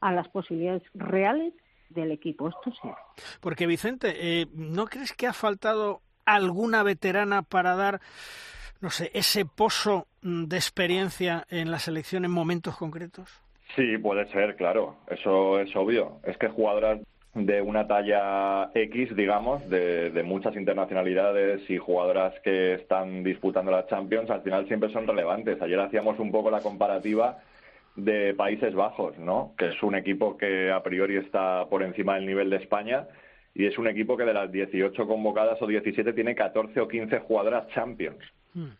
a 0.00 0.12
las 0.12 0.28
posibilidades 0.28 0.82
reales 0.94 1.52
del 1.90 2.10
equipo, 2.10 2.48
esto 2.48 2.72
sí. 2.80 2.88
Porque 3.40 3.66
Vicente, 3.66 4.14
eh, 4.16 4.46
¿no 4.54 4.86
crees 4.86 5.12
que 5.12 5.26
ha 5.26 5.32
faltado 5.32 6.00
alguna 6.24 6.82
veterana 6.82 7.42
para 7.42 7.76
dar 7.76 8.00
no 8.82 8.90
sé, 8.90 9.10
ese 9.14 9.46
pozo 9.46 10.08
de 10.22 10.56
experiencia 10.56 11.46
en 11.48 11.70
la 11.70 11.78
selección 11.78 12.24
en 12.24 12.32
momentos 12.32 12.76
concretos? 12.76 13.40
Sí, 13.76 13.96
puede 13.96 14.26
ser, 14.32 14.56
claro. 14.56 14.96
Eso 15.08 15.60
es 15.60 15.74
obvio. 15.76 16.20
Es 16.24 16.36
que 16.36 16.48
jugadoras 16.48 17.00
de 17.34 17.62
una 17.62 17.86
talla 17.86 18.70
X, 18.74 19.16
digamos, 19.16 19.68
de, 19.70 20.10
de, 20.10 20.22
muchas 20.22 20.54
internacionalidades 20.54 21.68
y 21.70 21.78
jugadoras 21.78 22.38
que 22.40 22.74
están 22.74 23.24
disputando 23.24 23.70
la 23.70 23.86
Champions, 23.86 24.28
al 24.30 24.42
final 24.42 24.66
siempre 24.68 24.92
son 24.92 25.06
relevantes. 25.06 25.60
Ayer 25.62 25.80
hacíamos 25.80 26.18
un 26.18 26.30
poco 26.30 26.50
la 26.50 26.60
comparativa 26.60 27.38
de 27.96 28.34
Países 28.34 28.74
Bajos, 28.74 29.18
¿no? 29.18 29.54
Que 29.56 29.68
es 29.68 29.82
un 29.82 29.94
equipo 29.94 30.36
que 30.36 30.70
a 30.70 30.82
priori 30.82 31.16
está 31.16 31.66
por 31.68 31.82
encima 31.82 32.16
del 32.16 32.26
nivel 32.26 32.50
de 32.50 32.56
España 32.56 33.06
y 33.54 33.66
es 33.66 33.78
un 33.78 33.86
equipo 33.86 34.16
que 34.16 34.24
de 34.24 34.34
las 34.34 34.50
18 34.50 35.06
convocadas 35.06 35.60
o 35.60 35.66
17 35.66 36.12
tiene 36.12 36.34
14 36.34 36.80
o 36.80 36.88
15 36.88 37.18
jugadoras 37.20 37.68
Champions. 37.68 38.22
Hmm. 38.54 38.70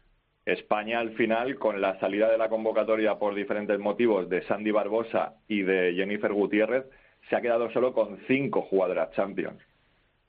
España 0.44 0.98
al 0.98 1.10
final, 1.12 1.56
con 1.56 1.80
la 1.80 1.98
salida 2.00 2.30
de 2.30 2.38
la 2.38 2.48
convocatoria 2.48 3.18
por 3.18 3.34
diferentes 3.34 3.78
motivos 3.78 4.28
de 4.28 4.42
Sandy 4.42 4.72
Barbosa 4.72 5.34
y 5.46 5.62
de 5.62 5.94
Jennifer 5.94 6.32
Gutiérrez, 6.32 6.84
se 7.28 7.36
ha 7.36 7.40
quedado 7.40 7.70
solo 7.72 7.92
con 7.92 8.18
cinco 8.26 8.62
jugadoras 8.62 9.12
Champions. 9.12 9.60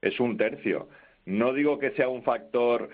Es 0.01 0.19
un 0.19 0.37
tercio. 0.37 0.89
No 1.25 1.53
digo 1.53 1.79
que 1.79 1.91
sea 1.91 2.09
un 2.09 2.23
factor 2.23 2.89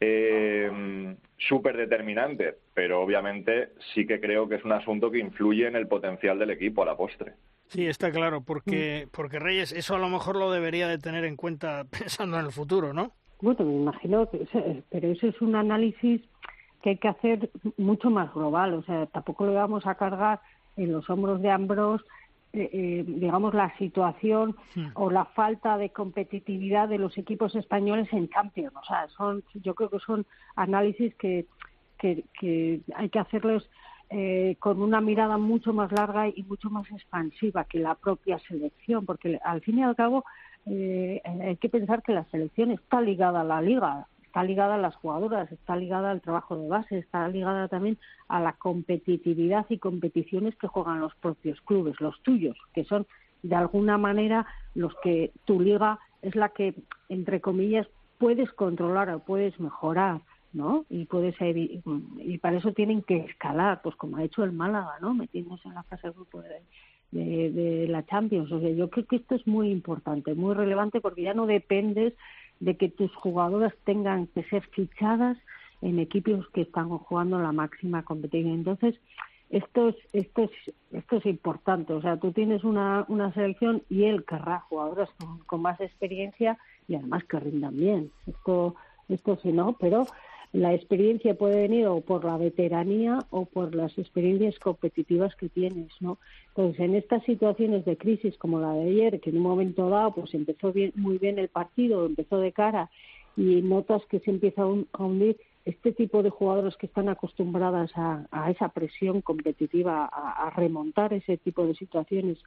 eh, 0.00 1.16
súper 1.36 1.76
determinante, 1.76 2.56
pero 2.74 3.02
obviamente 3.02 3.70
sí 3.94 4.06
que 4.06 4.20
creo 4.20 4.48
que 4.48 4.56
es 4.56 4.64
un 4.64 4.72
asunto 4.72 5.10
que 5.10 5.18
influye 5.18 5.66
en 5.66 5.76
el 5.76 5.88
potencial 5.88 6.38
del 6.38 6.50
equipo 6.50 6.82
a 6.82 6.86
la 6.86 6.96
postre. 6.96 7.34
Sí, 7.68 7.86
está 7.86 8.10
claro, 8.10 8.42
porque, 8.42 9.08
porque 9.12 9.38
Reyes 9.38 9.72
eso 9.72 9.94
a 9.94 9.98
lo 9.98 10.08
mejor 10.08 10.36
lo 10.36 10.50
debería 10.50 10.88
de 10.88 10.98
tener 10.98 11.24
en 11.24 11.36
cuenta 11.36 11.84
pensando 11.90 12.38
en 12.38 12.46
el 12.46 12.52
futuro, 12.52 12.92
¿no? 12.92 13.12
Bueno, 13.40 13.64
me 13.64 13.74
imagino, 13.74 14.30
que, 14.30 14.46
pero 14.90 15.08
eso 15.08 15.26
es 15.26 15.40
un 15.40 15.56
análisis 15.56 16.20
que 16.82 16.90
hay 16.90 16.96
que 16.98 17.08
hacer 17.08 17.50
mucho 17.76 18.10
más 18.10 18.32
global, 18.34 18.74
o 18.74 18.82
sea, 18.82 19.06
tampoco 19.06 19.46
le 19.46 19.54
vamos 19.54 19.86
a 19.86 19.94
cargar 19.94 20.40
en 20.76 20.92
los 20.92 21.08
hombros 21.08 21.40
de 21.42 21.50
Ambros, 21.50 22.04
eh, 22.52 22.68
eh, 22.72 23.04
digamos, 23.06 23.54
la 23.54 23.76
situación 23.78 24.56
hmm. 24.74 24.88
o 24.94 25.10
la 25.10 25.24
falta 25.24 25.78
de 25.78 25.90
competitividad 25.90 26.88
de 26.88 26.98
los 26.98 27.16
equipos 27.16 27.54
españoles 27.54 28.08
en 28.12 28.28
Champions. 28.28 28.74
O 28.76 28.84
sea, 28.84 29.08
son, 29.08 29.42
yo 29.54 29.74
creo 29.74 29.90
que 29.90 29.98
son 30.00 30.26
análisis 30.56 31.14
que, 31.14 31.46
que, 31.98 32.24
que 32.38 32.80
hay 32.94 33.08
que 33.08 33.18
hacerlos 33.18 33.68
eh, 34.14 34.56
con 34.58 34.82
una 34.82 35.00
mirada 35.00 35.38
mucho 35.38 35.72
más 35.72 35.90
larga 35.90 36.28
y 36.28 36.42
mucho 36.42 36.68
más 36.68 36.84
expansiva 36.90 37.64
que 37.64 37.78
la 37.78 37.94
propia 37.94 38.38
selección, 38.40 39.06
porque 39.06 39.38
al 39.42 39.62
fin 39.62 39.78
y 39.78 39.82
al 39.82 39.96
cabo 39.96 40.26
eh, 40.66 41.22
hay 41.24 41.56
que 41.56 41.70
pensar 41.70 42.02
que 42.02 42.12
la 42.12 42.24
selección 42.24 42.72
está 42.72 43.00
ligada 43.00 43.40
a 43.40 43.44
la 43.44 43.62
liga, 43.62 44.06
está 44.32 44.44
ligada 44.44 44.76
a 44.76 44.78
las 44.78 44.96
jugadoras, 44.96 45.52
está 45.52 45.76
ligada 45.76 46.10
al 46.10 46.22
trabajo 46.22 46.56
de 46.56 46.66
base, 46.66 46.96
está 46.96 47.28
ligada 47.28 47.68
también 47.68 47.98
a 48.28 48.40
la 48.40 48.54
competitividad 48.54 49.66
y 49.68 49.76
competiciones 49.76 50.56
que 50.56 50.68
juegan 50.68 51.00
los 51.00 51.14
propios 51.16 51.60
clubes, 51.60 52.00
los 52.00 52.18
tuyos, 52.22 52.56
que 52.72 52.84
son 52.84 53.06
de 53.42 53.54
alguna 53.56 53.98
manera 53.98 54.46
los 54.74 54.94
que 55.02 55.32
tu 55.44 55.60
liga 55.60 55.98
es 56.22 56.34
la 56.34 56.48
que, 56.48 56.74
entre 57.10 57.42
comillas, 57.42 57.86
puedes 58.16 58.50
controlar 58.52 59.10
o 59.10 59.18
puedes 59.18 59.60
mejorar. 59.60 60.22
¿no? 60.54 60.84
Y 60.90 61.06
puedes 61.06 61.34
y 61.40 62.38
para 62.38 62.58
eso 62.58 62.72
tienen 62.72 63.00
que 63.00 63.16
escalar, 63.16 63.80
pues 63.80 63.96
como 63.96 64.18
ha 64.18 64.24
hecho 64.24 64.44
el 64.44 64.52
Málaga, 64.52 64.98
¿no? 65.00 65.14
Metiéndose 65.14 65.66
en 65.66 65.74
la 65.74 65.82
fase 65.82 66.08
de 66.08 66.12
grupo 66.12 66.42
de, 66.42 66.60
de, 67.50 67.88
la 67.88 68.04
Champions. 68.04 68.52
O 68.52 68.60
sea, 68.60 68.68
yo 68.68 68.90
creo 68.90 69.06
que 69.06 69.16
esto 69.16 69.34
es 69.34 69.46
muy 69.46 69.70
importante, 69.70 70.34
muy 70.34 70.54
relevante, 70.54 71.00
porque 71.00 71.22
ya 71.22 71.32
no 71.32 71.46
dependes 71.46 72.12
de 72.62 72.76
que 72.76 72.88
tus 72.88 73.12
jugadoras 73.16 73.74
tengan 73.84 74.28
que 74.28 74.44
ser 74.44 74.62
fichadas 74.68 75.36
en 75.80 75.98
equipos 75.98 76.48
que 76.50 76.60
están 76.62 76.88
jugando 76.90 77.40
la 77.40 77.50
máxima 77.50 78.04
competición. 78.04 78.54
Entonces, 78.54 78.94
esto 79.50 79.88
es, 79.88 79.96
esto 80.12 80.44
es, 80.44 80.74
esto 80.92 81.16
es 81.16 81.26
importante. 81.26 81.92
O 81.92 82.00
sea, 82.00 82.18
tú 82.18 82.30
tienes 82.30 82.62
una, 82.62 83.04
una 83.08 83.32
selección 83.34 83.82
y 83.90 84.04
él 84.04 84.24
querrá 84.24 84.60
jugadoras 84.60 85.10
con, 85.18 85.38
con 85.40 85.60
más 85.60 85.80
experiencia 85.80 86.56
y 86.86 86.94
además 86.94 87.24
que 87.24 87.40
rindan 87.40 87.76
bien. 87.76 88.12
Esto, 88.28 88.76
esto 89.08 89.36
sí, 89.42 89.50
¿no? 89.50 89.72
Pero 89.80 90.06
la 90.52 90.74
experiencia 90.74 91.34
puede 91.34 91.62
venir 91.62 91.86
o 91.86 92.02
por 92.02 92.24
la 92.24 92.36
veteranía 92.36 93.20
o 93.30 93.46
por 93.46 93.74
las 93.74 93.96
experiencias 93.96 94.58
competitivas 94.58 95.34
que 95.36 95.48
tienes, 95.48 95.90
¿no? 96.00 96.18
Entonces, 96.48 96.80
en 96.80 96.94
estas 96.94 97.22
situaciones 97.24 97.86
de 97.86 97.96
crisis 97.96 98.36
como 98.36 98.60
la 98.60 98.72
de 98.74 98.90
ayer, 98.90 99.20
que 99.20 99.30
en 99.30 99.38
un 99.38 99.44
momento 99.44 99.88
dado 99.88 100.12
pues 100.12 100.34
empezó 100.34 100.72
bien, 100.72 100.92
muy 100.94 101.16
bien 101.16 101.38
el 101.38 101.48
partido, 101.48 102.04
empezó 102.04 102.38
de 102.38 102.52
cara 102.52 102.90
y 103.34 103.62
notas 103.62 104.04
que 104.10 104.20
se 104.20 104.30
empieza 104.30 104.62
a 104.62 105.04
hundir, 105.04 105.38
este 105.64 105.92
tipo 105.92 106.24
de 106.24 106.30
jugadores 106.30 106.76
que 106.76 106.86
están 106.86 107.08
acostumbradas 107.08 107.92
a, 107.94 108.50
esa 108.50 108.68
presión 108.70 109.20
competitiva, 109.20 110.10
a, 110.12 110.48
a, 110.48 110.50
remontar 110.50 111.12
ese 111.12 111.36
tipo 111.36 111.64
de 111.64 111.76
situaciones 111.76 112.38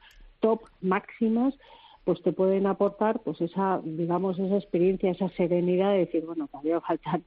top 0.42 0.64
máximas, 0.82 1.58
pues 2.04 2.22
te 2.22 2.34
pueden 2.34 2.68
aportar 2.68 3.22
pues 3.22 3.40
esa, 3.40 3.82
digamos, 3.84 4.38
esa 4.38 4.58
experiencia, 4.58 5.12
esa 5.12 5.30
serenidad 5.30 5.94
de 5.94 6.00
decir, 6.00 6.26
bueno, 6.26 6.48
todavía 6.48 6.82
faltan 6.82 7.24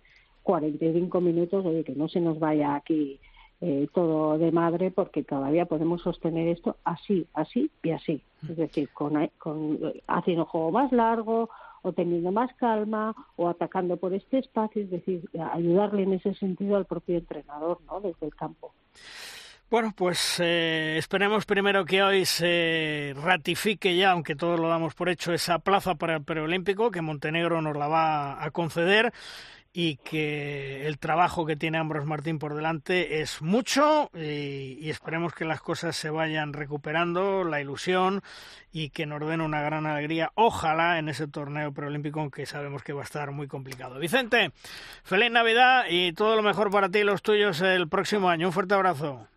45 0.48 1.20
minutos, 1.20 1.66
oye, 1.66 1.84
que 1.84 1.92
no 1.92 2.08
se 2.08 2.22
nos 2.22 2.38
vaya 2.38 2.74
aquí 2.74 3.20
eh, 3.60 3.86
todo 3.92 4.38
de 4.38 4.50
madre 4.50 4.90
porque 4.90 5.22
todavía 5.22 5.66
podemos 5.66 6.00
sostener 6.00 6.48
esto 6.48 6.76
así, 6.84 7.26
así 7.34 7.70
y 7.82 7.90
así. 7.90 8.22
Es 8.48 8.56
decir, 8.56 8.88
con, 8.94 9.30
con 9.36 9.78
haciendo 10.06 10.46
juego 10.46 10.70
más 10.70 10.90
largo 10.90 11.50
o 11.82 11.92
teniendo 11.92 12.32
más 12.32 12.50
calma 12.54 13.14
o 13.36 13.50
atacando 13.50 13.98
por 13.98 14.14
este 14.14 14.38
espacio, 14.38 14.84
es 14.84 14.90
decir, 14.90 15.28
ayudarle 15.52 16.04
en 16.04 16.14
ese 16.14 16.32
sentido 16.32 16.76
al 16.76 16.86
propio 16.86 17.18
entrenador, 17.18 17.80
¿no? 17.86 18.00
Desde 18.00 18.24
el 18.24 18.34
campo. 18.34 18.72
Bueno, 19.70 19.92
pues 19.94 20.40
eh, 20.40 20.96
esperemos 20.96 21.44
primero 21.44 21.84
que 21.84 22.02
hoy 22.02 22.24
se 22.24 23.12
ratifique 23.22 23.94
ya, 23.94 24.12
aunque 24.12 24.34
todos 24.34 24.58
lo 24.58 24.68
damos 24.68 24.94
por 24.94 25.10
hecho, 25.10 25.34
esa 25.34 25.58
plaza 25.58 25.94
para 25.96 26.16
el 26.16 26.24
preolímpico, 26.24 26.90
que 26.90 27.02
Montenegro 27.02 27.60
nos 27.60 27.76
la 27.76 27.86
va 27.86 28.42
a 28.42 28.50
conceder 28.50 29.12
y 29.72 29.96
que 29.96 30.86
el 30.86 30.98
trabajo 30.98 31.46
que 31.46 31.56
tiene 31.56 31.78
Ambros 31.78 32.06
Martín 32.06 32.38
por 32.38 32.54
delante 32.54 33.20
es 33.20 33.42
mucho 33.42 34.10
y, 34.14 34.88
esperemos 34.88 35.34
que 35.34 35.44
las 35.44 35.60
cosas 35.60 35.96
se 35.96 36.10
vayan 36.10 36.52
recuperando, 36.52 37.44
la 37.44 37.60
ilusión 37.60 38.22
y 38.72 38.90
que 38.90 39.06
nos 39.06 39.20
den 39.26 39.40
una 39.40 39.62
gran 39.62 39.86
alegría, 39.86 40.30
ojalá 40.34 40.98
en 40.98 41.08
ese 41.08 41.28
torneo 41.28 41.72
preolímpico 41.72 42.20
aunque 42.20 42.46
sabemos 42.46 42.82
que 42.82 42.92
va 42.92 43.02
a 43.02 43.04
estar 43.04 43.30
muy 43.30 43.46
complicado. 43.46 43.98
Vicente, 43.98 44.50
feliz 45.04 45.30
Navidad 45.30 45.84
y 45.88 46.12
todo 46.12 46.36
lo 46.36 46.42
mejor 46.42 46.70
para 46.70 46.88
ti 46.88 47.00
y 47.00 47.04
los 47.04 47.22
tuyos 47.22 47.60
el 47.60 47.88
próximo 47.88 48.28
año. 48.28 48.48
Un 48.48 48.52
fuerte 48.52 48.74
abrazo. 48.74 49.28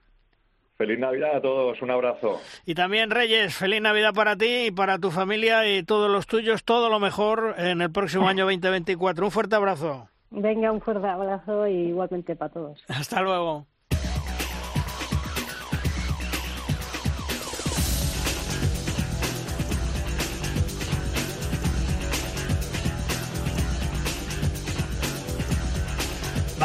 Feliz 0.78 0.98
Navidad 0.98 1.36
a 1.36 1.42
todos, 1.42 1.80
un 1.84 1.92
abrazo. 1.92 2.42
Y 2.66 2.74
también 2.74 3.12
Reyes, 3.12 3.56
feliz 3.56 3.82
Navidad 3.82 4.16
para 4.16 4.36
ti 4.36 4.66
y 4.66 4.72
para 4.72 4.98
tu 4.98 5.12
familia 5.12 5.68
y 5.68 5.84
todos 5.84 6.10
los 6.10 6.26
tuyos, 6.26 6.64
todo 6.64 6.90
lo 6.90 7.00
mejor 7.00 7.54
en 7.60 7.82
el 7.82 7.92
próximo 7.92 8.28
año 8.30 8.46
2024. 8.46 9.26
Un 9.26 9.32
fuerte 9.32 9.56
abrazo. 9.56 10.11
Venga, 10.32 10.72
un 10.72 10.82
fuerte 10.82 11.08
abrazo 11.08 11.68
y 11.68 11.90
igualmente 11.90 12.36
para 12.36 12.52
todos. 12.52 12.84
Hasta 12.88 13.22
luego. 13.22 13.68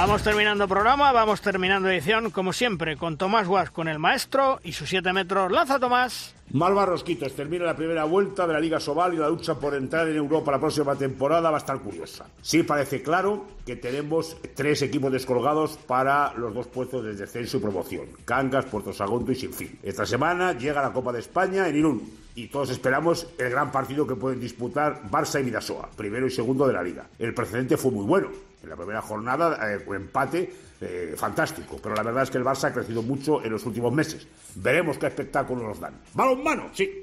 Vamos 0.06 0.22
terminando 0.22 0.68
programa, 0.68 1.10
vamos 1.10 1.40
terminando 1.40 1.90
edición, 1.90 2.30
como 2.30 2.52
siempre, 2.52 2.96
con 2.96 3.16
Tomás 3.16 3.48
Guas, 3.48 3.72
con 3.72 3.88
el 3.88 3.98
maestro 3.98 4.60
y 4.62 4.70
sus 4.70 4.88
siete 4.88 5.12
metros. 5.12 5.50
¡Lanza, 5.50 5.80
Tomás! 5.80 6.32
Malva 6.52 6.86
Rosquitos 6.86 7.34
termina 7.34 7.64
la 7.64 7.74
primera 7.74 8.04
vuelta 8.04 8.46
de 8.46 8.52
la 8.52 8.60
Liga 8.60 8.78
Sobal 8.78 9.14
y 9.14 9.16
la 9.16 9.28
lucha 9.28 9.56
por 9.56 9.74
entrar 9.74 10.06
en 10.06 10.14
Europa 10.14 10.52
la 10.52 10.60
próxima 10.60 10.94
temporada 10.94 11.50
va 11.50 11.56
a 11.56 11.58
estar 11.58 11.80
curiosa. 11.80 12.24
Sí 12.40 12.62
parece 12.62 13.02
claro 13.02 13.46
que 13.66 13.74
tenemos 13.74 14.36
tres 14.54 14.80
equipos 14.82 15.10
descolgados 15.10 15.76
para 15.76 16.32
los 16.34 16.54
dos 16.54 16.68
puestos 16.68 17.04
de 17.04 17.16
descenso 17.16 17.56
y 17.56 17.60
promoción. 17.60 18.06
Cangas, 18.24 18.66
Puerto 18.66 18.92
Sagunto 18.92 19.32
y 19.32 19.34
Sinfín. 19.34 19.76
Esta 19.82 20.06
semana 20.06 20.52
llega 20.52 20.82
la 20.82 20.92
Copa 20.92 21.12
de 21.12 21.18
España 21.18 21.66
en 21.66 21.78
Irún 21.78 22.12
y 22.36 22.46
todos 22.46 22.70
esperamos 22.70 23.26
el 23.38 23.50
gran 23.50 23.72
partido 23.72 24.06
que 24.06 24.14
pueden 24.14 24.38
disputar 24.38 25.02
Barça 25.10 25.40
y 25.40 25.44
Vidasoa, 25.44 25.88
primero 25.96 26.28
y 26.28 26.30
segundo 26.30 26.64
de 26.68 26.74
la 26.74 26.82
liga. 26.84 27.06
El 27.18 27.34
precedente 27.34 27.76
fue 27.76 27.90
muy 27.90 28.04
bueno. 28.04 28.28
La 28.66 28.76
primera 28.76 29.00
jornada, 29.02 29.72
eh, 29.72 29.84
empate 29.88 30.52
eh, 30.80 31.14
fantástico, 31.16 31.78
pero 31.82 31.94
la 31.94 32.02
verdad 32.02 32.24
es 32.24 32.30
que 32.30 32.38
el 32.38 32.44
Barça 32.44 32.68
ha 32.68 32.72
crecido 32.72 33.02
mucho 33.02 33.42
en 33.42 33.50
los 33.50 33.64
últimos 33.64 33.92
meses. 33.92 34.26
Veremos 34.56 34.98
qué 34.98 35.06
espectáculo 35.06 35.66
nos 35.66 35.80
dan. 35.80 35.94
¡Balón 36.14 36.42
mano! 36.42 36.70
Sí. 36.72 37.02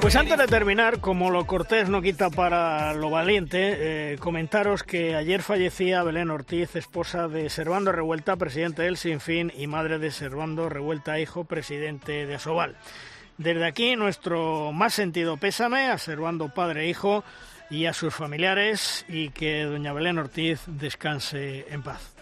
Pues 0.00 0.16
antes 0.16 0.36
de 0.36 0.46
terminar, 0.46 1.00
como 1.00 1.30
lo 1.30 1.46
cortés 1.46 1.88
no 1.88 2.02
quita 2.02 2.28
para 2.28 2.92
lo 2.92 3.08
valiente, 3.08 4.12
eh, 4.12 4.18
comentaros 4.18 4.82
que 4.82 5.16
ayer 5.16 5.40
fallecía 5.40 6.02
Belén 6.02 6.30
Ortiz, 6.30 6.76
esposa 6.76 7.26
de 7.26 7.48
Servando 7.48 7.90
Revuelta, 7.90 8.36
presidente 8.36 8.82
del 8.82 8.98
Sinfín, 8.98 9.50
y 9.56 9.66
madre 9.66 9.98
de 9.98 10.10
Servando 10.10 10.68
Revuelta, 10.68 11.18
hijo, 11.18 11.44
presidente 11.44 12.26
de 12.26 12.34
Asobal. 12.34 12.76
Desde 13.38 13.66
aquí, 13.66 13.96
nuestro 13.96 14.72
más 14.72 14.94
sentido 14.94 15.38
pésame 15.38 15.86
a 15.88 15.98
Servando 15.98 16.52
padre 16.52 16.84
e 16.84 16.88
hijo 16.90 17.24
y 17.74 17.86
a 17.86 17.92
sus 17.92 18.14
familiares 18.14 19.04
y 19.08 19.30
que 19.30 19.64
doña 19.64 19.92
Belén 19.92 20.18
Ortiz 20.18 20.62
descanse 20.66 21.66
en 21.68 21.82
paz. 21.82 22.14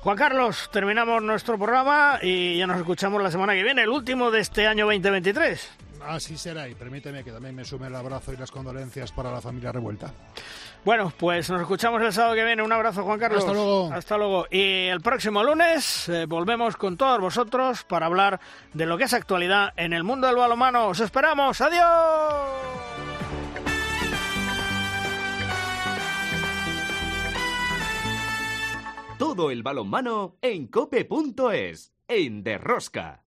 Juan 0.00 0.16
Carlos, 0.16 0.68
terminamos 0.72 1.22
nuestro 1.22 1.56
programa 1.58 2.18
y 2.20 2.58
ya 2.58 2.66
nos 2.66 2.78
escuchamos 2.78 3.22
la 3.22 3.30
semana 3.30 3.54
que 3.54 3.62
viene, 3.62 3.82
el 3.82 3.90
último 3.90 4.32
de 4.32 4.40
este 4.40 4.66
año 4.66 4.86
2023. 4.86 5.70
Así 6.04 6.36
será 6.36 6.66
y 6.66 6.74
permíteme 6.74 7.22
que 7.22 7.30
también 7.30 7.54
me 7.54 7.64
sume 7.64 7.86
el 7.86 7.94
abrazo 7.94 8.32
y 8.32 8.36
las 8.36 8.50
condolencias 8.50 9.12
para 9.12 9.30
la 9.30 9.40
familia 9.40 9.70
revuelta. 9.70 10.12
Bueno, 10.84 11.12
pues 11.16 11.50
nos 11.50 11.60
escuchamos 11.60 12.02
el 12.02 12.12
sábado 12.12 12.34
que 12.34 12.44
viene. 12.44 12.62
Un 12.62 12.72
abrazo, 12.72 13.04
Juan 13.04 13.20
Carlos. 13.20 13.40
Hasta 13.40 13.52
luego. 13.52 13.92
Hasta 13.92 14.16
luego. 14.16 14.46
Y 14.50 14.86
el 14.86 15.02
próximo 15.02 15.44
lunes 15.44 16.08
eh, 16.08 16.24
volvemos 16.26 16.76
con 16.76 16.96
todos 16.96 17.20
vosotros 17.20 17.84
para 17.84 18.06
hablar 18.06 18.40
de 18.72 18.86
lo 18.86 18.96
que 18.96 19.04
es 19.04 19.12
actualidad 19.12 19.74
en 19.76 19.92
el 19.92 20.02
mundo 20.02 20.26
del 20.26 20.36
balonmano. 20.36 20.88
Os 20.88 21.00
esperamos. 21.00 21.60
Adiós. 21.60 22.89
Todo 29.20 29.50
el 29.50 29.62
balonmano 29.62 30.38
en 30.40 30.66
cope.es, 30.68 31.92
en 32.08 32.42
Derrosca. 32.42 33.18